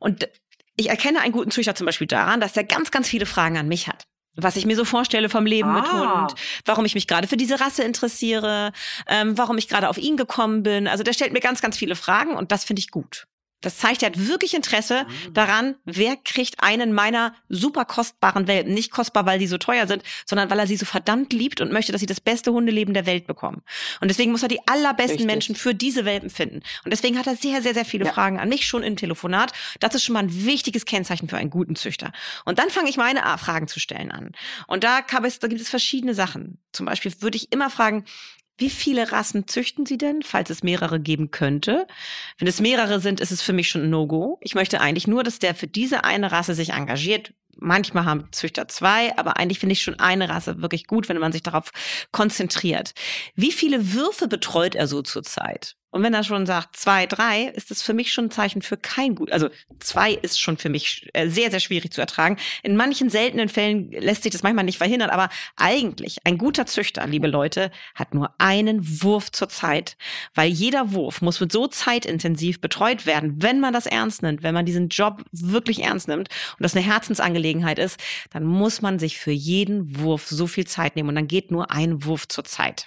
Und 0.01 0.29
ich 0.77 0.89
erkenne 0.89 1.21
einen 1.21 1.33
guten 1.33 1.51
Züchter 1.51 1.75
zum 1.75 1.85
Beispiel 1.85 2.07
daran, 2.07 2.41
dass 2.41 2.57
er 2.57 2.65
ganz, 2.65 2.91
ganz 2.91 3.09
viele 3.09 3.27
Fragen 3.27 3.59
an 3.59 3.69
mich 3.69 3.89
hat. 3.89 4.05
Was 4.35 4.57
ich 4.57 4.65
mir 4.65 4.77
so 4.77 4.87
vorstelle 4.87 5.29
vom 5.29 5.45
Leben 5.45 5.71
mit 5.75 5.85
Ah. 5.85 6.23
Hund, 6.23 6.35
warum 6.65 6.87
ich 6.87 6.95
mich 6.95 7.07
gerade 7.07 7.29
für 7.29 7.37
diese 7.37 7.61
Rasse 7.61 7.83
interessiere, 7.85 8.73
ähm, 9.07 9.37
warum 9.37 9.59
ich 9.59 9.69
gerade 9.69 9.91
auf 9.91 9.99
ihn 9.99 10.17
gekommen 10.17 10.63
bin. 10.63 10.89
Also 10.89 11.05
der 11.05 11.13
stellt 11.13 11.35
mir 11.35 11.41
ganz, 11.41 11.61
ganz 11.61 11.77
viele 11.77 11.95
Fragen 11.97 12.35
und 12.35 12.51
das 12.51 12.65
finde 12.65 12.81
ich 12.81 12.91
gut. 12.91 13.27
Das 13.63 13.79
zeigt, 13.79 14.03
er 14.03 14.11
hat 14.11 14.29
wirklich 14.29 14.55
Interesse 14.55 15.07
daran, 15.33 15.77
wer 15.85 16.17
kriegt 16.17 16.63
einen 16.63 16.93
meiner 16.93 17.35
super 17.49 17.85
kostbaren 17.85 18.47
Welpen. 18.47 18.75
Nicht 18.75 18.91
kostbar, 18.91 19.25
weil 19.27 19.39
die 19.39 19.47
so 19.47 19.59
teuer 19.59 19.87
sind, 19.87 20.03
sondern 20.27 20.51
weil 20.51 20.59
er 20.59 20.67
sie 20.67 20.77
so 20.77 20.85
verdammt 20.85 21.33
liebt 21.33 21.61
und 21.61 21.73
möchte, 21.73 21.93
dass 21.93 22.01
sie 22.01 22.07
das 22.07 22.21
beste 22.21 22.53
Hundeleben 22.53 22.93
der 22.95 23.07
Welt 23.07 23.27
bekommen. 23.27 23.63
Und 24.01 24.09
deswegen 24.09 24.33
muss 24.33 24.43
er 24.43 24.49
die 24.49 24.61
allerbesten 24.67 25.13
Richtig. 25.13 25.27
Menschen 25.27 25.55
für 25.57 25.75
diese 25.75 26.05
Welpen 26.05 26.31
finden. 26.31 26.63
Und 26.85 26.93
deswegen 26.93 27.19
hat 27.19 27.27
er 27.27 27.37
sehr, 27.37 27.63
sehr, 27.63 27.75
sehr 27.75 27.85
viele 27.85 28.05
Ja. 28.07 28.13
Fragen 28.13 28.39
an 28.39 28.49
mich 28.49 28.67
schon 28.67 28.83
im 28.83 28.97
Telefonat. 28.97 29.53
Das 29.81 29.95
ist 29.95 30.05
schon 30.05 30.15
mal 30.15 30.25
ein 30.25 30.45
wichtiges 30.45 30.85
Kennzeichen 30.85 31.29
für 31.29 31.37
einen 31.37 31.51
guten 31.51 31.77
Züchter. 31.77 32.13
Und 32.45 32.59
dann 32.59 32.71
fange 32.71 32.91
ich 32.91 32.97
meine 32.97 33.23
Fragen 33.39 33.69
zu 33.69 33.81
stellen 33.81 34.11
an. 34.11 34.33
Und 34.67 34.85
da, 34.85 35.01
gab 35.01 35.25
es, 35.25 35.39
da 35.39 35.49
gibt 35.49 35.61
es 35.61 35.69
verschiedene 35.69 36.15
Sachen. 36.15 36.59
Zum 36.73 36.87
Beispiel 36.87 37.13
würde 37.21 37.37
ich 37.37 37.53
immer 37.53 37.71
fragen, 37.71 38.05
wie 38.59 38.71
viele 38.71 39.13
Rassen 39.13 39.49
züchten 39.49 39.87
Sie 39.87 39.99
denn, 39.99 40.23
falls 40.23 40.51
es 40.51 40.63
mehrere 40.63 41.01
geben 41.01 41.31
könnte? 41.31 41.87
Wenn 42.39 42.49
es 42.49 42.61
mehrere 42.61 43.01
sind, 43.01 43.21
ist 43.21 43.33
es 43.33 43.43
für 43.43 43.53
mich 43.53 43.69
schon 43.69 43.83
ein 43.83 43.91
No-Go. 43.91 44.39
Ich 44.41 44.55
möchte 44.55 44.81
eigentlich 44.81 45.07
nur, 45.07 45.23
dass 45.23 45.39
der 45.39 45.55
für 45.55 45.67
diese 45.67 46.05
eine 46.05 46.33
Rasse 46.33 46.55
sich 46.55 46.71
engagiert. 46.71 47.33
Manchmal 47.57 48.05
haben 48.05 48.29
Züchter 48.33 48.69
zwei, 48.69 49.17
aber 49.17 49.37
eigentlich 49.37 49.59
finde 49.59 49.75
ich 49.75 49.83
schon 49.83 49.99
eine 49.99 50.29
Rasse 50.29 50.63
wirklich 50.63 50.87
gut, 50.87 51.09
wenn 51.09 51.19
man 51.19 51.33
sich 51.33 51.43
darauf 51.43 51.71
konzentriert. 52.11 52.95
Wie 53.35 53.53
viele 53.53 53.93
Würfe 53.93 54.29
betreut 54.29 54.75
er 54.75 54.87
so 54.87 55.03
zurzeit? 55.03 55.77
Und 55.93 56.03
wenn 56.03 56.15
er 56.15 56.25
schon 56.25 56.47
sagt 56.47 56.75
zwei, 56.77 57.05
drei, 57.05 57.53
ist 57.55 57.71
das 57.71 57.83
für 57.83 57.93
mich 57.93 58.15
schon 58.15 58.27
ein 58.27 58.31
Zeichen 58.31 58.63
für 58.63 58.79
kein 58.79 59.15
gut. 59.15 59.31
Also 59.31 59.51
zwei 59.79 60.13
ist 60.13 60.41
schon 60.41 60.57
für 60.57 60.71
mich 60.71 61.07
äh, 61.13 61.29
sehr, 61.29 61.51
sehr 61.51 61.61
schwierig 61.61 61.93
zu 61.93 62.01
ertragen. 62.01 62.39
In 62.63 62.77
manchen 62.77 63.11
seltenen 63.11 63.51
Fällen 63.51 63.93
lässt 63.93 64.23
sich 64.23 64.33
das 64.33 64.43
manchmal 64.43 64.65
nicht 64.65 64.79
verhindern, 64.79 65.11
aber 65.11 65.29
eigentlich 65.57 66.17
ein 66.25 66.39
guter 66.39 66.65
Züchter, 66.65 67.07
liebe 67.07 67.27
Leute, 67.27 67.71
hat 67.95 68.15
nur 68.15 68.35
einen 68.39 69.03
Wurf 69.03 69.31
zur 69.33 69.51
Zeit, 69.51 69.99
weil 70.35 70.51
jeder 70.51 70.93
Wurf 70.93 71.21
muss 71.21 71.41
mit 71.41 71.53
so 71.53 71.67
zeitintensiv 71.67 72.63
betreut 72.63 73.05
werden, 73.05 73.43
wenn 73.43 73.61
man 73.61 73.75
das 73.75 73.85
ernst 73.85 74.23
nimmt, 74.23 74.43
wenn 74.43 74.55
man 74.55 74.65
diesen 74.65 74.89
Job 74.89 75.23
wirklich 75.31 75.83
ernst 75.83 76.09
nimmt 76.09 76.31
und 76.53 76.63
das 76.63 76.75
eine 76.75 76.87
Herzensangelegenheit 76.87 77.42
ist, 77.79 77.99
dann 78.31 78.45
muss 78.45 78.83
man 78.83 78.99
sich 78.99 79.19
für 79.19 79.31
jeden 79.31 79.99
Wurf 79.99 80.27
so 80.29 80.47
viel 80.47 80.67
Zeit 80.67 80.97
nehmen 80.97 81.09
und 81.09 81.15
dann 81.15 81.29
geht 81.29 81.51
nur 81.51 81.71
ein 81.71 82.05
Wurf 82.05 82.29
zur 82.29 82.45
Zeit. 82.45 82.87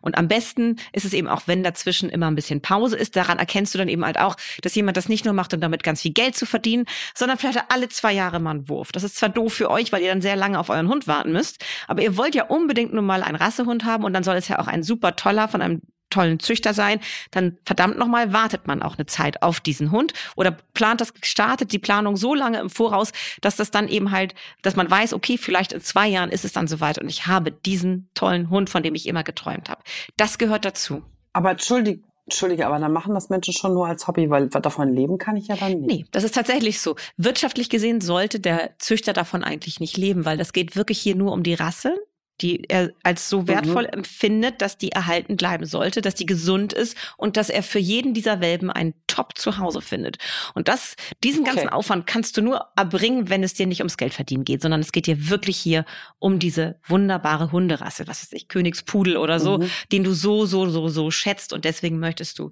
Und 0.00 0.18
am 0.18 0.28
besten 0.28 0.76
ist 0.92 1.04
es 1.04 1.12
eben 1.12 1.28
auch, 1.28 1.42
wenn 1.46 1.62
dazwischen 1.62 2.10
immer 2.10 2.30
ein 2.30 2.34
bisschen 2.34 2.60
Pause 2.60 2.96
ist. 2.96 3.16
Daran 3.16 3.38
erkennst 3.38 3.74
du 3.74 3.78
dann 3.78 3.88
eben 3.88 4.04
halt 4.04 4.18
auch, 4.18 4.36
dass 4.62 4.74
jemand 4.74 4.96
das 4.96 5.08
nicht 5.08 5.24
nur 5.24 5.34
macht, 5.34 5.54
um 5.54 5.60
damit 5.60 5.82
ganz 5.82 6.02
viel 6.02 6.12
Geld 6.12 6.36
zu 6.36 6.46
verdienen, 6.46 6.84
sondern 7.14 7.38
vielleicht 7.38 7.64
alle 7.70 7.88
zwei 7.88 8.12
Jahre 8.12 8.40
mal 8.40 8.50
einen 8.50 8.68
Wurf. 8.68 8.92
Das 8.92 9.02
ist 9.02 9.16
zwar 9.16 9.28
doof 9.28 9.54
für 9.54 9.70
euch, 9.70 9.92
weil 9.92 10.02
ihr 10.02 10.08
dann 10.08 10.22
sehr 10.22 10.36
lange 10.36 10.58
auf 10.58 10.68
euren 10.68 10.88
Hund 10.88 11.06
warten 11.06 11.32
müsst, 11.32 11.64
aber 11.88 12.02
ihr 12.02 12.16
wollt 12.16 12.34
ja 12.34 12.44
unbedingt 12.44 12.92
nur 12.92 13.02
mal 13.02 13.22
einen 13.22 13.36
Rassehund 13.36 13.84
haben 13.84 14.04
und 14.04 14.12
dann 14.12 14.24
soll 14.24 14.36
es 14.36 14.48
ja 14.48 14.58
auch 14.58 14.66
ein 14.66 14.82
super 14.82 15.16
toller 15.16 15.48
von 15.48 15.62
einem 15.62 15.82
tollen 16.12 16.38
Züchter 16.38 16.74
sein, 16.74 17.00
dann 17.30 17.58
verdammt 17.64 17.98
nochmal 17.98 18.32
wartet 18.32 18.66
man 18.66 18.82
auch 18.82 18.96
eine 18.96 19.06
Zeit 19.06 19.42
auf 19.42 19.60
diesen 19.60 19.90
Hund 19.90 20.12
oder 20.36 20.56
plant 20.74 21.00
das, 21.00 21.12
startet 21.22 21.72
die 21.72 21.78
Planung 21.78 22.16
so 22.16 22.34
lange 22.34 22.60
im 22.60 22.70
Voraus, 22.70 23.12
dass 23.40 23.56
das 23.56 23.70
dann 23.70 23.88
eben 23.88 24.12
halt, 24.12 24.34
dass 24.62 24.76
man 24.76 24.90
weiß, 24.90 25.12
okay, 25.14 25.38
vielleicht 25.38 25.72
in 25.72 25.80
zwei 25.80 26.08
Jahren 26.08 26.30
ist 26.30 26.44
es 26.44 26.52
dann 26.52 26.68
soweit 26.68 26.98
und 26.98 27.08
ich 27.08 27.26
habe 27.26 27.50
diesen 27.50 28.08
tollen 28.14 28.50
Hund, 28.50 28.70
von 28.70 28.82
dem 28.82 28.94
ich 28.94 29.06
immer 29.06 29.24
geträumt 29.24 29.68
habe. 29.68 29.82
Das 30.16 30.38
gehört 30.38 30.64
dazu. 30.64 31.02
Aber 31.32 31.50
entschuldige, 31.50 32.02
entschuldige, 32.26 32.66
aber 32.66 32.78
dann 32.78 32.92
machen 32.92 33.14
das 33.14 33.28
Menschen 33.30 33.54
schon 33.54 33.74
nur 33.74 33.86
als 33.86 34.06
Hobby, 34.06 34.30
weil 34.30 34.48
davon 34.48 34.92
leben 34.94 35.18
kann 35.18 35.36
ich 35.36 35.48
ja 35.48 35.56
dann 35.56 35.80
nicht. 35.80 35.86
Nee, 35.86 36.04
das 36.12 36.24
ist 36.24 36.34
tatsächlich 36.34 36.80
so. 36.80 36.96
Wirtschaftlich 37.16 37.68
gesehen 37.68 38.00
sollte 38.00 38.40
der 38.40 38.78
Züchter 38.78 39.12
davon 39.12 39.42
eigentlich 39.44 39.80
nicht 39.80 39.96
leben, 39.96 40.24
weil 40.24 40.36
das 40.36 40.52
geht 40.52 40.76
wirklich 40.76 41.00
hier 41.00 41.16
nur 41.16 41.32
um 41.32 41.42
die 41.42 41.54
Rasse, 41.54 41.96
die 42.40 42.64
er 42.68 42.90
als 43.02 43.28
so 43.28 43.46
wertvoll 43.46 43.86
empfindet, 43.86 44.62
dass 44.62 44.78
die 44.78 44.90
erhalten 44.90 45.36
bleiben 45.36 45.64
sollte, 45.66 46.00
dass 46.00 46.14
die 46.14 46.26
gesund 46.26 46.72
ist 46.72 46.96
und 47.16 47.36
dass 47.36 47.50
er 47.50 47.62
für 47.62 47.78
jeden 47.78 48.14
dieser 48.14 48.40
Welpen 48.40 48.70
ein 48.70 48.94
Top 49.06 49.36
Zuhause 49.38 49.80
findet. 49.82 50.16
Und 50.54 50.68
das, 50.68 50.96
diesen 51.22 51.44
ganzen 51.44 51.62
Okay. 51.68 51.68
Aufwand 51.76 52.06
kannst 52.06 52.36
du 52.36 52.42
nur 52.42 52.68
erbringen, 52.76 53.28
wenn 53.28 53.42
es 53.44 53.54
dir 53.54 53.66
nicht 53.66 53.80
ums 53.80 53.96
Geld 53.96 54.14
verdienen 54.14 54.44
geht, 54.44 54.62
sondern 54.62 54.80
es 54.80 54.90
geht 54.90 55.06
dir 55.06 55.28
wirklich 55.28 55.56
hier 55.58 55.84
um 56.18 56.38
diese 56.38 56.80
wunderbare 56.86 57.52
Hunderasse, 57.52 58.06
was 58.08 58.22
weiß 58.22 58.32
ich, 58.32 58.48
Königspudel 58.48 59.16
oder 59.16 59.38
so, 59.38 59.58
Mhm. 59.58 59.70
den 59.92 60.04
du 60.04 60.12
so, 60.12 60.46
so, 60.46 60.68
so, 60.68 60.88
so 60.88 61.10
schätzt 61.10 61.52
und 61.52 61.64
deswegen 61.64 61.98
möchtest 61.98 62.38
du, 62.38 62.50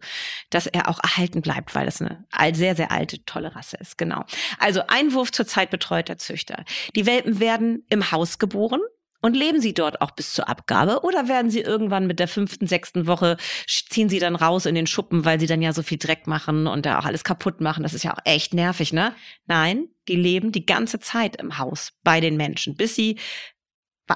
dass 0.50 0.66
er 0.66 0.88
auch 0.88 1.00
erhalten 1.02 1.40
bleibt, 1.40 1.74
weil 1.74 1.86
das 1.86 2.00
eine 2.00 2.54
sehr, 2.54 2.76
sehr 2.76 2.92
alte, 2.92 3.24
tolle 3.24 3.56
Rasse 3.56 3.78
ist. 3.78 3.96
Genau. 3.98 4.24
Also 4.58 4.82
Einwurf 4.86 5.32
zurzeit 5.32 5.70
betreut 5.70 6.08
der 6.08 6.18
Züchter. 6.18 6.64
Die 6.94 7.06
Welpen 7.06 7.40
werden 7.40 7.84
im 7.88 8.12
Haus 8.12 8.38
geboren. 8.38 8.80
Und 9.20 9.36
leben 9.36 9.60
sie 9.60 9.74
dort 9.74 10.00
auch 10.00 10.12
bis 10.12 10.32
zur 10.32 10.48
Abgabe 10.48 11.00
oder 11.02 11.28
werden 11.28 11.50
sie 11.50 11.60
irgendwann 11.60 12.06
mit 12.06 12.18
der 12.18 12.28
fünften, 12.28 12.66
sechsten 12.66 13.06
Woche, 13.06 13.36
ziehen 13.66 14.08
sie 14.08 14.18
dann 14.18 14.36
raus 14.36 14.66
in 14.66 14.74
den 14.74 14.86
Schuppen, 14.86 15.24
weil 15.24 15.38
sie 15.38 15.46
dann 15.46 15.62
ja 15.62 15.72
so 15.72 15.82
viel 15.82 15.98
Dreck 15.98 16.26
machen 16.26 16.66
und 16.66 16.86
da 16.86 16.98
auch 16.98 17.04
alles 17.04 17.24
kaputt 17.24 17.60
machen. 17.60 17.82
Das 17.82 17.94
ist 17.94 18.02
ja 18.02 18.14
auch 18.14 18.24
echt 18.24 18.54
nervig, 18.54 18.92
ne? 18.92 19.14
Nein, 19.46 19.88
die 20.08 20.16
leben 20.16 20.52
die 20.52 20.66
ganze 20.66 20.98
Zeit 21.00 21.36
im 21.36 21.58
Haus 21.58 21.92
bei 22.02 22.20
den 22.20 22.36
Menschen, 22.36 22.76
bis 22.76 22.94
sie 22.96 23.18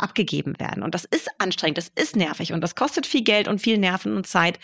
abgegeben 0.03 0.59
werden. 0.59 0.83
Und 0.83 0.95
das 0.95 1.05
ist 1.05 1.29
anstrengend, 1.39 1.79
das 1.79 1.91
ist 1.95 2.17
nervig 2.17 2.53
und 2.53 2.61
das 2.61 2.75
kostet 2.75 3.07
viel 3.07 3.23
Geld 3.23 3.49
und 3.49 3.61
viel 3.61 3.79
Nerven 3.79 4.17
und 4.17 4.27
Zeit. 4.27 4.59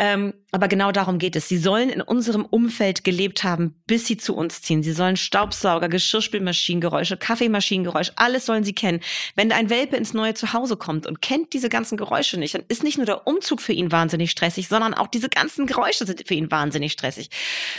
Ähm, 0.00 0.32
aber 0.52 0.68
genau 0.68 0.92
darum 0.92 1.18
geht 1.18 1.34
es. 1.34 1.48
Sie 1.48 1.58
sollen 1.58 1.88
in 1.88 2.00
unserem 2.02 2.44
Umfeld 2.44 3.02
gelebt 3.02 3.42
haben, 3.42 3.74
bis 3.88 4.06
sie 4.06 4.16
zu 4.16 4.36
uns 4.36 4.62
ziehen. 4.62 4.84
Sie 4.84 4.92
sollen 4.92 5.16
Staubsauger, 5.16 5.88
Geschirrspülmaschinengeräusche, 5.88 7.16
Kaffeemaschinengeräusche, 7.16 8.12
alles 8.14 8.46
sollen 8.46 8.62
sie 8.62 8.74
kennen. 8.74 9.00
Wenn 9.34 9.50
ein 9.50 9.70
Welpe 9.70 9.96
ins 9.96 10.14
neue 10.14 10.34
Zuhause 10.34 10.76
kommt 10.76 11.06
und 11.06 11.20
kennt 11.20 11.52
diese 11.52 11.68
ganzen 11.68 11.96
Geräusche 11.96 12.38
nicht, 12.38 12.54
dann 12.54 12.62
ist 12.68 12.84
nicht 12.84 12.98
nur 12.98 13.06
der 13.06 13.26
Umzug 13.26 13.60
für 13.60 13.72
ihn 13.72 13.90
wahnsinnig 13.90 14.30
stressig, 14.30 14.68
sondern 14.68 14.94
auch 14.94 15.08
diese 15.08 15.28
ganzen 15.28 15.66
Geräusche 15.66 16.06
sind 16.06 16.22
für 16.28 16.34
ihn 16.34 16.50
wahnsinnig 16.50 16.92
stressig. 16.92 17.30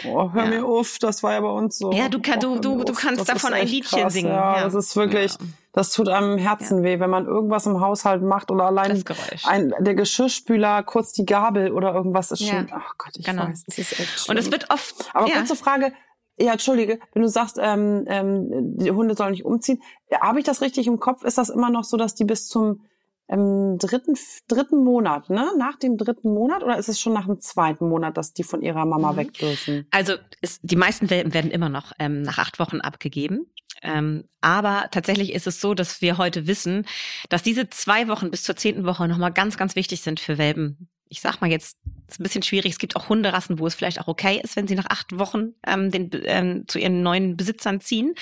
Oh, 0.05 0.33
hör 0.33 0.43
Ja. 0.43 0.49
mir 0.49 0.65
auf, 0.65 0.97
das 0.99 1.23
war 1.23 1.33
ja 1.33 1.39
bei 1.39 1.47
uns 1.49 1.77
so. 1.77 1.93
Ja, 1.93 2.09
du 2.09 2.19
kann- 2.19 2.39
du- 2.41 2.59
du- 2.59 2.83
du 2.83 2.93
kannst 2.93 3.29
davon 3.29 3.53
ein 3.53 3.67
Liedchen 3.67 4.01
krass, 4.01 4.13
singen, 4.13 4.29
Ja, 4.29 4.57
ja. 4.57 4.63
das 4.63 4.73
ist 4.73 4.95
wirklich, 4.97 5.31
Ja. 5.33 5.37
Das 5.79 5.91
tut 5.91 6.09
einem 6.09 6.37
Herzen 6.37 6.83
weh, 6.83 6.99
wenn 6.99 7.09
man 7.09 7.25
irgendwas 7.25 7.65
im 7.65 7.79
Haushalt 7.79 8.21
macht 8.21 8.51
oder 8.51 8.65
allein 8.65 9.01
ein, 9.45 9.73
der 9.79 9.95
Geschirrspüler 9.95 10.83
kurz 10.83 11.13
die 11.13 11.25
Gabel 11.25 11.71
oder 11.71 11.93
irgendwas 11.93 12.31
ist 12.31 12.41
Ja. 12.41 12.47
schon, 12.59 12.67
ach 12.71 12.95
Gott, 12.97 13.13
ich 13.17 13.25
Genau. 13.25 13.43
weiß, 13.47 13.63
das 13.63 13.77
ist 13.77 13.97
echt 13.97 14.19
schlimm. 14.19 14.35
Und 14.35 14.37
es 14.43 14.51
wird 14.51 14.69
oft. 14.71 15.09
Aber 15.13 15.27
ja. 15.29 15.37
kurze 15.37 15.55
Frage, 15.55 15.93
ja, 16.37 16.51
entschuldige, 16.51 16.99
wenn 17.13 17.21
du 17.21 17.29
sagst, 17.29 17.57
ähm, 17.61 18.03
ähm, 18.07 18.77
die 18.77 18.91
Hunde 18.91 19.15
sollen 19.15 19.31
nicht 19.31 19.45
umziehen, 19.45 19.81
habe 20.19 20.39
ich 20.39 20.45
das 20.45 20.61
richtig 20.61 20.85
im 20.87 20.99
Kopf? 20.99 21.23
Ist 21.23 21.37
das 21.37 21.49
immer 21.49 21.69
noch 21.69 21.85
so, 21.85 21.95
dass 21.95 22.13
die 22.13 22.25
bis 22.25 22.47
zum 22.49 22.81
ähm, 23.29 23.77
dritten, 23.77 24.15
dritten 24.47 24.83
Monat, 24.83 25.29
ne? 25.29 25.51
Nach 25.57 25.77
dem 25.77 25.97
dritten 25.97 26.33
Monat 26.33 26.63
oder 26.63 26.77
ist 26.77 26.89
es 26.89 26.99
schon 26.99 27.13
nach 27.13 27.27
dem 27.27 27.39
zweiten 27.39 27.87
Monat, 27.87 28.17
dass 28.17 28.33
die 28.33 28.43
von 28.43 28.61
ihrer 28.61 28.85
Mama 28.85 29.13
Mhm. 29.13 29.17
weg 29.17 29.33
dürfen? 29.33 29.87
Also 29.91 30.13
es, 30.41 30.59
die 30.61 30.75
meisten 30.75 31.09
Welpen 31.09 31.33
werden 31.33 31.51
immer 31.51 31.69
noch 31.69 31.93
ähm, 31.99 32.23
nach 32.23 32.39
acht 32.39 32.59
Wochen 32.59 32.81
abgegeben. 32.81 33.45
Ähm, 33.81 34.25
aber 34.41 34.87
tatsächlich 34.91 35.33
ist 35.33 35.47
es 35.47 35.61
so, 35.61 35.73
dass 35.73 36.01
wir 36.01 36.17
heute 36.17 36.47
wissen, 36.47 36.85
dass 37.29 37.43
diese 37.43 37.69
zwei 37.69 38.07
Wochen 38.07 38.31
bis 38.31 38.43
zur 38.43 38.55
zehnten 38.55 38.85
Woche 38.85 39.07
nochmal 39.07 39.31
ganz, 39.31 39.57
ganz 39.57 39.75
wichtig 39.75 40.01
sind 40.01 40.19
für 40.19 40.37
Welpen. 40.37 40.89
Ich 41.09 41.21
sag 41.21 41.41
mal 41.41 41.49
jetzt, 41.49 41.77
ist 42.07 42.19
ein 42.19 42.23
bisschen 42.23 42.43
schwierig. 42.43 42.73
Es 42.73 42.79
gibt 42.79 42.95
auch 42.95 43.09
Hunderassen, 43.09 43.59
wo 43.59 43.67
es 43.67 43.75
vielleicht 43.75 43.99
auch 43.99 44.07
okay 44.07 44.39
ist, 44.43 44.55
wenn 44.55 44.67
sie 44.67 44.75
nach 44.75 44.85
acht 44.89 45.17
Wochen 45.17 45.53
ähm, 45.65 45.91
den, 45.91 46.09
ähm, 46.25 46.67
zu 46.67 46.79
ihren 46.79 47.01
neuen 47.01 47.35
Besitzern 47.35 47.81
ziehen. 47.81 48.13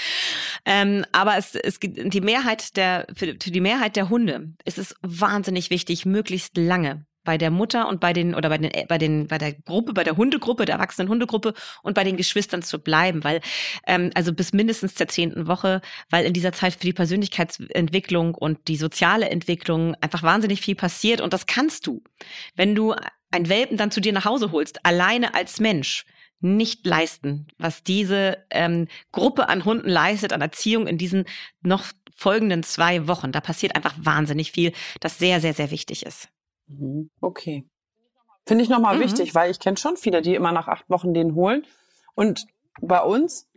Ähm, 0.66 1.06
aber 1.12 1.38
es, 1.38 1.56
es 1.56 1.80
gibt 1.80 2.14
die 2.14 2.22
Mehrheit 2.22 2.78
der, 2.78 3.08
für, 3.16 3.36
für 3.42 3.52
die 3.52 3.62
Mehrheit 3.62 3.96
der 3.96 4.10
Hunde 4.10 4.54
ist 4.66 4.78
es 4.78 4.96
wahnsinnig 5.02 5.70
wichtig, 5.70 6.06
möglichst 6.06 6.56
lange 6.58 7.06
bei 7.28 7.38
der 7.38 7.52
Mutter 7.52 7.90
und 7.90 8.00
bei 8.00 8.14
den 8.14 8.34
oder 8.34 8.48
bei 8.48 8.58
den 8.58 8.72
bei 8.88 8.98
den 8.98 9.28
bei 9.28 9.38
der 9.38 9.52
Gruppe 9.52 9.92
bei 9.92 10.06
der 10.06 10.16
Hundegruppe 10.16 10.64
der 10.64 10.76
erwachsenen 10.76 11.10
Hundegruppe 11.10 11.54
und 11.84 11.94
bei 11.94 12.06
den 12.06 12.16
Geschwistern 12.16 12.62
zu 12.62 12.80
bleiben 12.80 13.26
weil 13.26 13.42
ähm, 13.86 14.12
also 14.16 14.32
bis 14.32 14.54
mindestens 14.54 14.96
der 14.96 15.10
zehnten 15.10 15.46
Woche 15.46 15.82
weil 16.10 16.24
in 16.24 16.32
dieser 16.32 16.54
Zeit 16.54 16.72
für 16.72 16.86
die 16.86 16.94
Persönlichkeitsentwicklung 16.94 18.34
und 18.34 18.70
die 18.70 18.78
soziale 18.78 19.30
Entwicklung 19.30 19.94
einfach 20.00 20.24
wahnsinnig 20.24 20.62
viel 20.62 20.76
passiert 20.76 21.20
und 21.20 21.34
das 21.34 21.48
kannst 21.48 21.86
du 21.86 22.02
wenn 22.56 22.74
du 22.76 22.96
ein 23.30 23.50
Welpen 23.50 23.76
dann 23.76 23.92
zu 23.92 24.00
dir 24.00 24.14
nach 24.14 24.24
Hause 24.24 24.54
holst 24.54 24.86
alleine 24.86 25.34
als 25.34 25.60
Mensch 25.60 26.06
nicht 26.40 26.86
leisten, 26.86 27.48
was 27.58 27.84
diese 27.84 28.38
ähm, 28.52 28.88
Gruppe 29.12 29.50
an 29.50 29.66
Hunden 29.66 29.90
leistet, 29.90 30.34
an 30.34 30.42
Erziehung 30.42 30.88
in 30.88 30.98
diesen 30.98 31.26
noch 31.62 31.88
folgenden 32.16 32.64
zwei 32.64 33.08
Wochen. 33.08 33.32
Da 33.32 33.42
passiert 33.42 33.76
einfach 33.76 33.96
wahnsinnig 33.98 34.52
viel, 34.52 34.72
das 35.00 35.18
sehr, 35.18 35.42
sehr, 35.42 35.56
sehr 35.56 35.72
wichtig 35.72 36.06
ist. 36.06 36.30
Mhm. 36.68 37.10
Okay. 37.22 37.66
Finde 38.46 38.64
ich 38.64 38.70
nochmal 38.70 38.98
Mhm. 38.98 39.02
wichtig, 39.02 39.36
weil 39.36 39.52
ich 39.52 39.60
kenne 39.60 39.78
schon 39.78 39.98
viele, 39.98 40.22
die 40.22 40.36
immer 40.36 40.52
nach 40.52 40.68
acht 40.68 40.90
Wochen 40.90 41.14
den 41.14 41.36
holen. 41.36 41.66
Und 42.16 42.46
bei 42.82 43.02
uns 43.02 43.50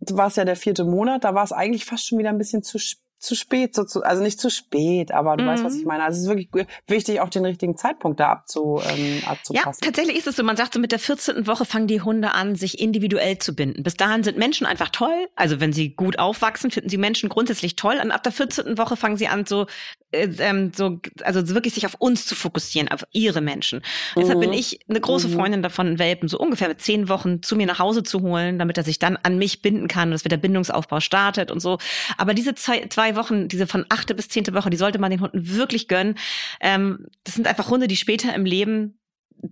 war 0.00 0.28
es 0.28 0.36
ja 0.36 0.44
der 0.44 0.56
vierte 0.56 0.84
Monat, 0.84 1.24
da 1.24 1.34
war 1.34 1.44
es 1.44 1.52
eigentlich 1.52 1.84
fast 1.84 2.06
schon 2.06 2.18
wieder 2.18 2.30
ein 2.30 2.38
bisschen 2.38 2.62
zu 2.62 2.78
spät 2.78 3.04
zu 3.20 3.34
spät, 3.34 3.74
so 3.74 3.84
zu, 3.84 4.02
also 4.02 4.22
nicht 4.22 4.40
zu 4.40 4.48
spät, 4.50 5.12
aber 5.12 5.36
du 5.36 5.44
mhm. 5.44 5.48
weißt, 5.48 5.64
was 5.64 5.74
ich 5.74 5.82
mhm. 5.82 5.88
meine. 5.88 6.04
Also 6.04 6.16
es 6.16 6.22
ist 6.24 6.28
wirklich 6.30 6.66
wichtig, 6.86 7.20
auch 7.20 7.28
den 7.28 7.44
richtigen 7.44 7.76
Zeitpunkt 7.76 8.18
da 8.18 8.30
abzu, 8.30 8.80
ähm, 8.82 9.22
abzupassen. 9.26 9.78
Ja, 9.82 9.86
tatsächlich 9.86 10.16
ist 10.16 10.26
es 10.26 10.36
so. 10.36 10.42
Man 10.42 10.56
sagt 10.56 10.72
so, 10.72 10.80
mit 10.80 10.90
der 10.90 10.98
14. 10.98 11.46
Woche 11.46 11.66
fangen 11.66 11.86
die 11.86 12.00
Hunde 12.00 12.32
an, 12.32 12.56
sich 12.56 12.80
individuell 12.80 13.38
zu 13.38 13.54
binden. 13.54 13.82
Bis 13.82 13.94
dahin 13.94 14.24
sind 14.24 14.38
Menschen 14.38 14.66
einfach 14.66 14.88
toll. 14.88 15.28
Also 15.36 15.60
wenn 15.60 15.74
sie 15.74 15.94
gut 15.94 16.18
aufwachsen, 16.18 16.70
finden 16.70 16.88
sie 16.88 16.96
Menschen 16.96 17.28
grundsätzlich 17.28 17.76
toll. 17.76 18.00
Und 18.02 18.10
ab 18.10 18.22
der 18.22 18.32
14. 18.32 18.78
Woche 18.78 18.96
fangen 18.96 19.18
sie 19.18 19.28
an, 19.28 19.44
so, 19.44 19.66
ähm, 20.12 20.72
so 20.74 21.00
also 21.22 21.48
wirklich 21.48 21.74
sich 21.74 21.86
auf 21.86 21.96
uns 21.98 22.26
zu 22.26 22.34
fokussieren, 22.34 22.88
auf 22.88 23.04
ihre 23.12 23.40
Menschen. 23.40 23.80
Mhm. 24.14 24.20
Deshalb 24.20 24.40
bin 24.40 24.52
ich 24.52 24.80
eine 24.88 25.00
große 25.00 25.28
mhm. 25.28 25.32
Freundin 25.34 25.62
davon, 25.62 25.98
Welpen 25.98 26.28
so 26.28 26.38
ungefähr 26.38 26.68
mit 26.68 26.80
zehn 26.80 27.08
Wochen 27.08 27.42
zu 27.42 27.56
mir 27.56 27.66
nach 27.66 27.80
Hause 27.80 28.02
zu 28.02 28.20
holen, 28.22 28.58
damit 28.58 28.78
er 28.78 28.84
sich 28.84 28.98
dann 28.98 29.18
an 29.22 29.36
mich 29.36 29.62
binden 29.62 29.88
kann 29.88 30.08
und 30.08 30.12
dass 30.12 30.24
wir 30.24 30.30
der 30.30 30.36
Bindungsaufbau 30.36 31.00
startet 31.00 31.50
und 31.50 31.60
so. 31.60 31.78
Aber 32.16 32.34
diese 32.34 32.54
zwei, 32.54 32.86
zwei 32.88 33.00
zwei 33.00 33.16
Wochen, 33.16 33.48
diese 33.48 33.66
von 33.66 33.86
achte 33.88 34.14
bis 34.14 34.28
zehnte 34.28 34.52
Woche, 34.52 34.68
die 34.68 34.76
sollte 34.76 34.98
man 34.98 35.10
den 35.10 35.22
Hunden 35.22 35.56
wirklich 35.56 35.88
gönnen. 35.88 36.16
Ähm, 36.60 37.06
das 37.24 37.34
sind 37.34 37.48
einfach 37.48 37.70
Hunde, 37.70 37.88
die 37.88 37.96
später 37.96 38.34
im 38.34 38.44
Leben 38.44 38.98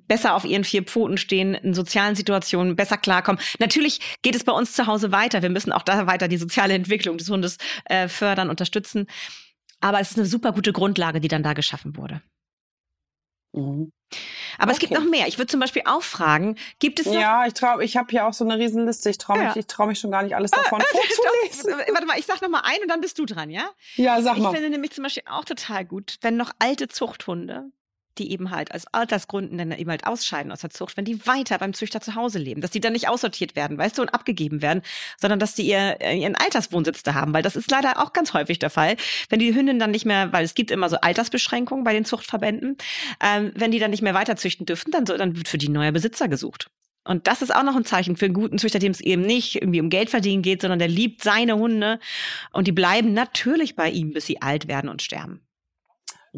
besser 0.07 0.35
auf 0.35 0.45
ihren 0.45 0.65
vier 0.65 0.83
Pfoten 0.83 1.17
stehen, 1.17 1.55
in 1.55 1.73
sozialen 1.73 2.15
Situationen 2.15 2.77
besser 2.77 2.99
klarkommen. 2.99 3.41
Natürlich 3.59 4.19
geht 4.21 4.37
es 4.37 4.45
bei 4.45 4.53
uns 4.53 4.75
zu 4.75 4.87
Hause 4.87 5.13
weiter. 5.13 5.41
Wir 5.41 5.49
müssen 5.49 5.73
auch 5.73 5.83
da 5.83 6.07
weiter 6.07 6.29
die 6.29 6.37
soziale 6.37 6.75
Entwicklung 6.75 7.17
des 7.17 7.31
Hundes 7.31 7.57
äh, 7.87 8.07
fördern, 8.09 8.51
unterstützen. 8.51 9.07
Aber 9.81 10.01
es 10.01 10.11
ist 10.11 10.19
eine 10.19 10.27
super 10.27 10.53
gute 10.53 10.73
Grundlage, 10.73 11.21
die 11.21 11.29
dann 11.29 11.43
da 11.43 11.53
geschaffen 11.53 11.97
wurde. 11.97 12.21
Mhm. 13.53 13.93
Aber 14.57 14.71
okay. 14.71 14.73
es 14.73 14.79
gibt 14.79 14.93
noch 14.93 15.05
mehr. 15.05 15.29
Ich 15.29 15.39
würde 15.39 15.51
zum 15.51 15.61
Beispiel 15.61 15.83
auch 15.85 16.03
fragen, 16.03 16.57
gibt 16.79 16.99
es 16.99 17.07
noch 17.07 17.15
Ja, 17.15 17.47
ich 17.47 17.55
traue, 17.55 17.85
ich 17.85 17.97
habe 17.97 18.09
hier 18.11 18.27
auch 18.27 18.33
so 18.33 18.45
eine 18.45 18.59
Riesenliste. 18.59 19.11
Ich 19.11 19.19
traue 19.19 19.39
mich, 19.39 19.55
ja. 19.55 19.57
ich 19.57 19.67
traue 19.67 19.89
mich 19.89 20.01
schon 20.01 20.11
gar 20.11 20.23
nicht 20.23 20.35
alles 20.35 20.51
davon 20.51 20.81
ah, 20.83 20.85
vorzulesen. 20.85 21.73
Warte 21.93 22.07
mal, 22.07 22.19
ich 22.19 22.27
sag 22.27 22.41
noch 22.43 22.49
mal 22.49 22.63
ein 22.65 22.81
und 22.83 22.89
dann 22.89 23.01
bist 23.01 23.19
du 23.19 23.27
dran, 23.27 23.51
ja? 23.51 23.71
Ja, 23.97 24.21
sag 24.23 24.39
mal. 24.39 24.51
Ich 24.51 24.57
finde 24.57 24.71
nämlich 24.71 24.93
zum 24.93 25.05
Beispiel 25.05 25.25
auch 25.29 25.45
total 25.45 25.85
gut, 25.85 26.17
wenn 26.23 26.37
noch 26.37 26.53
alte 26.59 26.89
Zuchthunde 26.89 27.71
die 28.19 28.31
eben 28.31 28.51
halt 28.51 28.73
als 28.73 28.87
Altersgründen 28.93 29.59
dann 29.59 29.73
eben 29.73 29.91
halt 29.91 30.07
ausscheiden 30.07 30.53
aus 30.53 30.61
der 30.61 30.71
Zucht, 30.71 30.97
wenn 30.97 31.05
die 31.05 31.27
weiter 31.27 31.59
beim 31.59 31.75
Züchter 31.75 32.01
zu 32.01 32.15
Hause 32.15 32.39
leben, 32.39 32.61
dass 32.61 32.71
die 32.71 32.81
dann 32.81 32.93
nicht 32.93 33.09
aussortiert 33.09 33.57
werden, 33.57 33.79
weißt 33.79 33.99
du, 33.99 34.03
und 34.03 34.11
abgegeben 34.11 34.63
werden, 34.63 34.83
sondern 35.21 35.39
dass 35.39 35.55
die 35.55 35.67
ihr, 35.67 35.97
äh, 36.01 36.19
ihren 36.19 36.35
Alterswohnsitz 36.35 37.03
da 37.03 37.15
haben, 37.15 37.33
weil 37.33 37.43
das 37.43 37.57
ist 37.57 37.71
leider 37.71 37.99
auch 38.03 38.13
ganz 38.13 38.35
häufig 38.35 38.59
der 38.59 38.71
Fall, 38.71 38.97
wenn 39.29 39.39
die 39.39 39.55
Hündin 39.55 39.79
dann 39.79 39.91
nicht 39.91 40.05
mehr, 40.05 40.33
weil 40.33 40.45
es 40.45 40.55
gibt 40.55 40.71
immer 40.71 40.89
so 40.89 40.97
Altersbeschränkungen 40.97 41.85
bei 41.85 41.93
den 41.93 42.05
Zuchtverbänden, 42.05 42.77
ähm, 43.23 43.53
wenn 43.55 43.71
die 43.71 43.79
dann 43.79 43.91
nicht 43.91 44.03
mehr 44.03 44.15
weiter 44.15 44.37
züchten 44.37 44.67
dürfen, 44.67 44.91
dann, 44.91 45.05
dann 45.05 45.37
wird 45.37 45.49
für 45.49 45.59
die 45.59 45.69
neuer 45.69 45.93
Besitzer 45.93 46.29
gesucht. 46.29 46.71
Und 47.05 47.27
das 47.27 47.41
ist 47.41 47.55
auch 47.55 47.63
noch 47.63 47.75
ein 47.75 47.87
Zeichen 47.87 48.17
für 48.17 48.27
einen 48.27 48.35
guten 48.35 48.59
Züchter, 48.59 48.79
dem 48.79 48.93
es 48.93 49.01
eben 49.01 49.23
nicht 49.23 49.55
irgendwie 49.57 49.81
um 49.81 49.89
Geld 49.89 50.11
verdienen 50.11 50.43
geht, 50.43 50.61
sondern 50.61 50.79
der 50.79 50.89
liebt 50.89 51.23
seine 51.23 51.57
Hunde 51.57 52.01
und 52.53 52.67
die 52.67 52.73
bleiben 52.73 53.15
natürlich 53.15 53.77
bei 53.77 53.89
ihm, 53.89 54.13
bis 54.13 54.27
sie 54.27 54.43
alt 54.43 54.69
werden 54.69 54.91
und 54.91 55.01
sterben 55.01 55.41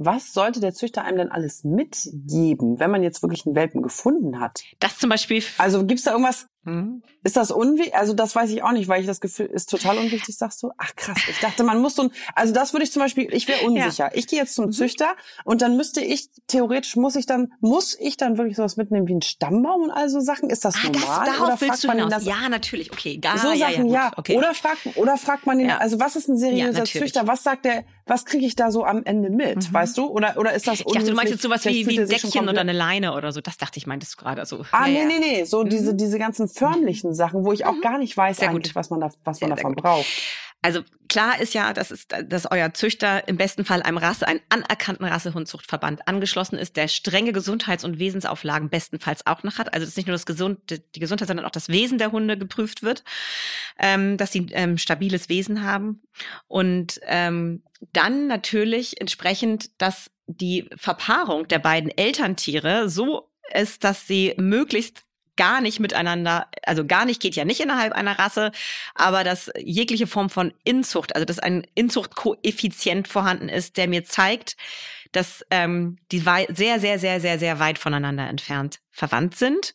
was 0.02 0.32
sollte 0.32 0.60
der 0.60 0.72
Züchter 0.72 1.04
einem 1.04 1.18
denn 1.18 1.30
alles 1.30 1.62
mitgeben, 1.62 2.80
wenn 2.80 2.90
man 2.90 3.02
jetzt 3.02 3.22
wirklich 3.22 3.44
einen 3.44 3.54
Welpen 3.54 3.82
gefunden 3.82 4.40
hat? 4.40 4.62
Das 4.78 4.98
zum 4.98 5.10
Beispiel. 5.10 5.42
Also 5.58 5.84
gibt's 5.84 6.04
da 6.04 6.12
irgendwas, 6.12 6.46
Mhm. 6.64 7.02
Ist 7.22 7.36
das 7.36 7.50
unwichtig? 7.50 7.94
Also 7.94 8.12
das 8.12 8.34
weiß 8.34 8.50
ich 8.50 8.62
auch 8.62 8.72
nicht, 8.72 8.86
weil 8.86 9.00
ich 9.00 9.06
das 9.06 9.20
Gefühl, 9.20 9.46
ist 9.46 9.70
total 9.70 9.96
unwichtig, 9.96 10.36
sagst 10.36 10.62
du? 10.62 10.70
Ach 10.76 10.94
krass, 10.94 11.18
ich 11.28 11.38
dachte, 11.40 11.64
man 11.64 11.80
muss 11.80 11.94
so 11.94 12.02
ein, 12.02 12.10
also 12.34 12.52
das 12.52 12.74
würde 12.74 12.84
ich 12.84 12.92
zum 12.92 13.00
Beispiel, 13.00 13.32
ich 13.32 13.48
wäre 13.48 13.64
unsicher. 13.64 14.06
Ja. 14.06 14.10
Ich 14.12 14.26
gehe 14.26 14.38
jetzt 14.38 14.54
zum 14.54 14.66
mhm. 14.66 14.72
Züchter 14.72 15.14
und 15.44 15.62
dann 15.62 15.76
müsste 15.78 16.02
ich, 16.02 16.28
theoretisch 16.48 16.96
muss 16.96 17.16
ich 17.16 17.24
dann, 17.24 17.52
muss 17.60 17.98
ich 17.98 18.18
dann 18.18 18.36
wirklich 18.36 18.56
sowas 18.56 18.76
mitnehmen 18.76 19.08
wie 19.08 19.14
ein 19.14 19.22
Stammbaum 19.22 19.84
und 19.84 19.90
all 19.90 20.10
so 20.10 20.20
Sachen? 20.20 20.50
Ist 20.50 20.66
das 20.66 20.76
ah, 20.76 20.90
normal? 20.90 21.26
Das, 21.26 21.40
oder 21.40 21.56
fragt 21.56 21.84
man 21.84 22.10
das? 22.10 22.24
Ja, 22.26 22.48
natürlich, 22.50 22.92
okay. 22.92 23.16
Gar, 23.16 23.38
so 23.38 23.52
ja, 23.52 23.70
Sachen, 23.70 23.86
ja. 23.86 23.92
ja. 23.92 24.12
Okay. 24.16 24.36
Oder 24.36 24.52
fragt, 24.54 24.96
oder 24.96 25.16
fragt 25.16 25.46
man 25.46 25.60
ihn, 25.60 25.70
also 25.70 25.98
was 25.98 26.16
ist 26.16 26.28
ein 26.28 26.36
seriöser 26.36 26.84
Züchter? 26.84 27.26
Was 27.26 27.42
sagt 27.42 27.64
der, 27.64 27.84
was 28.10 28.24
kriege 28.24 28.44
ich 28.44 28.56
da 28.56 28.72
so 28.72 28.84
am 28.84 29.04
Ende 29.04 29.30
mit, 29.30 29.68
mhm. 29.68 29.72
weißt 29.72 29.96
du? 29.96 30.08
Oder, 30.08 30.36
oder 30.36 30.52
ist 30.52 30.66
das 30.66 30.80
Ich 30.80 30.84
dachte, 30.84 31.06
du 31.06 31.14
meinst 31.14 31.32
jetzt 31.32 31.42
sowas 31.42 31.64
wie, 31.64 31.86
wie 31.86 32.00
ein 32.00 32.08
Deckchen 32.08 32.48
oder 32.48 32.60
eine 32.60 32.72
Leine 32.72 33.14
oder 33.14 33.30
so. 33.30 33.40
Das 33.40 33.56
dachte 33.56 33.78
ich, 33.78 33.86
meintest 33.86 34.14
du 34.14 34.24
gerade 34.24 34.44
so. 34.44 34.64
Ah, 34.72 34.88
nee, 34.88 35.04
nee, 35.04 35.20
nee, 35.20 35.44
so 35.44 35.62
diese, 35.62 35.92
mhm. 35.92 35.96
diese 35.96 36.18
ganzen 36.18 36.48
förmlichen 36.48 37.14
Sachen. 37.14 37.44
Wo 37.44 37.52
ich 37.52 37.64
auch 37.64 37.74
mhm. 37.74 37.80
gar 37.80 37.98
nicht 37.98 38.16
weiß 38.16 38.40
was 38.74 38.90
man 38.90 39.00
da, 39.00 39.10
was 39.24 39.40
man 39.40 39.50
davon 39.50 39.76
braucht. 39.76 40.06
Also 40.62 40.82
klar 41.08 41.40
ist 41.40 41.54
ja, 41.54 41.72
dass, 41.72 41.90
ist, 41.90 42.14
dass 42.26 42.50
euer 42.50 42.74
Züchter 42.74 43.26
im 43.28 43.36
besten 43.36 43.64
Fall 43.64 43.82
einem 43.82 43.96
Rasse, 43.96 44.28
einen 44.28 44.40
anerkannten 44.50 45.06
Rassehundzuchtverband 45.06 46.06
angeschlossen 46.06 46.58
ist, 46.58 46.76
der 46.76 46.88
strenge 46.88 47.32
Gesundheits- 47.32 47.84
und 47.84 47.98
Wesensauflagen 47.98 48.68
bestenfalls 48.68 49.26
auch 49.26 49.42
noch 49.42 49.58
hat. 49.58 49.72
Also 49.72 49.86
dass 49.86 49.96
nicht 49.96 50.06
nur 50.06 50.14
das 50.14 50.26
Gesund, 50.26 50.58
die 50.70 51.00
Gesundheit, 51.00 51.28
sondern 51.28 51.46
auch 51.46 51.50
das 51.50 51.68
Wesen 51.68 51.98
der 51.98 52.12
Hunde 52.12 52.36
geprüft 52.36 52.82
wird, 52.82 53.04
ähm, 53.78 54.16
dass 54.18 54.32
sie 54.32 54.48
ähm, 54.52 54.76
stabiles 54.76 55.28
Wesen 55.28 55.62
haben. 55.62 56.02
Und 56.46 57.00
ähm, 57.04 57.62
dann 57.92 58.26
natürlich 58.26 59.00
entsprechend, 59.00 59.70
dass 59.80 60.10
die 60.26 60.68
Verpaarung 60.76 61.48
der 61.48 61.58
beiden 61.58 61.90
Elterntiere 61.90 62.88
so 62.88 63.30
ist, 63.52 63.82
dass 63.82 64.06
sie 64.06 64.34
möglichst 64.36 65.04
gar 65.40 65.62
nicht 65.62 65.80
miteinander, 65.80 66.48
also 66.64 66.86
gar 66.86 67.06
nicht 67.06 67.22
geht 67.22 67.34
ja 67.34 67.46
nicht 67.46 67.60
innerhalb 67.60 67.94
einer 67.94 68.18
Rasse, 68.18 68.52
aber 68.94 69.24
dass 69.24 69.50
jegliche 69.56 70.06
Form 70.06 70.28
von 70.28 70.52
Inzucht, 70.64 71.14
also 71.14 71.24
dass 71.24 71.38
ein 71.38 71.66
Inzuchtkoeffizient 71.74 73.08
vorhanden 73.08 73.48
ist, 73.48 73.78
der 73.78 73.88
mir 73.88 74.04
zeigt, 74.04 74.58
dass 75.12 75.42
ähm, 75.50 75.96
die 76.12 76.18
sehr, 76.18 76.78
sehr, 76.78 76.98
sehr, 76.98 77.20
sehr, 77.20 77.38
sehr 77.38 77.58
weit 77.58 77.78
voneinander 77.78 78.28
entfernt 78.28 78.80
verwandt 78.90 79.34
sind. 79.34 79.72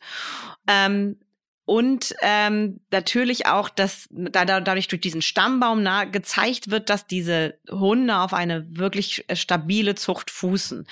Ähm, 0.68 1.18
und 1.66 2.16
ähm, 2.22 2.80
natürlich 2.92 3.48
auch, 3.48 3.70
dass 3.70 4.08
da, 4.12 4.46
da, 4.46 4.62
dadurch 4.62 4.88
durch 4.88 5.02
diesen 5.02 5.24
Stammbaum 5.24 5.82
nah 5.82 6.06
gezeigt 6.06 6.70
wird, 6.70 6.92
dass 6.92 7.08
diese 7.08 7.58
Hunde 7.70 8.18
auf 8.18 8.34
eine 8.34 8.68
wirklich 8.70 9.26
äh, 9.28 9.36
stabile 9.36 9.96
Zucht 9.96 10.30
fußen, 10.30 10.86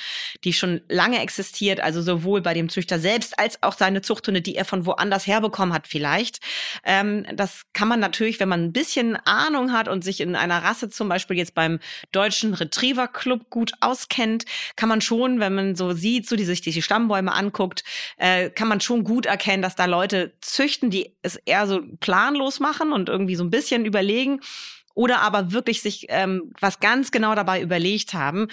die 0.43 0.51
schon 0.51 0.81
lange 0.89 1.21
existiert, 1.21 1.79
also 1.79 2.01
sowohl 2.01 2.41
bei 2.41 2.55
dem 2.55 2.69
Züchter 2.69 2.97
selbst 2.97 3.37
als 3.37 3.61
auch 3.61 3.73
seine 3.73 4.01
Zuchthunde, 4.01 4.41
die 4.41 4.55
er 4.55 4.65
von 4.65 4.87
woanders 4.87 5.27
herbekommen 5.27 5.75
hat 5.75 5.87
vielleicht. 5.87 6.39
Ähm, 6.83 7.27
das 7.35 7.65
kann 7.73 7.87
man 7.87 7.99
natürlich, 7.99 8.39
wenn 8.39 8.49
man 8.49 8.63
ein 8.63 8.73
bisschen 8.73 9.15
Ahnung 9.15 9.73
hat 9.73 9.87
und 9.87 10.03
sich 10.03 10.21
in 10.21 10.35
einer 10.35 10.63
Rasse 10.63 10.89
zum 10.89 11.07
Beispiel 11.07 11.37
jetzt 11.37 11.53
beim 11.53 11.79
deutschen 12.11 12.55
Retriever 12.55 13.07
Club 13.07 13.51
gut 13.51 13.73
auskennt, 13.79 14.45
kann 14.75 14.89
man 14.89 15.01
schon, 15.01 15.39
wenn 15.39 15.53
man 15.53 15.75
so 15.75 15.93
sieht, 15.93 16.27
so 16.27 16.35
die 16.35 16.45
sich 16.45 16.61
die 16.61 16.81
Stammbäume 16.81 17.31
anguckt, 17.31 17.83
äh, 18.17 18.49
kann 18.49 18.67
man 18.67 18.81
schon 18.81 19.03
gut 19.03 19.27
erkennen, 19.27 19.61
dass 19.61 19.75
da 19.75 19.85
Leute 19.85 20.33
züchten, 20.41 20.62
die 20.89 21.15
es 21.21 21.35
eher 21.35 21.67
so 21.67 21.81
planlos 21.99 22.59
machen 22.59 22.91
und 22.91 23.09
irgendwie 23.09 23.35
so 23.35 23.43
ein 23.43 23.49
bisschen 23.49 23.85
überlegen 23.85 24.39
oder 24.93 25.21
aber 25.21 25.51
wirklich 25.51 25.81
sich 25.81 26.05
ähm, 26.09 26.53
was 26.59 26.79
ganz 26.79 27.11
genau 27.11 27.35
dabei 27.35 27.61
überlegt 27.61 28.13
haben 28.13 28.47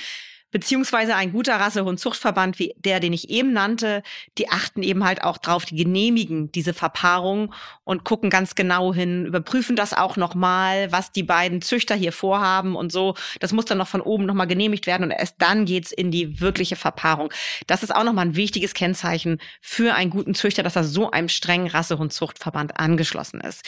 beziehungsweise 0.51 1.15
ein 1.15 1.33
guter 1.33 1.57
Rassehund-Zuchtverband 1.57 2.59
wie 2.59 2.75
der, 2.79 3.01
den 3.01 3.13
ich 3.13 3.31
eben 3.31 3.53
nannte, 3.53 4.03
die 4.39 4.49
achten 4.49 4.83
eben 4.83 5.05
halt 5.05 5.23
auch 5.23 5.39
drauf, 5.39 5.65
die 5.65 5.77
genehmigen 5.77 6.51
diese 6.53 6.75
Verpaarung 6.75 7.55
und 7.85 8.05
gucken 8.05 8.31
ganz 8.31 8.55
genau 8.55 8.93
hin, 8.93 9.27
überprüfen 9.27 9.77
das 9.77 9.93
auch 9.93 10.17
nochmal, 10.17 10.91
was 10.93 11.13
die 11.13 11.23
beiden 11.23 11.63
Züchter 11.63 11.95
hier 11.95 12.13
vorhaben 12.13 12.77
und 12.77 12.93
so. 12.93 13.15
Das 13.41 13.53
muss 13.53 13.65
dann 13.65 13.79
noch 13.79 13.89
von 13.89 14.01
oben 14.01 14.27
nochmal 14.27 14.47
genehmigt 14.47 14.87
werden 14.87 15.05
und 15.05 15.11
erst 15.11 15.37
dann 15.39 15.65
geht's 15.65 15.93
in 15.93 16.11
die 16.11 16.41
wirkliche 16.41 16.77
Verpaarung. 16.77 17.33
Das 17.67 17.83
ist 17.83 17.95
auch 17.95 18.05
nochmal 18.05 18.27
ein 18.27 18.37
wichtiges 18.37 18.75
Kennzeichen 18.75 19.39
für 19.61 19.95
einen 19.95 20.11
guten 20.11 20.35
Züchter, 20.35 20.63
dass 20.63 20.77
er 20.77 20.85
so 20.85 21.11
einem 21.11 21.29
strengen 21.29 21.69
Rassehund-Zuchtverband 21.69 22.79
angeschlossen 22.79 23.41
ist 23.41 23.65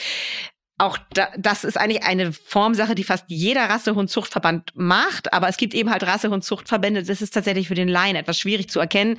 auch 0.79 0.97
da, 1.13 1.27
das 1.37 1.63
ist 1.63 1.77
eigentlich 1.77 2.03
eine 2.03 2.33
Formsache, 2.33 2.95
die 2.95 3.03
fast 3.03 3.25
jeder 3.27 3.69
Rassehund-Zuchtverband 3.69 4.71
macht, 4.73 5.31
aber 5.31 5.47
es 5.47 5.57
gibt 5.57 5.75
eben 5.75 5.91
halt 5.91 6.03
Rassehund-Zuchtverbände, 6.03 7.03
das 7.03 7.21
ist 7.21 7.31
tatsächlich 7.31 7.67
für 7.67 7.75
den 7.75 7.87
Laien 7.87 8.15
etwas 8.15 8.39
schwierig 8.39 8.69
zu 8.69 8.79
erkennen. 8.79 9.17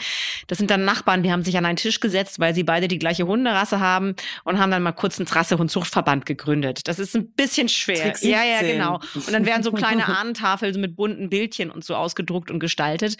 Das 0.48 0.58
sind 0.58 0.70
dann 0.70 0.84
Nachbarn, 0.84 1.22
die 1.22 1.30
haben 1.30 1.44
sich 1.44 1.56
an 1.56 1.64
einen 1.64 1.76
Tisch 1.76 2.00
gesetzt, 2.00 2.40
weil 2.40 2.54
sie 2.54 2.64
beide 2.64 2.88
die 2.88 2.98
gleiche 2.98 3.26
Hunderasse 3.26 3.78
haben 3.78 4.16
und 4.42 4.58
haben 4.58 4.72
dann 4.72 4.82
mal 4.82 4.92
kurz 4.92 5.18
einen 5.18 5.28
Rassehund-Zuchtverband 5.28 6.26
gegründet. 6.26 6.88
Das 6.88 6.98
ist 6.98 7.14
ein 7.14 7.32
bisschen 7.32 7.68
schwer. 7.68 8.14
Ja, 8.20 8.42
ja, 8.42 8.60
genau. 8.60 9.00
Und 9.14 9.32
dann 9.32 9.46
werden 9.46 9.62
so 9.62 9.70
kleine 9.70 10.06
Ahnentafeln 10.18 10.74
so 10.74 10.80
mit 10.80 10.96
bunten 10.96 11.30
Bildchen 11.30 11.70
und 11.70 11.84
so 11.84 11.94
ausgedruckt 11.94 12.50
und 12.50 12.58
gestaltet. 12.58 13.16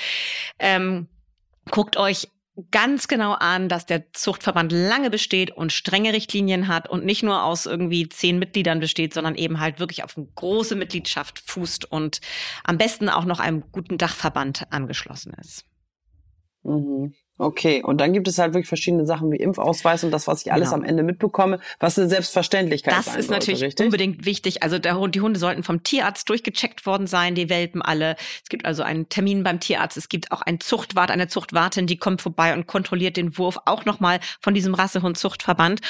Ähm, 0.59 1.07
guckt 1.71 1.97
euch 1.97 2.29
ganz 2.71 3.09
genau 3.09 3.33
an, 3.33 3.69
dass 3.69 3.85
der 3.85 4.13
Zuchtverband 4.13 4.71
lange 4.71 5.11
besteht 5.11 5.51
und 5.51 5.73
strenge 5.73 6.13
Richtlinien 6.13 6.69
hat 6.69 6.89
und 6.89 7.05
nicht 7.05 7.23
nur 7.23 7.43
aus 7.43 7.67
irgendwie 7.67 8.09
zehn 8.09 8.39
Mitgliedern 8.39 8.79
besteht, 8.79 9.13
sondern 9.13 9.35
eben 9.35 9.59
halt 9.59 9.81
wirklich 9.81 10.05
auf 10.05 10.17
eine 10.17 10.27
große 10.35 10.77
Mitgliedschaft 10.77 11.41
fußt 11.41 11.91
und 11.91 12.21
am 12.63 12.79
besten 12.79 13.09
auch 13.09 13.25
noch 13.25 13.41
einem 13.41 13.65
guten 13.73 13.99
Dachverband 13.99 14.73
angeschlossen 14.73 15.35
ist. 15.41 15.65
Mhm. 16.63 17.15
Okay, 17.37 17.83
und 17.83 18.01
dann 18.01 18.13
gibt 18.13 18.29
es 18.29 18.39
halt 18.39 18.55
wirklich 18.55 18.69
verschiedene 18.69 19.07
Sachen 19.07 19.33
wie 19.33 19.37
Impfausweis 19.37 20.05
und 20.05 20.13
das, 20.13 20.29
was 20.29 20.43
ich 20.43 20.53
alles 20.53 20.71
genau. 20.71 20.83
am 20.83 20.89
Ende 20.89 21.03
mitbekomme, 21.03 21.59
was 21.81 21.99
eine 21.99 22.09
Selbstverständlichkeit 22.09 22.95
das 22.95 23.07
sein 23.07 23.19
ist 23.19 23.29
natürlich 23.29 23.63
richtig? 23.63 23.85
unbedingt 23.85 24.25
wichtig. 24.25 24.63
Also 24.63 24.79
der 24.79 24.97
Hund, 24.97 25.17
die 25.17 25.21
Hunde 25.21 25.41
sollten 25.41 25.65
vom 25.65 25.83
Tierarzt 25.83 26.29
durchgecheckt 26.29 26.87
worden 26.87 27.09
sein, 27.09 27.35
die 27.35 27.51
Welpen 27.51 27.83
alle. 27.83 28.15
Es 28.43 28.49
gibt 28.49 28.65
also 28.65 28.85
einen 28.85 29.09
Termin 29.09 29.43
beim 29.43 29.59
Tierarzt. 29.59 29.97
Es 29.97 30.09
gibt 30.09 30.31
auch 30.31 30.43
einen 30.43 30.61
Zuchtwart, 30.61 31.11
eine 31.11 31.27
Zuchtwartin, 31.27 31.89
die 31.89 31.97
kommt 31.97 32.23
vorbei 32.23 32.55
und 32.55 32.69
kontrolliert 32.69 33.17
den 33.17 33.37
Wurf 33.37 33.59
auch 33.65 33.85
nochmal 33.85 34.21
von 34.41 34.55
diesem 34.55 34.75
Rassehund-Zuchtverband. 34.75 35.81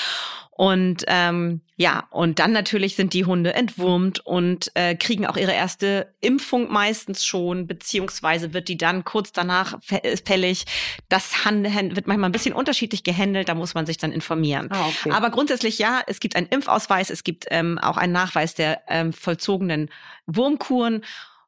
Und 0.57 1.05
ähm, 1.09 1.63
ja, 1.77 2.07
und 2.11 2.39
dann 2.39 2.53
natürlich 2.53 2.95
sind 2.95 3.13
die 3.13 3.25
Hunde 3.25 3.55
entwurmt 3.55 4.25
und 4.25 4.71
äh, 4.75 4.95
kriegen 4.95 5.27
auch 5.27 5.37
ihre 5.37 5.53
erste 5.53 6.15
Impfung 6.21 6.71
meistens 6.71 7.25
schon, 7.25 7.67
beziehungsweise 7.67 8.55
wird 8.55 8.69
die 8.69 8.79
dann 8.79 9.03
kurz 9.03 9.33
danach 9.33 9.81
fällig. 9.83 10.65
Das 11.09 11.33
wird 11.45 12.07
manchmal 12.07 12.29
ein 12.29 12.33
bisschen 12.33 12.55
unterschiedlich 12.55 13.03
gehandelt, 13.03 13.49
da 13.49 13.57
muss 13.57 13.75
man 13.75 13.85
sich 13.85 13.99
dann 13.99 14.13
informieren. 14.13 14.69
Ah, 14.71 14.87
okay. 14.87 15.11
Aber 15.11 15.31
grundsätzlich 15.31 15.81
ja, 15.81 16.01
es 16.07 16.21
gibt 16.21 16.37
einen 16.37 16.47
Impfausweis, 16.47 17.11
es 17.11 17.25
gibt 17.25 17.47
ähm, 17.51 17.79
auch 17.81 17.97
einen 17.97 18.13
Nachweis 18.13 18.55
der 18.55 18.83
ähm, 18.87 19.13
vollzogenen 19.13 19.91
Wurmkuren. 20.27 21.03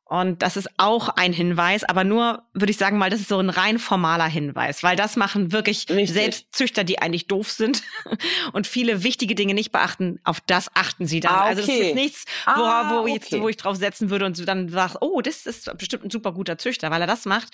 Und 0.08 0.42
das 0.42 0.56
ist 0.56 0.70
auch 0.76 1.08
ein 1.08 1.32
Hinweis, 1.32 1.82
aber 1.82 2.04
nur, 2.04 2.44
würde 2.54 2.70
ich 2.70 2.76
sagen 2.76 2.96
mal, 2.96 3.10
das 3.10 3.18
ist 3.18 3.28
so 3.28 3.40
ein 3.40 3.50
rein 3.50 3.80
formaler 3.80 4.28
Hinweis, 4.28 4.84
weil 4.84 4.94
das 4.94 5.16
machen 5.16 5.50
wirklich 5.50 5.88
Richtig. 5.90 6.12
selbst 6.12 6.46
Züchter, 6.52 6.84
die 6.84 7.00
eigentlich 7.00 7.26
doof 7.26 7.50
sind 7.50 7.82
und 8.52 8.68
viele 8.68 9.02
wichtige 9.02 9.34
Dinge 9.34 9.52
nicht 9.52 9.72
beachten. 9.72 10.20
Auf 10.22 10.40
das 10.40 10.70
achten 10.74 11.06
sie 11.06 11.18
dann. 11.18 11.34
Ah, 11.34 11.38
okay. 11.38 11.48
Also 11.48 11.60
das 11.62 11.70
ist 11.70 11.78
jetzt 11.82 11.94
nichts, 11.96 12.24
wo, 12.44 12.62
ah, 12.62 13.02
wo, 13.02 13.06
jetzt, 13.08 13.32
okay. 13.32 13.42
wo 13.42 13.48
ich 13.48 13.56
drauf 13.56 13.76
setzen 13.76 14.08
würde 14.08 14.26
und 14.26 14.46
dann 14.46 14.68
sagt, 14.68 14.98
oh, 15.00 15.22
das 15.22 15.44
ist 15.44 15.76
bestimmt 15.76 16.04
ein 16.04 16.10
super 16.10 16.30
guter 16.30 16.56
Züchter, 16.56 16.92
weil 16.92 17.00
er 17.00 17.08
das 17.08 17.24
macht. 17.24 17.48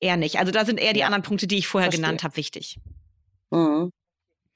Eher 0.00 0.18
nicht. 0.18 0.38
Also 0.38 0.52
da 0.52 0.66
sind 0.66 0.78
eher 0.78 0.92
die 0.92 1.00
ja. 1.00 1.06
anderen 1.06 1.22
Punkte, 1.22 1.46
die 1.46 1.56
ich 1.56 1.66
vorher 1.66 1.86
Verstehe. 1.86 2.04
genannt 2.04 2.24
habe, 2.24 2.36
wichtig. 2.36 2.78
Mhm. 3.50 3.90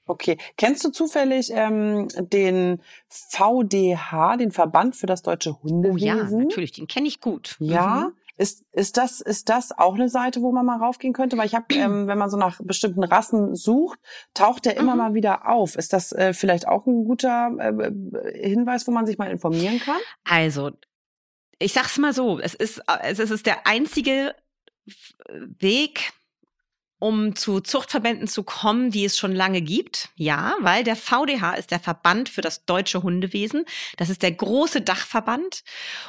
Okay. 0.09 0.39
Kennst 0.57 0.83
du 0.83 0.89
zufällig 0.89 1.51
ähm, 1.53 2.07
den 2.17 2.81
VDH, 3.09 4.37
den 4.37 4.51
Verband 4.51 4.95
für 4.95 5.05
das 5.05 5.21
deutsche 5.21 5.61
Hundewesen? 5.61 5.93
Oh 5.93 6.39
ja, 6.39 6.43
natürlich, 6.43 6.71
den 6.71 6.87
kenne 6.87 7.07
ich 7.07 7.21
gut. 7.21 7.57
Ja. 7.59 8.07
Mhm. 8.07 8.13
Ist, 8.37 8.63
ist, 8.71 8.97
das, 8.97 9.21
ist 9.21 9.49
das 9.49 9.77
auch 9.77 9.93
eine 9.93 10.09
Seite, 10.09 10.41
wo 10.41 10.51
man 10.51 10.65
mal 10.65 10.77
raufgehen 10.77 11.13
könnte? 11.13 11.37
Weil 11.37 11.45
ich 11.45 11.53
habe, 11.53 11.65
ähm, 11.75 12.07
wenn 12.07 12.17
man 12.17 12.31
so 12.31 12.37
nach 12.37 12.59
bestimmten 12.63 13.03
Rassen 13.03 13.53
sucht, 13.53 13.99
taucht 14.33 14.65
der 14.65 14.77
immer 14.77 14.93
mhm. 14.93 14.97
mal 14.97 15.13
wieder 15.13 15.47
auf. 15.47 15.75
Ist 15.75 15.93
das 15.93 16.11
äh, 16.11 16.33
vielleicht 16.33 16.67
auch 16.67 16.87
ein 16.87 17.03
guter 17.03 17.51
äh, 17.59 18.39
Hinweis, 18.47 18.87
wo 18.87 18.91
man 18.91 19.05
sich 19.05 19.19
mal 19.19 19.29
informieren 19.29 19.79
kann? 19.79 19.99
Also, 20.23 20.71
ich 21.59 21.73
sag's 21.73 21.99
mal 21.99 22.13
so, 22.13 22.39
es 22.39 22.55
ist, 22.55 22.81
es 23.03 23.19
ist 23.19 23.45
der 23.45 23.67
einzige 23.67 24.33
Weg, 25.59 26.13
um 26.99 27.35
zu 27.35 27.61
Zuchtverbänden 27.61 28.27
zu 28.27 28.43
kommen, 28.43 28.91
die 28.91 29.05
es 29.05 29.17
schon 29.17 29.33
lange 29.33 29.61
gibt. 29.61 30.09
Ja, 30.15 30.55
weil 30.59 30.83
der 30.83 30.95
VDH 30.95 31.55
ist 31.55 31.71
der 31.71 31.79
Verband 31.79 32.29
für 32.29 32.41
das 32.41 32.65
deutsche 32.65 33.01
Hundewesen. 33.01 33.65
Das 33.97 34.09
ist 34.09 34.21
der 34.21 34.33
große 34.33 34.81
Dachverband 34.81 35.63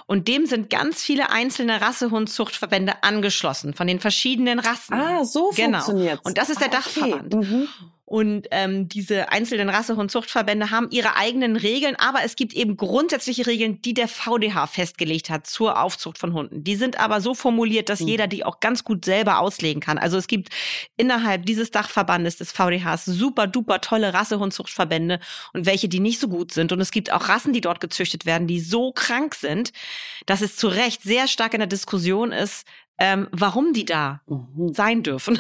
und 0.07 0.29
dem 0.29 0.47
sind 0.47 0.69
ganz 0.69 1.03
viele 1.03 1.31
einzelne 1.31 1.81
Rassehundzuchtverbände 1.81 3.03
angeschlossen 3.03 3.73
von 3.73 3.87
den 3.87 4.01
verschiedenen 4.01 4.59
Rassen. 4.59 4.95
Ah, 4.95 5.25
so 5.25 5.51
genau. 5.55 5.79
funktioniert's. 5.79 6.23
Und 6.25 6.37
das 6.37 6.51
ist 6.51 6.61
der 6.61 6.73
ah, 6.73 6.79
okay. 6.85 7.11
Dachverband. 7.11 7.35
Mhm. 7.35 7.69
Und 8.11 8.49
ähm, 8.51 8.89
diese 8.89 9.31
einzelnen 9.31 9.69
Rassehund-Zuchtverbände 9.69 10.73
haben 10.73 10.89
ihre 10.91 11.15
eigenen 11.15 11.55
Regeln, 11.55 11.95
aber 11.95 12.25
es 12.25 12.35
gibt 12.35 12.55
eben 12.55 12.77
grundsätzliche 12.77 13.47
Regeln, 13.47 13.81
die 13.83 13.95
der 13.95 14.09
VDH 14.09 14.67
festgelegt 14.67 15.31
hat 15.31 15.47
zur 15.47 15.81
Aufzucht 15.81 16.19
von 16.19 16.33
Hunden. 16.33 16.65
Die 16.65 16.75
sind 16.75 16.99
aber 16.99 17.21
so 17.21 17.35
formuliert, 17.35 17.89
dass 17.89 18.01
mhm. 18.01 18.09
jeder 18.09 18.27
die 18.27 18.45
auch 18.45 18.59
ganz 18.59 18.83
gut 18.83 19.05
selber 19.05 19.39
auslegen 19.39 19.81
kann. 19.81 19.97
Also 19.97 20.17
es 20.17 20.27
gibt 20.27 20.49
innerhalb 20.97 21.47
dieses 21.47 21.71
Dachverbandes 21.71 22.37
des 22.37 22.51
VDHs 22.51 23.05
super 23.05 23.47
duper 23.47 23.81
tolle 23.81 24.13
Rassehundzuchtverbände 24.13 25.21
und 25.53 25.67
welche, 25.67 25.89
die 25.89 26.01
nicht 26.01 26.19
so 26.19 26.27
gut 26.27 26.51
sind. 26.51 26.73
Und 26.73 26.81
es 26.81 26.91
gibt 26.91 27.13
auch 27.13 27.29
Rassen, 27.29 27.53
die 27.53 27.61
dort 27.61 27.79
gezüchtet 27.79 28.27
werden, 28.27 28.49
die 28.49 28.59
so 28.59 28.91
krank 28.91 29.37
sind, 29.37 29.73
dass 30.27 30.41
es 30.41 30.57
zu 30.57 30.67
Recht 30.67 31.03
sehr 31.03 31.29
stark 31.29 31.55
in 31.55 31.61
der 31.61 31.69
Diskussion 31.69 32.33
ist, 32.33 32.67
ähm, 32.99 33.29
warum 33.31 33.73
die 33.73 33.85
da 33.85 34.21
mhm. 34.27 34.75
sein 34.75 35.05
dürfen 35.05 35.39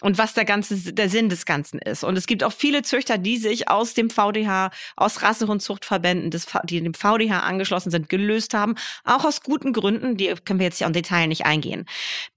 und 0.00 0.18
was 0.18 0.34
der 0.34 0.44
ganze 0.44 0.92
der 0.92 1.08
Sinn 1.08 1.28
des 1.28 1.44
Ganzen 1.44 1.78
ist. 1.78 2.04
Und 2.04 2.16
es 2.16 2.26
gibt 2.26 2.44
auch 2.44 2.52
viele 2.52 2.82
Züchter, 2.82 3.18
die 3.18 3.36
sich 3.36 3.68
aus 3.68 3.94
dem 3.94 4.10
VDH, 4.10 4.70
aus 4.96 5.22
Rassehundzuchtverbänden, 5.22 6.30
des, 6.30 6.46
die 6.64 6.80
dem 6.80 6.94
VDH 6.94 7.40
angeschlossen 7.40 7.90
sind, 7.90 8.08
gelöst 8.08 8.54
haben, 8.54 8.76
auch 9.04 9.24
aus 9.24 9.42
guten 9.42 9.72
Gründen. 9.72 10.16
Die 10.16 10.32
können 10.44 10.60
wir 10.60 10.66
jetzt 10.66 10.80
ja 10.80 10.86
im 10.86 10.92
Detail 10.92 11.26
nicht 11.26 11.46
eingehen. 11.46 11.86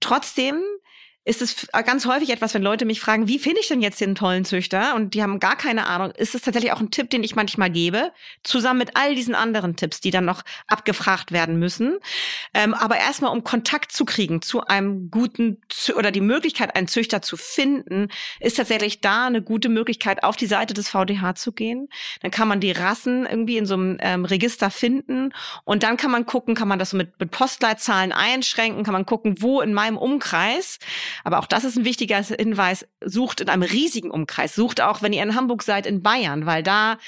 Trotzdem 0.00 0.60
ist 1.24 1.40
es 1.40 1.68
ganz 1.84 2.04
häufig 2.06 2.30
etwas, 2.30 2.52
wenn 2.52 2.62
Leute 2.62 2.84
mich 2.84 3.00
fragen, 3.00 3.28
wie 3.28 3.38
finde 3.38 3.60
ich 3.60 3.68
denn 3.68 3.80
jetzt 3.80 4.00
den 4.00 4.16
tollen 4.16 4.44
Züchter? 4.44 4.96
Und 4.96 5.14
die 5.14 5.22
haben 5.22 5.38
gar 5.38 5.56
keine 5.56 5.86
Ahnung. 5.86 6.10
Ist 6.10 6.34
es 6.34 6.42
tatsächlich 6.42 6.72
auch 6.72 6.80
ein 6.80 6.90
Tipp, 6.90 7.10
den 7.10 7.22
ich 7.22 7.36
manchmal 7.36 7.70
gebe, 7.70 8.12
zusammen 8.42 8.80
mit 8.80 8.96
all 8.96 9.14
diesen 9.14 9.36
anderen 9.36 9.76
Tipps, 9.76 10.00
die 10.00 10.10
dann 10.10 10.24
noch 10.24 10.42
abgefragt 10.66 11.30
werden 11.30 11.60
müssen. 11.60 11.98
Ähm, 12.54 12.74
aber 12.74 12.96
erstmal, 12.96 13.30
um 13.30 13.44
Kontakt 13.44 13.92
zu 13.92 14.04
kriegen 14.04 14.42
zu 14.42 14.66
einem 14.66 15.12
guten 15.12 15.62
oder 15.96 16.10
die 16.10 16.20
Möglichkeit, 16.20 16.74
einen 16.74 16.88
Züchter 16.88 17.22
zu 17.22 17.36
finden, 17.36 18.08
ist 18.40 18.56
tatsächlich 18.56 19.00
da 19.00 19.26
eine 19.26 19.42
gute 19.42 19.68
Möglichkeit, 19.68 20.24
auf 20.24 20.34
die 20.34 20.46
Seite 20.46 20.74
des 20.74 20.88
VDH 20.88 21.36
zu 21.36 21.52
gehen. 21.52 21.88
Dann 22.22 22.32
kann 22.32 22.48
man 22.48 22.58
die 22.58 22.72
Rassen 22.72 23.26
irgendwie 23.26 23.58
in 23.58 23.66
so 23.66 23.74
einem 23.74 23.98
ähm, 24.00 24.24
Register 24.24 24.70
finden 24.70 25.32
und 25.64 25.84
dann 25.84 25.96
kann 25.96 26.10
man 26.10 26.26
gucken, 26.26 26.56
kann 26.56 26.66
man 26.66 26.80
das 26.80 26.92
mit, 26.92 27.20
mit 27.20 27.30
Postleitzahlen 27.30 28.10
einschränken, 28.10 28.82
kann 28.82 28.92
man 28.92 29.06
gucken, 29.06 29.36
wo 29.40 29.60
in 29.60 29.72
meinem 29.72 29.96
Umkreis 29.96 30.80
aber 31.24 31.38
auch 31.38 31.46
das 31.46 31.64
ist 31.64 31.76
ein 31.76 31.84
wichtiger 31.84 32.22
Hinweis. 32.22 32.86
Sucht 33.04 33.40
in 33.40 33.48
einem 33.48 33.62
riesigen 33.62 34.10
Umkreis. 34.10 34.54
Sucht 34.54 34.80
auch, 34.80 35.02
wenn 35.02 35.12
ihr 35.12 35.22
in 35.22 35.34
Hamburg 35.34 35.62
seid, 35.62 35.86
in 35.86 36.02
Bayern, 36.02 36.46
weil 36.46 36.62
da 36.62 36.98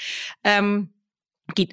ähm, 0.43 0.89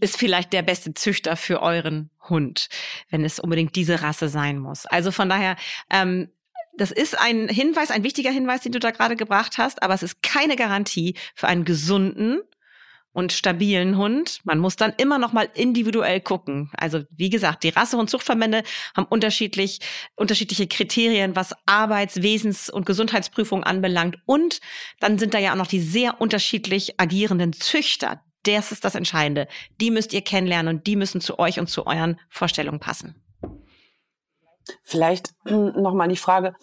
ist 0.00 0.16
vielleicht 0.16 0.52
der 0.52 0.62
beste 0.62 0.94
Züchter 0.94 1.36
für 1.36 1.62
euren 1.62 2.10
Hund, 2.28 2.68
wenn 3.10 3.24
es 3.24 3.38
unbedingt 3.38 3.74
diese 3.76 4.02
Rasse 4.02 4.28
sein 4.28 4.58
muss. 4.58 4.86
Also 4.86 5.10
von 5.10 5.28
daher, 5.28 5.56
ähm, 5.90 6.28
das 6.76 6.90
ist 6.90 7.18
ein 7.18 7.48
Hinweis, 7.48 7.90
ein 7.90 8.04
wichtiger 8.04 8.30
Hinweis, 8.30 8.62
den 8.62 8.72
du 8.72 8.78
da 8.78 8.90
gerade 8.90 9.16
gebracht 9.16 9.58
hast, 9.58 9.82
aber 9.82 9.94
es 9.94 10.02
ist 10.02 10.22
keine 10.22 10.56
Garantie 10.56 11.16
für 11.34 11.48
einen 11.48 11.64
gesunden 11.64 12.40
und 13.12 13.32
stabilen 13.32 13.96
Hund. 13.96 14.40
Man 14.44 14.58
muss 14.58 14.76
dann 14.76 14.92
immer 14.96 15.18
noch 15.18 15.32
mal 15.32 15.48
individuell 15.54 16.20
gucken. 16.20 16.70
Also 16.76 17.02
wie 17.10 17.30
gesagt, 17.30 17.62
die 17.62 17.68
Rasse- 17.68 17.96
und 17.96 18.10
Zuchtverbände 18.10 18.62
haben 18.96 19.06
unterschiedlich 19.06 19.80
unterschiedliche 20.16 20.66
Kriterien, 20.66 21.36
was 21.36 21.54
Arbeits-, 21.66 22.22
Wesens- 22.22 22.70
und 22.70 22.86
Gesundheitsprüfungen 22.86 23.64
anbelangt. 23.64 24.18
Und 24.26 24.60
dann 25.00 25.18
sind 25.18 25.34
da 25.34 25.38
ja 25.38 25.52
auch 25.52 25.56
noch 25.56 25.66
die 25.66 25.80
sehr 25.80 26.20
unterschiedlich 26.20 26.98
agierenden 27.00 27.52
Züchter. 27.52 28.22
Das 28.44 28.72
ist 28.72 28.84
das 28.84 28.94
Entscheidende. 28.94 29.46
Die 29.80 29.90
müsst 29.90 30.12
ihr 30.12 30.22
kennenlernen 30.22 30.76
und 30.76 30.86
die 30.86 30.96
müssen 30.96 31.20
zu 31.20 31.38
euch 31.38 31.60
und 31.60 31.68
zu 31.68 31.86
euren 31.86 32.18
Vorstellungen 32.28 32.80
passen. 32.80 33.14
Vielleicht 34.82 35.34
noch 35.44 35.94
mal 35.94 36.08
die 36.08 36.16
Frage, 36.16 36.54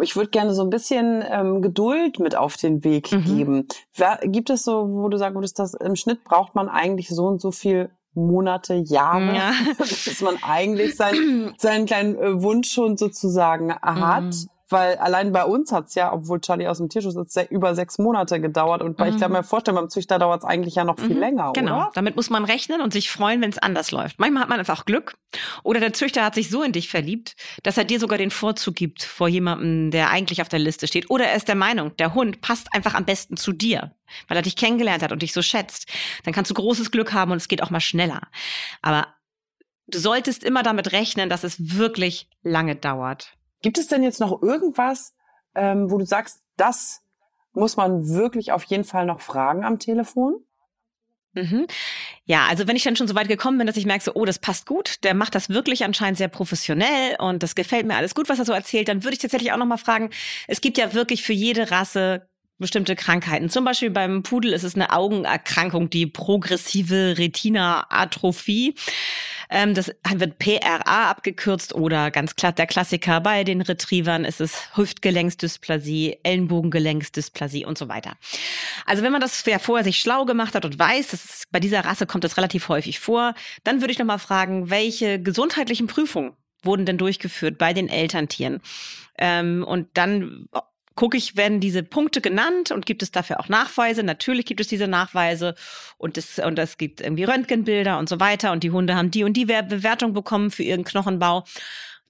ich 0.00 0.16
würde 0.16 0.30
gerne 0.30 0.54
so 0.54 0.62
ein 0.62 0.70
bisschen 0.70 1.24
ähm, 1.28 1.62
Geduld 1.62 2.18
mit 2.18 2.36
auf 2.36 2.56
den 2.56 2.84
Weg 2.84 3.12
mhm. 3.12 3.24
geben. 3.24 3.68
Wer, 3.94 4.18
gibt 4.24 4.50
es 4.50 4.62
so, 4.62 4.88
wo 4.88 5.08
du 5.08 5.16
sagen 5.16 5.34
würdest, 5.34 5.58
dass 5.58 5.74
im 5.74 5.96
Schnitt 5.96 6.24
braucht 6.24 6.54
man 6.54 6.68
eigentlich 6.68 7.08
so 7.08 7.24
und 7.26 7.40
so 7.40 7.50
viel 7.50 7.90
Monate, 8.14 8.74
Jahre, 8.74 9.34
ja. 9.34 9.52
bis 9.78 10.20
man 10.22 10.36
eigentlich 10.42 10.96
sein, 10.96 11.54
seinen 11.58 11.86
kleinen 11.86 12.16
äh, 12.16 12.42
Wunsch 12.42 12.70
schon 12.70 12.96
sozusagen 12.96 13.74
hat? 13.82 14.24
Mhm. 14.24 14.48
Weil 14.68 14.96
allein 14.96 15.32
bei 15.32 15.44
uns 15.44 15.70
hat's 15.70 15.94
ja, 15.94 16.12
obwohl 16.12 16.40
Charlie 16.40 16.66
aus 16.66 16.78
dem 16.78 16.88
Tierschutz 16.88 17.36
ist, 17.36 17.50
über 17.50 17.74
sechs 17.76 17.98
Monate 17.98 18.40
gedauert. 18.40 18.82
Und 18.82 18.98
mhm. 18.98 19.06
ich 19.06 19.20
kann 19.20 19.30
mir 19.30 19.44
vorstellen, 19.44 19.76
beim 19.76 19.88
Züchter 19.88 20.18
dauert 20.18 20.42
es 20.42 20.44
eigentlich 20.44 20.74
ja 20.74 20.82
noch 20.82 20.98
viel 20.98 21.14
mhm. 21.14 21.20
länger, 21.20 21.52
genau. 21.54 21.76
oder? 21.76 21.90
Damit 21.94 22.16
muss 22.16 22.30
man 22.30 22.44
rechnen 22.44 22.80
und 22.80 22.92
sich 22.92 23.10
freuen, 23.10 23.40
wenn 23.42 23.50
es 23.50 23.58
anders 23.58 23.92
läuft. 23.92 24.18
Manchmal 24.18 24.42
hat 24.42 24.48
man 24.48 24.58
einfach 24.58 24.84
Glück. 24.84 25.16
Oder 25.62 25.78
der 25.78 25.92
Züchter 25.92 26.24
hat 26.24 26.34
sich 26.34 26.50
so 26.50 26.64
in 26.64 26.72
dich 26.72 26.88
verliebt, 26.88 27.36
dass 27.62 27.78
er 27.78 27.84
dir 27.84 28.00
sogar 28.00 28.18
den 28.18 28.32
Vorzug 28.32 28.74
gibt 28.74 29.04
vor 29.04 29.28
jemandem, 29.28 29.92
der 29.92 30.10
eigentlich 30.10 30.42
auf 30.42 30.48
der 30.48 30.58
Liste 30.58 30.88
steht. 30.88 31.10
Oder 31.10 31.26
er 31.26 31.36
ist 31.36 31.46
der 31.46 31.54
Meinung, 31.54 31.96
der 31.98 32.14
Hund 32.14 32.40
passt 32.40 32.74
einfach 32.74 32.94
am 32.94 33.04
besten 33.04 33.36
zu 33.36 33.52
dir, 33.52 33.92
weil 34.26 34.36
er 34.36 34.42
dich 34.42 34.56
kennengelernt 34.56 35.02
hat 35.02 35.12
und 35.12 35.22
dich 35.22 35.32
so 35.32 35.42
schätzt. 35.42 35.86
Dann 36.24 36.34
kannst 36.34 36.50
du 36.50 36.54
großes 36.54 36.90
Glück 36.90 37.12
haben 37.12 37.30
und 37.30 37.36
es 37.36 37.48
geht 37.48 37.62
auch 37.62 37.70
mal 37.70 37.80
schneller. 37.80 38.22
Aber 38.82 39.06
du 39.86 39.98
solltest 39.98 40.42
immer 40.42 40.64
damit 40.64 40.92
rechnen, 40.92 41.28
dass 41.28 41.44
es 41.44 41.78
wirklich 41.78 42.28
lange 42.42 42.74
dauert. 42.74 43.36
Gibt 43.62 43.78
es 43.78 43.88
denn 43.88 44.02
jetzt 44.02 44.20
noch 44.20 44.42
irgendwas, 44.42 45.14
ähm, 45.54 45.90
wo 45.90 45.98
du 45.98 46.06
sagst, 46.06 46.42
das 46.56 47.02
muss 47.52 47.76
man 47.76 48.08
wirklich 48.08 48.52
auf 48.52 48.64
jeden 48.64 48.84
Fall 48.84 49.06
noch 49.06 49.20
fragen 49.20 49.64
am 49.64 49.78
Telefon? 49.78 50.44
Mhm. 51.36 51.66
Ja, 52.24 52.46
also 52.46 52.66
wenn 52.66 52.76
ich 52.76 52.84
dann 52.84 52.96
schon 52.96 53.08
so 53.08 53.14
weit 53.14 53.28
gekommen 53.28 53.58
bin, 53.58 53.66
dass 53.66 53.76
ich 53.76 53.86
merke, 53.86 54.04
so, 54.04 54.14
oh, 54.14 54.24
das 54.24 54.38
passt 54.38 54.66
gut, 54.66 55.04
der 55.04 55.14
macht 55.14 55.34
das 55.34 55.50
wirklich 55.50 55.84
anscheinend 55.84 56.18
sehr 56.18 56.28
professionell 56.28 57.16
und 57.18 57.42
das 57.42 57.54
gefällt 57.54 57.86
mir 57.86 57.96
alles 57.96 58.14
gut, 58.14 58.28
was 58.28 58.38
er 58.38 58.46
so 58.46 58.52
erzählt, 58.52 58.88
dann 58.88 59.04
würde 59.04 59.14
ich 59.14 59.20
tatsächlich 59.20 59.52
auch 59.52 59.58
noch 59.58 59.66
mal 59.66 59.76
fragen, 59.76 60.10
es 60.48 60.60
gibt 60.60 60.78
ja 60.78 60.94
wirklich 60.94 61.22
für 61.22 61.34
jede 61.34 61.70
Rasse 61.70 62.26
bestimmte 62.58 62.96
Krankheiten. 62.96 63.50
Zum 63.50 63.64
Beispiel 63.64 63.90
beim 63.90 64.22
Pudel 64.22 64.54
ist 64.54 64.62
es 64.62 64.74
eine 64.74 64.92
Augenerkrankung, 64.92 65.90
die 65.90 66.06
progressive 66.06 67.18
Retina-Atrophie. 67.18 68.74
Ähm, 69.50 69.74
das 69.74 69.92
wird 70.14 70.38
PRA 70.38 71.10
abgekürzt 71.10 71.74
oder 71.74 72.10
ganz 72.10 72.36
klar 72.36 72.52
der 72.52 72.66
Klassiker 72.66 73.20
bei 73.20 73.44
den 73.44 73.60
Retrievern 73.60 74.24
ist 74.24 74.40
es 74.40 74.76
Hüftgelenksdysplasie, 74.76 76.18
Ellenbogengelenksdysplasie 76.22 77.64
und 77.64 77.78
so 77.78 77.88
weiter. 77.88 78.14
Also 78.84 79.02
wenn 79.02 79.12
man 79.12 79.20
das 79.20 79.44
ja 79.46 79.58
vorher 79.58 79.84
sich 79.84 79.98
schlau 79.98 80.24
gemacht 80.24 80.54
hat 80.54 80.64
und 80.64 80.78
weiß, 80.78 81.08
dass 81.08 81.44
bei 81.50 81.60
dieser 81.60 81.84
Rasse 81.84 82.06
kommt 82.06 82.24
das 82.24 82.36
relativ 82.36 82.68
häufig 82.68 82.98
vor, 83.00 83.34
dann 83.64 83.80
würde 83.80 83.92
ich 83.92 83.98
noch 83.98 84.06
mal 84.06 84.18
fragen, 84.18 84.70
welche 84.70 85.20
gesundheitlichen 85.20 85.86
Prüfungen 85.86 86.32
wurden 86.62 86.86
denn 86.86 86.98
durchgeführt 86.98 87.58
bei 87.58 87.72
den 87.72 87.88
Elterntieren? 87.88 88.60
Ähm, 89.18 89.64
und 89.66 89.88
dann 89.94 90.48
gucke 90.96 91.16
ich, 91.16 91.36
werden 91.36 91.60
diese 91.60 91.82
Punkte 91.82 92.20
genannt 92.20 92.72
und 92.72 92.86
gibt 92.86 93.02
es 93.02 93.12
dafür 93.12 93.38
auch 93.38 93.48
Nachweise? 93.48 94.02
Natürlich 94.02 94.46
gibt 94.46 94.60
es 94.60 94.66
diese 94.66 94.88
Nachweise 94.88 95.54
und 95.98 96.18
es, 96.18 96.38
und 96.38 96.58
es 96.58 96.78
gibt 96.78 97.00
irgendwie 97.00 97.24
Röntgenbilder 97.24 97.98
und 97.98 98.08
so 98.08 98.18
weiter 98.18 98.50
und 98.52 98.64
die 98.64 98.70
Hunde 98.70 98.96
haben 98.96 99.10
die 99.10 99.22
und 99.22 99.34
die 99.34 99.44
Bewertung 99.44 100.14
bekommen 100.14 100.50
für 100.50 100.62
ihren 100.62 100.84
Knochenbau. 100.84 101.44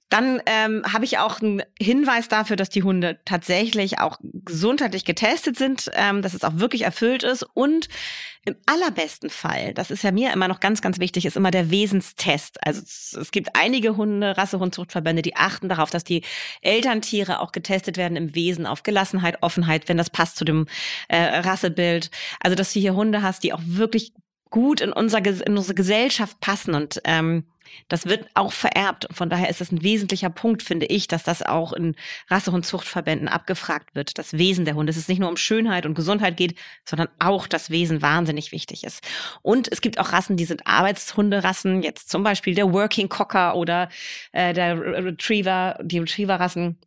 Dann 0.09 0.41
ähm, 0.45 0.83
habe 0.91 1.03
ich 1.03 1.17
auch 1.17 1.41
einen 1.41 1.61
Hinweis 1.77 2.29
dafür, 2.29 2.55
dass 2.55 2.69
die 2.69 2.83
Hunde 2.83 3.19
tatsächlich 3.25 3.99
auch 3.99 4.17
gesundheitlich 4.21 5.03
getestet 5.03 5.57
sind, 5.57 5.91
ähm, 5.93 6.21
dass 6.21 6.33
es 6.33 6.45
auch 6.45 6.55
wirklich 6.55 6.83
erfüllt 6.83 7.23
ist. 7.23 7.43
Und 7.53 7.89
im 8.45 8.55
allerbesten 8.65 9.29
Fall, 9.29 9.73
das 9.73 9.91
ist 9.91 10.03
ja 10.03 10.11
mir 10.11 10.31
immer 10.31 10.47
noch 10.47 10.61
ganz, 10.61 10.81
ganz 10.81 10.99
wichtig, 10.99 11.25
ist 11.25 11.35
immer 11.35 11.51
der 11.51 11.69
Wesenstest. 11.69 12.65
Also 12.65 12.81
es, 12.81 13.31
gibt 13.31 13.49
einige 13.57 13.97
Hunde, 13.97 14.37
Rassehundzuchtverbände, 14.37 15.21
die 15.21 15.35
achten 15.35 15.67
darauf, 15.67 15.89
dass 15.89 16.05
die 16.05 16.23
Elterntiere 16.61 17.41
auch 17.41 17.51
getestet 17.51 17.97
werden 17.97 18.15
im 18.15 18.33
Wesen 18.33 18.65
auf 18.65 18.83
Gelassenheit, 18.83 19.43
Offenheit, 19.43 19.89
wenn 19.89 19.97
das 19.97 20.09
passt 20.09 20.37
zu 20.37 20.45
dem 20.45 20.67
äh, 21.09 21.17
Rassebild. 21.17 22.09
Also 22.39 22.55
dass 22.55 22.71
du 22.71 22.79
hier 22.79 22.95
Hunde 22.95 23.21
hast, 23.21 23.43
die 23.43 23.51
auch 23.51 23.61
wirklich 23.65 24.13
gut 24.49 24.79
in, 24.79 24.93
unser, 24.93 25.25
in 25.25 25.57
unsere 25.57 25.75
Gesellschaft 25.75 26.39
passen 26.39 26.73
und 26.73 27.01
ähm, 27.03 27.45
das 27.87 28.05
wird 28.05 28.27
auch 28.33 28.53
vererbt. 28.53 29.07
Von 29.11 29.29
daher 29.29 29.49
ist 29.49 29.61
es 29.61 29.71
ein 29.71 29.83
wesentlicher 29.83 30.29
Punkt, 30.29 30.63
finde 30.63 30.85
ich, 30.85 31.07
dass 31.07 31.23
das 31.23 31.41
auch 31.41 31.73
in 31.73 31.95
Rasse- 32.29 32.51
und 32.51 32.65
Zuchtverbänden 32.65 33.27
abgefragt 33.27 33.95
wird. 33.95 34.17
Das 34.17 34.33
Wesen 34.33 34.65
der 34.65 34.75
Hunde. 34.75 34.91
Dass 34.91 34.97
es 34.97 35.07
nicht 35.07 35.19
nur 35.19 35.29
um 35.29 35.37
Schönheit 35.37 35.85
und 35.85 35.95
Gesundheit 35.95 36.37
geht, 36.37 36.57
sondern 36.85 37.09
auch 37.19 37.47
das 37.47 37.69
Wesen 37.69 38.01
wahnsinnig 38.01 38.51
wichtig 38.51 38.83
ist. 38.83 39.03
Und 39.41 39.71
es 39.71 39.81
gibt 39.81 39.99
auch 39.99 40.13
Rassen, 40.13 40.37
die 40.37 40.45
sind 40.45 40.65
Arbeitshunderassen. 40.65 41.83
Jetzt 41.83 42.09
zum 42.09 42.23
Beispiel 42.23 42.55
der 42.55 42.71
Working 42.71 43.09
Cocker 43.09 43.55
oder 43.55 43.89
äh, 44.31 44.53
der 44.53 44.79
Retriever, 44.79 45.79
die 45.83 45.99
Retriever-Rassen 45.99 46.77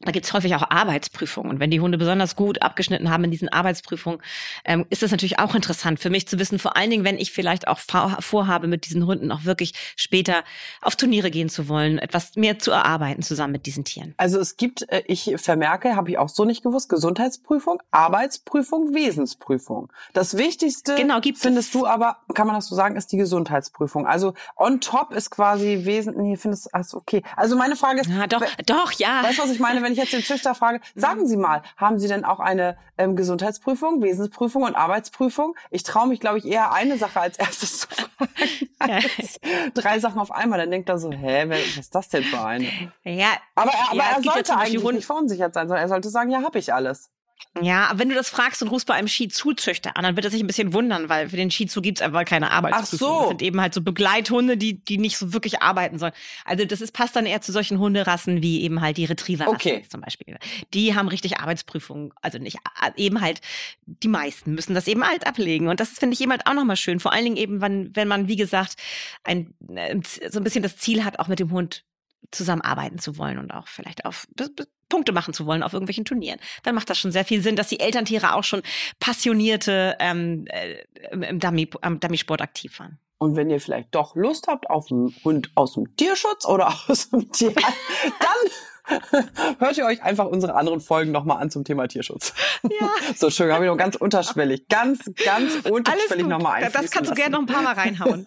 da 0.00 0.12
gibt's 0.12 0.32
häufig 0.32 0.54
auch 0.54 0.70
Arbeitsprüfungen. 0.70 1.50
Und 1.50 1.60
wenn 1.60 1.70
die 1.70 1.80
Hunde 1.80 1.98
besonders 1.98 2.36
gut 2.36 2.62
abgeschnitten 2.62 3.10
haben 3.10 3.24
in 3.24 3.30
diesen 3.30 3.48
Arbeitsprüfungen, 3.48 4.20
ähm, 4.64 4.86
ist 4.90 5.02
das 5.02 5.10
natürlich 5.10 5.38
auch 5.38 5.54
interessant 5.54 6.00
für 6.00 6.10
mich 6.10 6.28
zu 6.28 6.38
wissen, 6.38 6.58
vor 6.58 6.76
allen 6.76 6.90
Dingen, 6.90 7.04
wenn 7.04 7.18
ich 7.18 7.32
vielleicht 7.32 7.66
auch 7.68 7.78
vorhabe, 7.78 8.66
mit 8.66 8.86
diesen 8.86 9.06
Hunden 9.06 9.32
auch 9.32 9.44
wirklich 9.44 9.72
später 9.96 10.44
auf 10.82 10.96
Turniere 10.96 11.30
gehen 11.30 11.48
zu 11.48 11.68
wollen, 11.68 11.98
etwas 11.98 12.36
mehr 12.36 12.58
zu 12.58 12.70
erarbeiten 12.70 13.22
zusammen 13.22 13.52
mit 13.52 13.66
diesen 13.66 13.84
Tieren. 13.84 14.14
Also 14.18 14.38
es 14.38 14.56
gibt, 14.56 14.88
äh, 14.90 15.02
ich 15.06 15.34
vermerke, 15.36 15.96
habe 15.96 16.10
ich 16.10 16.18
auch 16.18 16.28
so 16.28 16.44
nicht 16.44 16.62
gewusst, 16.62 16.88
Gesundheitsprüfung, 16.88 17.82
Arbeitsprüfung, 17.90 18.94
Wesensprüfung. 18.94 19.90
Das 20.12 20.36
Wichtigste, 20.36 20.94
genau, 20.96 21.20
findest 21.36 21.74
du 21.74 21.86
aber, 21.86 22.18
kann 22.34 22.46
man 22.46 22.56
das 22.56 22.66
so 22.66 22.74
sagen, 22.74 22.96
ist 22.96 23.12
die 23.12 23.16
Gesundheitsprüfung. 23.16 24.06
Also 24.06 24.34
on 24.56 24.80
top 24.80 25.12
ist 25.12 25.30
quasi 25.30 25.80
Wesen, 25.84 26.14
nee, 26.16 26.36
findest 26.36 26.66
du, 26.66 26.70
also 26.72 26.98
okay. 26.98 27.22
Also 27.36 27.56
meine 27.56 27.76
Frage 27.76 28.02
ist. 28.02 28.10
Ja, 28.10 28.26
doch, 28.26 28.44
doch, 28.66 28.92
ja. 28.92 29.22
Weißt 29.22 29.38
du, 29.38 29.42
was 29.42 29.50
ich 29.50 29.58
meine? 29.58 29.85
Wenn 29.86 29.92
ich 29.92 29.98
jetzt 29.98 30.12
den 30.12 30.22
Züchter 30.22 30.54
frage, 30.56 30.80
sagen 30.96 31.22
mhm. 31.22 31.26
Sie 31.26 31.36
mal, 31.36 31.62
haben 31.76 32.00
Sie 32.00 32.08
denn 32.08 32.24
auch 32.24 32.40
eine 32.40 32.76
ähm, 32.98 33.14
Gesundheitsprüfung, 33.14 34.02
Wesensprüfung 34.02 34.64
und 34.64 34.74
Arbeitsprüfung? 34.74 35.54
Ich 35.70 35.84
traue 35.84 36.08
mich, 36.08 36.18
glaube 36.18 36.38
ich, 36.38 36.44
eher 36.44 36.72
eine 36.72 36.98
Sache 36.98 37.20
als 37.20 37.38
erstes 37.38 37.80
zu 37.80 37.88
fragen. 37.88 38.10
Ja. 38.84 38.98
drei 39.74 40.00
Sachen 40.00 40.18
auf 40.18 40.32
einmal. 40.32 40.58
Dann 40.58 40.72
denkt 40.72 40.88
er 40.88 40.98
so, 40.98 41.12
hä, 41.12 41.44
was 41.48 41.76
ist 41.78 41.94
das 41.94 42.08
denn 42.08 42.24
für 42.24 42.44
eine? 42.44 42.66
Ja. 43.04 43.28
Aber, 43.54 43.70
er, 43.70 43.90
aber 43.90 43.96
ja, 43.96 44.16
er 44.16 44.22
sollte 44.22 44.56
eigentlich 44.56 44.82
nicht 44.82 45.06
verunsichert 45.06 45.54
sein, 45.54 45.68
sondern 45.68 45.84
er 45.84 45.88
sollte 45.88 46.08
sagen, 46.08 46.30
ja, 46.30 46.42
habe 46.42 46.58
ich 46.58 46.74
alles. 46.74 47.10
Ja, 47.62 47.86
aber 47.86 48.00
wenn 48.00 48.08
du 48.08 48.14
das 48.14 48.28
fragst 48.28 48.62
und 48.62 48.68
rufst 48.68 48.86
bei 48.86 48.94
einem 48.94 49.08
Shizu-Züchter 49.08 49.96
an, 49.96 50.04
dann 50.04 50.16
wird 50.16 50.24
er 50.24 50.30
sich 50.30 50.42
ein 50.42 50.46
bisschen 50.46 50.72
wundern, 50.72 51.08
weil 51.08 51.28
für 51.28 51.36
den 51.36 51.50
Shizu 51.50 51.80
gibt's 51.80 52.02
einfach 52.02 52.24
keine 52.24 52.50
Arbeitsprüfung. 52.50 53.08
Ach 53.08 53.14
so. 53.14 53.20
Das 53.20 53.28
sind 53.28 53.42
eben 53.42 53.60
halt 53.60 53.74
so 53.74 53.80
Begleithunde, 53.80 54.56
die, 54.56 54.84
die 54.84 54.98
nicht 54.98 55.16
so 55.16 55.32
wirklich 55.32 55.62
arbeiten 55.62 55.98
sollen. 55.98 56.12
Also 56.44 56.64
das 56.64 56.80
ist, 56.80 56.92
passt 56.92 57.16
dann 57.16 57.26
eher 57.26 57.40
zu 57.40 57.52
solchen 57.52 57.78
Hunderassen 57.78 58.42
wie 58.42 58.62
eben 58.62 58.80
halt 58.80 58.98
die 58.98 59.06
Retriever 59.06 59.48
okay. 59.48 59.84
zum 59.88 60.02
Beispiel. 60.02 60.38
Die 60.74 60.94
haben 60.94 61.08
richtig 61.08 61.38
Arbeitsprüfungen. 61.38 62.12
Also 62.20 62.38
nicht, 62.38 62.58
eben 62.96 63.20
halt, 63.20 63.40
die 63.86 64.08
meisten 64.08 64.54
müssen 64.54 64.74
das 64.74 64.86
eben 64.86 65.06
halt 65.06 65.26
ablegen. 65.26 65.68
Und 65.68 65.80
das 65.80 65.90
finde 65.90 66.14
ich 66.14 66.20
eben 66.20 66.32
halt 66.32 66.46
auch 66.46 66.54
nochmal 66.54 66.76
schön. 66.76 67.00
Vor 67.00 67.12
allen 67.12 67.24
Dingen 67.24 67.36
eben, 67.36 67.60
wenn, 67.60 67.94
wenn 67.96 68.08
man, 68.08 68.28
wie 68.28 68.36
gesagt, 68.36 68.76
ein, 69.24 69.54
äh, 69.74 69.98
so 70.28 70.40
ein 70.40 70.44
bisschen 70.44 70.62
das 70.62 70.76
Ziel 70.76 71.04
hat, 71.04 71.18
auch 71.18 71.28
mit 71.28 71.38
dem 71.38 71.50
Hund 71.50 71.84
zusammenarbeiten 72.30 72.98
zu 72.98 73.18
wollen 73.18 73.38
und 73.38 73.52
auch 73.52 73.68
vielleicht 73.68 74.04
auf 74.04 74.26
Punkte 74.88 75.12
machen 75.12 75.34
zu 75.34 75.46
wollen 75.46 75.62
auf 75.62 75.72
irgendwelchen 75.72 76.04
Turnieren. 76.04 76.38
Dann 76.62 76.74
macht 76.74 76.90
das 76.90 76.98
schon 76.98 77.12
sehr 77.12 77.24
viel 77.24 77.42
Sinn, 77.42 77.56
dass 77.56 77.68
die 77.68 77.80
Elterntiere 77.80 78.34
auch 78.34 78.44
schon 78.44 78.62
passionierte 79.00 79.96
ähm, 79.98 80.46
äh, 80.48 80.84
im 81.10 81.40
Dummy, 81.40 81.68
am 81.80 82.00
Dummy-Sport 82.00 82.40
aktiv 82.40 82.78
waren. 82.78 82.98
Und 83.18 83.34
wenn 83.34 83.48
ihr 83.48 83.60
vielleicht 83.60 83.94
doch 83.94 84.14
Lust 84.14 84.46
habt 84.46 84.68
auf 84.68 84.90
einen 84.90 85.14
Hund 85.24 85.50
aus 85.54 85.74
dem 85.74 85.96
Tierschutz 85.96 86.44
oder 86.44 86.74
aus 86.88 87.10
dem 87.10 87.32
Tier, 87.32 87.54
dann 87.54 88.50
hört 89.58 89.78
ihr 89.78 89.86
euch 89.86 90.02
einfach 90.02 90.26
unsere 90.26 90.54
anderen 90.54 90.80
Folgen 90.80 91.12
nochmal 91.12 91.38
an 91.42 91.50
zum 91.50 91.64
Thema 91.64 91.88
Tierschutz. 91.88 92.34
Ja. 92.62 92.90
So 93.16 93.30
schön, 93.30 93.50
habe 93.52 93.64
ich 93.64 93.70
noch 93.70 93.78
ganz 93.78 93.96
unterschwellig, 93.96 94.68
ganz, 94.68 95.10
ganz 95.24 95.54
unterschwellig 95.68 96.26
nochmal 96.26 96.62
ein. 96.62 96.72
Das 96.72 96.90
kannst 96.90 97.10
du 97.10 97.14
gerne 97.14 97.32
noch 97.32 97.40
ein 97.40 97.46
paar 97.46 97.62
Mal 97.62 97.74
reinhauen. 97.74 98.26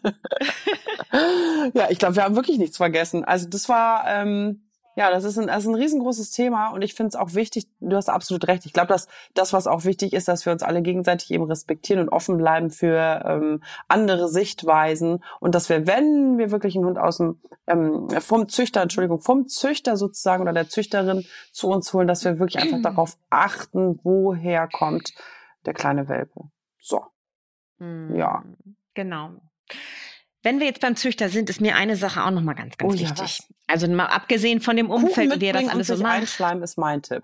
ja, 1.74 1.89
ich 1.89 1.99
glaube, 1.99 2.16
wir 2.16 2.24
haben 2.24 2.36
wirklich 2.36 2.57
nichts 2.57 2.78
vergessen. 2.78 3.24
Also 3.24 3.47
das 3.47 3.70
war 3.70 4.05
ähm, 4.07 4.68
ja, 5.00 5.10
das 5.12 5.24
ist 5.24 5.38
ein, 5.38 5.47
das 5.47 5.64
ist 5.64 5.70
ein 5.70 5.76
riesengroßes 5.76 6.32
Thema 6.32 6.72
und 6.72 6.82
ich 6.82 6.93
finde 6.93 7.08
es 7.08 7.16
auch 7.16 7.34
wichtig, 7.34 7.68
du 7.80 7.95
hast 7.95 8.10
absolut 8.10 8.45
recht. 8.50 8.66
Ich 8.66 8.74
glaube, 8.74 8.89
dass 8.89 9.08
das, 9.34 9.54
was 9.54 9.66
auch 9.66 9.86
wichtig 9.86 10.12
ist, 10.12 10.28
dass 10.28 10.45
wir 10.45 10.52
uns 10.52 10.62
alle 10.62 10.82
gegenseitig 10.82 11.32
eben 11.32 11.45
respektieren 11.45 12.02
und 12.02 12.10
offen 12.10 12.38
bleiben 12.38 12.70
für 12.70 13.24
ähm, 13.26 13.64
andere 13.88 14.28
Sichtweisen 14.28 15.24
und 15.39 15.56
dass 15.56 15.70
wir, 15.70 15.88
wenn 15.88 16.38
wir 16.38 16.52
wirklich 16.52 16.76
einen 16.76 16.84
Hund 16.84 16.97
aus 16.97 17.16
dem, 17.16 17.39
ähm, 17.66 18.10
vom 18.20 18.50
Züchter, 18.50 18.82
Entschuldigung, 18.82 19.22
vom 19.22 19.47
Züchter 19.47 19.95
sozusagen 19.95 20.43
oder 20.43 20.52
der 20.52 20.68
Züchterin 20.68 21.26
zu 21.54 21.70
uns 21.70 21.93
holen, 21.93 22.10
dass 22.10 22.26
wir 22.26 22.38
wirklich 22.38 22.62
einfach 22.62 22.82
darauf 22.82 23.18
achten, 23.30 24.02
woher 24.04 24.68
kommt 24.68 25.14
der 25.66 25.74
kleine 25.74 26.10
Welpe. 26.10 26.41
So. 26.78 27.06
Mhm. 27.78 28.18
Ja. 28.18 28.43
Genau. 28.95 29.30
Wenn 30.42 30.60
wir 30.60 30.68
jetzt 30.68 30.80
beim 30.80 30.96
Züchter 30.96 31.28
sind, 31.30 31.50
ist 31.50 31.60
mir 31.60 31.76
eine 31.76 31.98
Sache 31.98 32.24
auch 32.24 32.32
nochmal 32.32 32.56
ganz, 32.56 32.78
ganz 32.78 32.94
oh, 32.94 32.98
wichtig. 32.98 33.40
Ja, 33.40 33.46
also 33.68 33.88
mal 33.88 34.06
abgesehen 34.06 34.62
von 34.62 34.78
dem 34.78 34.90
Umfeld, 34.90 35.42
wie 35.42 35.46
er 35.46 35.54
das 35.54 35.68
alles 35.68 35.88
so 35.88 35.98
macht. 35.98 36.22
Einschleimen 36.22 36.64
ist 36.64 36.78
mein 36.78 37.02
Tipp. 37.02 37.24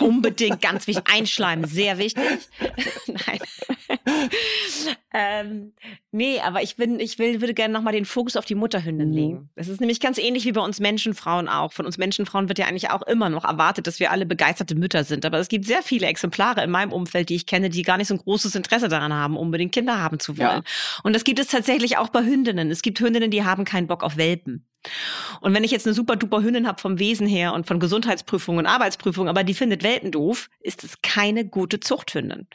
Unbedingt, 0.00 0.60
ganz 0.60 0.86
wichtig. 0.86 1.04
Einschleimen, 1.10 1.66
sehr 1.66 1.98
wichtig. 1.98 2.24
Nein. 3.06 3.95
ähm, 5.12 5.72
nee, 6.12 6.40
aber 6.40 6.62
ich 6.62 6.76
bin, 6.76 7.00
ich 7.00 7.18
will, 7.18 7.40
würde 7.40 7.54
gerne 7.54 7.74
nochmal 7.74 7.92
den 7.92 8.04
Fokus 8.04 8.36
auf 8.36 8.44
die 8.44 8.54
Mutterhündin 8.54 9.10
mhm. 9.10 9.14
legen. 9.14 9.50
Das 9.56 9.68
ist 9.68 9.80
nämlich 9.80 10.00
ganz 10.00 10.18
ähnlich 10.18 10.44
wie 10.44 10.52
bei 10.52 10.60
uns 10.60 10.80
Menschenfrauen 10.80 11.48
auch. 11.48 11.72
Von 11.72 11.86
uns 11.86 11.98
Menschenfrauen 11.98 12.48
wird 12.48 12.58
ja 12.58 12.66
eigentlich 12.66 12.90
auch 12.90 13.02
immer 13.02 13.28
noch 13.28 13.44
erwartet, 13.44 13.86
dass 13.86 13.98
wir 13.98 14.10
alle 14.10 14.26
begeisterte 14.26 14.74
Mütter 14.74 15.04
sind. 15.04 15.24
Aber 15.24 15.38
es 15.38 15.48
gibt 15.48 15.64
sehr 15.64 15.82
viele 15.82 16.06
Exemplare 16.06 16.62
in 16.62 16.70
meinem 16.70 16.92
Umfeld, 16.92 17.28
die 17.28 17.36
ich 17.36 17.46
kenne, 17.46 17.68
die 17.68 17.82
gar 17.82 17.96
nicht 17.96 18.08
so 18.08 18.14
ein 18.14 18.20
großes 18.20 18.54
Interesse 18.54 18.88
daran 18.88 19.12
haben, 19.12 19.36
unbedingt 19.36 19.72
Kinder 19.72 20.00
haben 20.00 20.20
zu 20.20 20.38
wollen. 20.38 20.48
Ja. 20.48 21.00
Und 21.02 21.14
das 21.14 21.24
gibt 21.24 21.38
es 21.38 21.48
tatsächlich 21.48 21.98
auch 21.98 22.08
bei 22.08 22.22
Hündinnen. 22.22 22.70
Es 22.70 22.82
gibt 22.82 23.00
Hündinnen, 23.00 23.30
die 23.30 23.44
haben 23.44 23.64
keinen 23.64 23.88
Bock 23.88 24.02
auf 24.02 24.16
Welpen. 24.16 24.66
Und 25.40 25.54
wenn 25.54 25.64
ich 25.64 25.70
jetzt 25.70 25.86
eine 25.86 25.94
super 25.94 26.16
duper 26.16 26.42
Hündin 26.42 26.66
habe 26.66 26.80
vom 26.80 26.98
Wesen 26.98 27.26
her 27.26 27.52
und 27.52 27.66
von 27.66 27.80
Gesundheitsprüfungen 27.80 28.60
und 28.60 28.66
Arbeitsprüfungen, 28.66 29.28
aber 29.28 29.44
die 29.44 29.54
findet 29.54 29.82
Welpen 29.82 30.10
doof, 30.10 30.48
ist 30.60 30.84
es 30.84 31.00
keine 31.02 31.46
gute 31.46 31.80
Zuchthündin. 31.80 32.46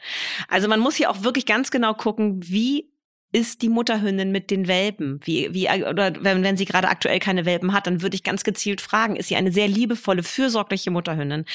Also 0.48 0.68
man 0.68 0.80
muss 0.80 0.96
hier 0.96 1.10
auch 1.10 1.22
wirklich 1.22 1.46
ganz 1.46 1.70
genau 1.70 1.94
gucken, 1.94 2.40
wie 2.42 2.91
ist 3.32 3.62
die 3.62 3.70
Mutterhündin 3.70 4.30
mit 4.30 4.50
den 4.50 4.68
Welpen? 4.68 5.20
Wie, 5.24 5.52
wie, 5.52 5.68
oder 5.68 6.12
wenn, 6.22 6.42
wenn 6.42 6.56
sie 6.58 6.66
gerade 6.66 6.88
aktuell 6.88 7.18
keine 7.18 7.46
Welpen 7.46 7.72
hat, 7.72 7.86
dann 7.86 8.02
würde 8.02 8.14
ich 8.14 8.22
ganz 8.22 8.44
gezielt 8.44 8.82
fragen, 8.82 9.16
ist 9.16 9.28
sie 9.28 9.36
eine 9.36 9.50
sehr 9.50 9.68
liebevolle, 9.68 10.22
fürsorgliche 10.22 10.90
Mutterhündin? 10.90 11.46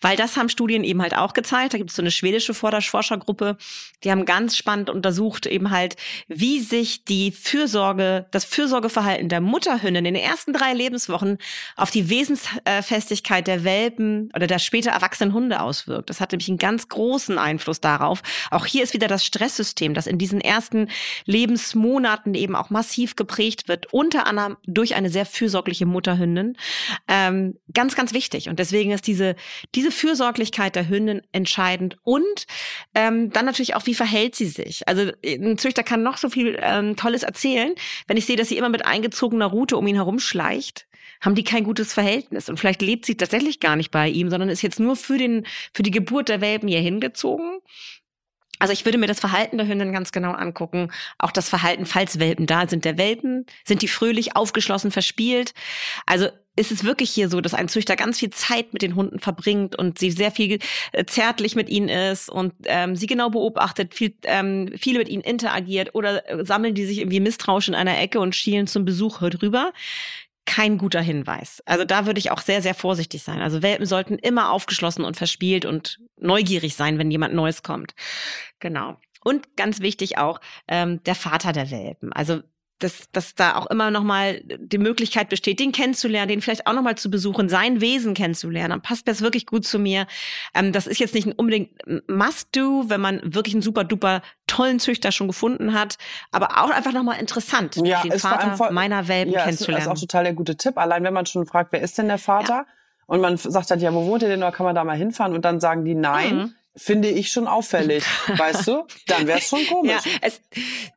Weil 0.00 0.16
das 0.16 0.36
haben 0.36 0.48
Studien 0.48 0.82
eben 0.82 1.02
halt 1.02 1.16
auch 1.16 1.34
gezeigt. 1.34 1.74
Da 1.74 1.78
gibt 1.78 1.90
es 1.90 1.96
so 1.96 2.02
eine 2.02 2.10
schwedische 2.10 2.54
Forschergruppe, 2.54 3.58
die 4.02 4.10
haben 4.10 4.24
ganz 4.24 4.56
spannend 4.56 4.88
untersucht 4.88 5.46
eben 5.46 5.70
halt, 5.70 5.96
wie 6.28 6.60
sich 6.60 7.04
die 7.04 7.32
Fürsorge, 7.32 8.26
das 8.30 8.44
Fürsorgeverhalten 8.44 9.28
der 9.28 9.40
Mutterhündin 9.40 10.06
in 10.06 10.14
den 10.14 10.22
ersten 10.22 10.54
drei 10.54 10.72
Lebenswochen 10.72 11.38
auf 11.76 11.90
die 11.90 12.08
Wesensfestigkeit 12.08 13.46
der 13.46 13.64
Welpen 13.64 14.30
oder 14.34 14.46
der 14.46 14.58
später 14.58 14.90
erwachsenen 14.90 15.34
Hunde 15.34 15.60
auswirkt. 15.60 16.08
Das 16.08 16.20
hat 16.20 16.32
nämlich 16.32 16.48
einen 16.48 16.58
ganz 16.58 16.88
großen 16.88 17.38
Einfluss 17.38 17.80
darauf. 17.80 18.22
Auch 18.50 18.64
hier 18.64 18.82
ist 18.82 18.94
wieder 18.94 19.08
das 19.08 19.24
Stresssystem, 19.24 19.92
das 19.92 20.06
in 20.06 20.18
diesen 20.18 20.40
ersten 20.40 20.88
Lebensmonaten 21.26 22.34
eben 22.34 22.56
auch 22.56 22.70
massiv 22.70 23.16
geprägt 23.16 23.68
wird, 23.68 23.92
unter 23.92 24.26
anderem 24.26 24.56
durch 24.66 24.94
eine 24.94 25.10
sehr 25.10 25.26
fürsorgliche 25.26 25.86
Mutterhündin. 25.86 26.56
Ähm, 27.08 27.58
ganz, 27.74 27.94
ganz 27.96 28.14
wichtig. 28.14 28.48
Und 28.48 28.58
deswegen 28.58 28.92
ist 28.92 29.06
diese, 29.06 29.36
diese 29.74 29.90
Fürsorglichkeit 29.90 30.76
der 30.76 30.88
Hündin 30.88 31.22
entscheidend. 31.32 31.98
Und 32.02 32.46
ähm, 32.94 33.30
dann 33.30 33.44
natürlich 33.44 33.74
auch, 33.74 33.86
wie 33.86 33.94
verhält 33.94 34.34
sie 34.34 34.46
sich? 34.46 34.86
Also 34.88 35.12
ein 35.24 35.58
Züchter 35.58 35.82
kann 35.82 36.02
noch 36.02 36.16
so 36.16 36.30
viel 36.30 36.58
ähm, 36.62 36.96
Tolles 36.96 37.22
erzählen. 37.22 37.74
Wenn 38.06 38.16
ich 38.16 38.26
sehe, 38.26 38.36
dass 38.36 38.48
sie 38.48 38.56
immer 38.56 38.68
mit 38.68 38.86
eingezogener 38.86 39.46
Route 39.46 39.76
um 39.76 39.86
ihn 39.86 39.96
herumschleicht, 39.96 40.86
haben 41.20 41.34
die 41.34 41.44
kein 41.44 41.64
gutes 41.64 41.92
Verhältnis. 41.92 42.48
Und 42.48 42.58
vielleicht 42.58 42.82
lebt 42.82 43.06
sie 43.06 43.16
tatsächlich 43.16 43.60
gar 43.60 43.76
nicht 43.76 43.90
bei 43.90 44.08
ihm, 44.08 44.30
sondern 44.30 44.48
ist 44.48 44.62
jetzt 44.62 44.80
nur 44.80 44.96
für, 44.96 45.18
den, 45.18 45.46
für 45.72 45.82
die 45.82 45.90
Geburt 45.90 46.28
der 46.28 46.40
Welpen 46.40 46.68
hier 46.68 46.80
hingezogen 46.80 47.60
also 48.58 48.72
ich 48.72 48.84
würde 48.84 48.98
mir 48.98 49.06
das 49.06 49.20
Verhalten 49.20 49.58
der 49.58 49.66
Hündin 49.66 49.92
ganz 49.92 50.12
genau 50.12 50.32
angucken. 50.32 50.92
Auch 51.18 51.32
das 51.32 51.48
Verhalten, 51.48 51.86
falls 51.86 52.18
Welpen 52.18 52.46
da 52.46 52.68
sind, 52.68 52.84
der 52.84 52.98
Welpen. 52.98 53.46
Sind 53.64 53.82
die 53.82 53.88
fröhlich, 53.88 54.36
aufgeschlossen, 54.36 54.90
verspielt? 54.90 55.54
Also 56.06 56.28
ist 56.56 56.72
es 56.72 56.84
wirklich 56.84 57.10
hier 57.10 57.28
so, 57.28 57.40
dass 57.40 57.54
ein 57.54 57.68
Züchter 57.68 57.96
ganz 57.96 58.18
viel 58.18 58.30
Zeit 58.30 58.72
mit 58.72 58.82
den 58.82 58.94
Hunden 58.96 59.18
verbringt 59.18 59.76
und 59.76 59.98
sie 59.98 60.10
sehr 60.10 60.30
viel 60.30 60.58
äh, 60.92 61.04
zärtlich 61.04 61.54
mit 61.54 61.68
ihnen 61.68 61.88
ist 61.90 62.30
und 62.30 62.54
ähm, 62.64 62.96
sie 62.96 63.06
genau 63.06 63.28
beobachtet, 63.28 63.94
viel, 63.94 64.14
ähm, 64.22 64.70
viele 64.76 64.98
mit 64.98 65.08
ihnen 65.08 65.22
interagiert 65.22 65.94
oder 65.94 66.28
äh, 66.28 66.44
sammeln 66.44 66.74
die 66.74 66.86
sich 66.86 66.98
irgendwie 66.98 67.20
misstrauisch 67.20 67.68
in 67.68 67.74
einer 67.74 67.98
Ecke 67.98 68.20
und 68.20 68.34
schielen 68.34 68.66
zum 68.66 68.86
Besuch 68.86 69.18
drüber 69.18 69.72
kein 70.46 70.78
guter 70.78 71.00
Hinweis. 71.00 71.62
Also 71.66 71.84
da 71.84 72.06
würde 72.06 72.18
ich 72.18 72.30
auch 72.30 72.40
sehr, 72.40 72.62
sehr 72.62 72.74
vorsichtig 72.74 73.22
sein. 73.22 73.40
Also 73.40 73.62
Welpen 73.62 73.86
sollten 73.86 74.18
immer 74.18 74.50
aufgeschlossen 74.50 75.04
und 75.04 75.16
verspielt 75.16 75.64
und 75.64 75.98
neugierig 76.16 76.76
sein, 76.76 76.98
wenn 76.98 77.10
jemand 77.10 77.34
Neues 77.34 77.62
kommt. 77.62 77.94
Genau. 78.60 78.96
Und 79.22 79.56
ganz 79.56 79.80
wichtig 79.80 80.18
auch 80.18 80.40
ähm, 80.68 81.02
der 81.02 81.16
Vater 81.16 81.52
der 81.52 81.70
Welpen. 81.70 82.12
Also 82.12 82.42
dass, 82.78 83.10
dass 83.12 83.34
da 83.34 83.56
auch 83.56 83.66
immer 83.66 83.90
noch 83.90 84.02
mal 84.02 84.42
die 84.44 84.78
Möglichkeit 84.78 85.28
besteht, 85.28 85.60
den 85.60 85.72
kennenzulernen, 85.72 86.28
den 86.28 86.42
vielleicht 86.42 86.66
auch 86.66 86.74
noch 86.74 86.82
mal 86.82 86.96
zu 86.96 87.10
besuchen, 87.10 87.48
sein 87.48 87.80
Wesen 87.80 88.14
kennenzulernen. 88.14 88.70
Dann 88.70 88.82
passt 88.82 89.08
das 89.08 89.22
wirklich 89.22 89.46
gut 89.46 89.66
zu 89.66 89.78
mir. 89.78 90.06
Ähm, 90.54 90.72
das 90.72 90.86
ist 90.86 90.98
jetzt 90.98 91.14
nicht 91.14 91.26
ein 91.26 91.32
unbedingt 91.32 91.70
Must-Do, 92.08 92.84
wenn 92.88 93.00
man 93.00 93.20
wirklich 93.24 93.54
einen 93.54 93.62
super 93.62 93.84
duper 93.84 94.22
tollen 94.46 94.78
Züchter 94.78 95.10
schon 95.10 95.26
gefunden 95.26 95.72
hat, 95.72 95.96
aber 96.30 96.62
auch 96.62 96.70
einfach 96.70 96.92
noch 96.92 97.02
mal 97.02 97.14
interessant, 97.14 97.76
ja, 97.76 98.02
den 98.02 98.18
Vater 98.18 98.56
voll, 98.56 98.70
meiner 98.70 99.08
Welpen 99.08 99.32
ja, 99.32 99.44
kennenzulernen. 99.44 99.84
Das 99.84 99.92
ist 99.94 99.98
auch 99.98 100.06
total 100.06 100.24
der 100.24 100.34
gute 100.34 100.56
Tipp. 100.56 100.76
Allein 100.76 101.02
wenn 101.02 101.14
man 101.14 101.26
schon 101.26 101.46
fragt, 101.46 101.72
wer 101.72 101.80
ist 101.80 101.96
denn 101.98 102.08
der 102.08 102.18
Vater? 102.18 102.48
Ja. 102.48 102.66
Und 103.06 103.20
man 103.20 103.36
sagt 103.36 103.70
dann, 103.70 103.80
ja, 103.80 103.94
wo 103.94 104.04
wohnt 104.06 104.22
ihr 104.22 104.28
denn? 104.28 104.40
Oder 104.40 104.52
kann 104.52 104.66
man 104.66 104.74
da 104.74 104.84
mal 104.84 104.96
hinfahren? 104.96 105.32
Und 105.32 105.44
dann 105.44 105.60
sagen 105.60 105.84
die 105.84 105.94
nein. 105.94 106.36
Mhm 106.36 106.54
finde 106.76 107.08
ich 107.08 107.32
schon 107.32 107.46
auffällig, 107.46 108.04
weißt 108.36 108.68
du? 108.68 108.86
Dann 109.06 109.26
wäre 109.26 109.38
es 109.38 109.48
schon 109.48 109.66
komisch. 109.66 109.92
Ja 110.04 110.16
es, 110.20 110.40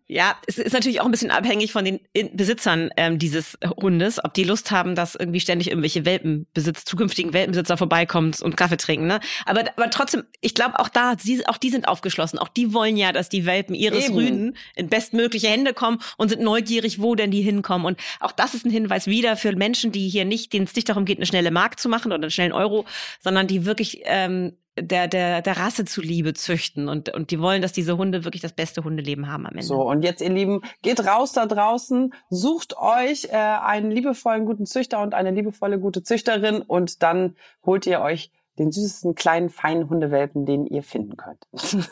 ja, 0.07 0.36
es 0.47 0.57
ist 0.57 0.73
natürlich 0.73 1.01
auch 1.01 1.05
ein 1.05 1.11
bisschen 1.11 1.30
abhängig 1.30 1.71
von 1.71 1.86
den 1.86 1.99
Besitzern 2.34 2.89
ähm, 2.97 3.19
dieses 3.19 3.57
Hundes, 3.80 4.23
ob 4.23 4.34
die 4.34 4.43
Lust 4.43 4.71
haben, 4.71 4.95
dass 4.95 5.15
irgendwie 5.15 5.39
ständig 5.39 5.69
irgendwelche 5.69 6.03
Welpenbesitz, 6.05 6.84
zukünftigen 6.86 7.34
Welpenbesitzer 7.34 7.77
vorbeikommen 7.77 8.34
und 8.41 8.57
Kaffee 8.57 8.77
trinken. 8.77 9.07
Ne? 9.07 9.19
Aber, 9.45 9.61
aber 9.61 9.89
trotzdem, 9.91 10.23
ich 10.41 10.55
glaube 10.55 10.80
auch 10.80 10.89
da, 10.89 11.13
sie, 11.19 11.45
auch 11.47 11.57
die 11.57 11.69
sind 11.69 11.88
aufgeschlossen. 11.88 12.39
Auch 12.39 12.47
die 12.47 12.73
wollen 12.73 12.97
ja, 12.97 13.11
dass 13.11 13.30
die 13.30 13.45
Welpen 13.45 13.75
ihres 13.75 14.05
Eben. 14.05 14.15
Rüden 14.15 14.57
in 14.75 14.89
bestmögliche 14.89 15.47
Hände 15.47 15.73
kommen 15.73 15.99
und 16.17 16.30
sind 16.30 16.41
neugierig, 16.41 16.99
wo 16.99 17.13
denn 17.13 17.30
die 17.30 17.41
hinkommen. 17.41 17.86
Und 17.86 17.99
auch 18.19 18.32
das 18.32 18.55
ist 18.55 18.65
ein 18.65 18.71
Hinweis 18.71 19.05
wieder 19.05 19.38
für 19.38 19.55
Menschen, 19.55 19.91
die 19.91 20.09
hier 20.09 20.25
nicht, 20.25 20.53
denen 20.53 20.65
es 20.65 20.75
nicht 20.75 20.89
darum 20.89 21.05
geht, 21.05 21.19
eine 21.19 21.27
schnelle 21.27 21.51
Mark 21.51 21.80
zu 21.80 21.88
machen 21.88 22.11
oder 22.11 22.23
einen 22.23 22.32
schnellen 22.32 22.53
Euro, 22.53 22.86
sondern 23.21 23.45
die 23.45 23.65
wirklich 23.65 24.01
ähm, 24.05 24.53
der, 24.82 25.07
der, 25.07 25.41
der 25.41 25.57
Rasse 25.57 25.86
zuliebe 25.86 26.34
züchten 26.34 26.89
und, 26.89 27.13
und 27.13 27.32
die 27.32 27.39
wollen, 27.39 27.61
dass 27.61 27.73
diese 27.73 27.97
Hunde 27.97 28.23
wirklich 28.23 28.41
das 28.41 28.53
beste 28.53 28.84
Hundeleben 28.84 29.32
haben 29.32 29.45
am 29.45 29.53
Ende. 29.53 29.65
So, 29.65 29.82
und 29.82 30.03
jetzt, 30.03 30.21
ihr 30.21 30.30
Lieben, 30.30 30.61
geht 30.82 31.05
raus 31.05 31.34
da 31.34 31.45
draußen, 31.45 32.13
sucht 32.30 32.77
euch 32.77 33.25
äh, 33.25 33.36
einen 33.36 33.91
liebevollen 33.91 34.45
guten 34.45 34.65
Züchter 34.65 35.01
und 35.01 35.13
eine 35.13 35.32
liebevolle 35.32 35.80
gute 35.80 36.03
Züchterin 36.03 36.61
und 36.61 37.03
dann 37.03 37.36
holt 37.65 37.86
ihr 37.86 38.01
euch 38.01 38.32
den 38.57 38.71
süßesten 38.71 39.15
kleinen 39.15 39.49
feinen 39.49 39.89
Hundewelpen, 39.89 40.45
den 40.45 40.65
ihr 40.65 40.84
finden 40.84 41.15
könnt. 41.15 41.45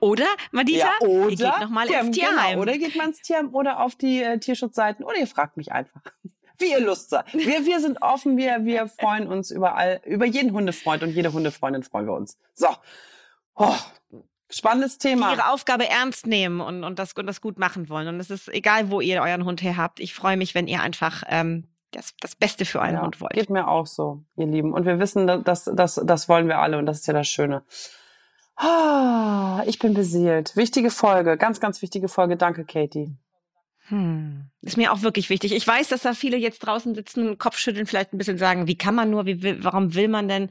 oder, 0.00 0.26
Madita, 0.50 0.90
ja, 1.00 1.06
oder 1.06 1.30
ihr 1.30 1.36
geht 1.36 1.60
nochmal 1.60 1.86
ins 1.86 1.94
genau, 1.94 2.10
Tierheim. 2.10 2.50
Genau, 2.50 2.62
oder 2.62 2.78
geht 2.78 2.96
mal 2.96 3.06
ins 3.06 3.22
Tierheim 3.22 3.54
oder 3.54 3.80
auf 3.80 3.94
die 3.94 4.22
äh, 4.22 4.38
Tierschutzseiten 4.38 5.04
oder 5.04 5.18
ihr 5.18 5.28
fragt 5.28 5.56
mich 5.56 5.70
einfach 5.70 6.02
wie 6.60 6.70
ihr 6.70 6.80
Lust 6.80 7.10
seid. 7.10 7.32
Wir, 7.32 7.64
wir 7.64 7.80
sind 7.80 8.02
offen, 8.02 8.36
wir, 8.36 8.64
wir 8.64 8.88
freuen 8.88 9.28
uns 9.28 9.50
überall, 9.50 10.00
über 10.04 10.24
jeden 10.24 10.52
Hundefreund 10.52 11.02
und 11.02 11.10
jede 11.10 11.32
Hundefreundin 11.32 11.82
freuen 11.82 12.06
wir 12.06 12.14
uns. 12.14 12.38
So. 12.54 12.68
Oh, 13.54 13.74
spannendes 14.50 14.98
Thema. 14.98 15.28
Die 15.30 15.36
ihre 15.36 15.50
Aufgabe 15.50 15.88
ernst 15.88 16.26
nehmen 16.26 16.60
und, 16.60 16.84
und, 16.84 16.98
das, 16.98 17.12
und 17.12 17.26
das 17.26 17.40
gut 17.40 17.58
machen 17.58 17.88
wollen. 17.88 18.08
Und 18.08 18.20
es 18.20 18.30
ist 18.30 18.48
egal, 18.48 18.90
wo 18.90 19.00
ihr 19.00 19.20
euren 19.22 19.44
Hund 19.44 19.62
her 19.62 19.76
habt. 19.76 20.00
Ich 20.00 20.14
freue 20.14 20.36
mich, 20.36 20.54
wenn 20.54 20.66
ihr 20.66 20.80
einfach 20.80 21.22
ähm, 21.28 21.68
das, 21.90 22.14
das 22.20 22.34
Beste 22.34 22.64
für 22.64 22.80
euren 22.80 22.94
ja, 22.94 23.02
Hund 23.02 23.20
wollt. 23.20 23.32
Geht 23.32 23.50
mir 23.50 23.68
auch 23.68 23.86
so, 23.86 24.24
ihr 24.36 24.46
Lieben. 24.46 24.72
Und 24.72 24.86
wir 24.86 24.98
wissen, 24.98 25.26
dass, 25.26 25.64
dass, 25.64 26.00
das 26.04 26.28
wollen 26.28 26.48
wir 26.48 26.58
alle 26.58 26.78
und 26.78 26.86
das 26.86 27.00
ist 27.00 27.06
ja 27.06 27.14
das 27.14 27.28
Schöne. 27.28 27.62
Ah, 28.56 29.62
ich 29.66 29.78
bin 29.78 29.94
beseelt. 29.94 30.56
Wichtige 30.56 30.90
Folge, 30.90 31.36
ganz, 31.36 31.60
ganz 31.60 31.80
wichtige 31.80 32.08
Folge. 32.08 32.36
Danke, 32.36 32.64
Katie. 32.64 33.16
Hm. 33.88 34.50
Ist 34.60 34.76
mir 34.76 34.92
auch 34.92 35.02
wirklich 35.02 35.30
wichtig. 35.30 35.52
Ich 35.52 35.66
weiß, 35.66 35.88
dass 35.88 36.02
da 36.02 36.14
viele 36.14 36.36
jetzt 36.36 36.60
draußen 36.60 36.94
sitzen 36.94 37.28
und 37.28 37.38
Kopfschütteln, 37.38 37.86
vielleicht 37.86 38.12
ein 38.12 38.18
bisschen 38.18 38.38
sagen, 38.38 38.66
wie 38.66 38.76
kann 38.76 38.94
man 38.94 39.10
nur, 39.10 39.26
wie 39.26 39.42
will, 39.42 39.64
warum 39.64 39.94
will 39.94 40.08
man 40.08 40.28
denn? 40.28 40.50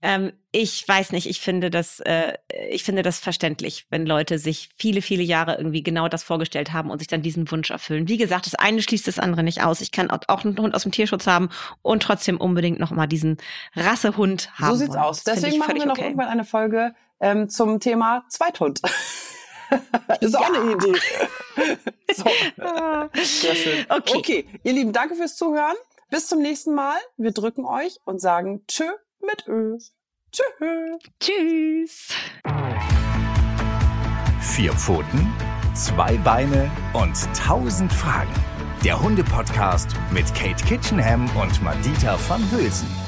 Ähm, 0.00 0.32
ich 0.52 0.86
weiß 0.86 1.10
nicht, 1.10 1.28
ich 1.28 1.40
finde 1.40 1.70
das, 1.70 1.98
äh, 2.00 2.34
ich 2.70 2.84
finde 2.84 3.02
das 3.02 3.18
verständlich, 3.18 3.86
wenn 3.90 4.06
Leute 4.06 4.38
sich 4.38 4.68
viele, 4.76 5.02
viele 5.02 5.24
Jahre 5.24 5.56
irgendwie 5.56 5.82
genau 5.82 6.08
das 6.08 6.22
vorgestellt 6.22 6.72
haben 6.72 6.90
und 6.90 6.98
sich 6.98 7.08
dann 7.08 7.20
diesen 7.20 7.50
Wunsch 7.50 7.70
erfüllen. 7.70 8.06
Wie 8.06 8.16
gesagt, 8.16 8.46
das 8.46 8.54
eine 8.54 8.80
schließt 8.80 9.08
das 9.08 9.18
andere 9.18 9.42
nicht 9.42 9.64
aus. 9.64 9.80
Ich 9.80 9.90
kann 9.90 10.08
auch 10.10 10.44
einen 10.44 10.56
Hund 10.56 10.76
aus 10.76 10.84
dem 10.84 10.92
Tierschutz 10.92 11.26
haben 11.26 11.48
und 11.82 12.04
trotzdem 12.04 12.40
unbedingt 12.40 12.78
noch 12.78 12.92
mal 12.92 13.08
diesen 13.08 13.38
Rassehund 13.74 14.52
haben. 14.54 14.70
So 14.70 14.76
sieht's 14.76 14.90
wollen. 14.90 15.00
aus. 15.00 15.24
Deswegen 15.24 15.58
machen 15.58 15.74
wir 15.74 15.86
noch 15.86 15.94
okay. 15.94 16.04
irgendwann 16.04 16.28
eine 16.28 16.44
Folge 16.44 16.94
ähm, 17.18 17.48
zum 17.48 17.80
Thema 17.80 18.24
Zweithund. 18.28 18.80
ist 20.20 20.36
auch 20.36 20.46
eine 20.46 20.72
Idee. 20.72 20.94
so. 22.14 22.24
Sehr 23.22 23.54
schön. 23.54 23.86
Okay. 23.88 24.16
okay, 24.16 24.48
ihr 24.62 24.72
Lieben, 24.72 24.92
danke 24.92 25.14
fürs 25.14 25.36
Zuhören. 25.36 25.76
Bis 26.10 26.26
zum 26.26 26.40
nächsten 26.40 26.74
Mal. 26.74 26.96
Wir 27.16 27.32
drücken 27.32 27.64
euch 27.64 28.00
und 28.04 28.20
sagen 28.20 28.64
Tschö 28.66 28.86
mit 29.20 29.46
Ö. 29.46 29.78
Tschö. 30.32 30.42
Tschüss. 31.20 32.08
Vier 34.40 34.72
Pfoten, 34.72 35.32
zwei 35.74 36.16
Beine 36.18 36.70
und 36.94 37.16
tausend 37.36 37.92
Fragen. 37.92 38.32
Der 38.84 39.00
Hunde-Podcast 39.00 39.90
mit 40.12 40.26
Kate 40.34 40.64
Kitchenham 40.64 41.28
und 41.36 41.62
Madita 41.62 42.18
van 42.28 42.42
Hülsen. 42.50 43.07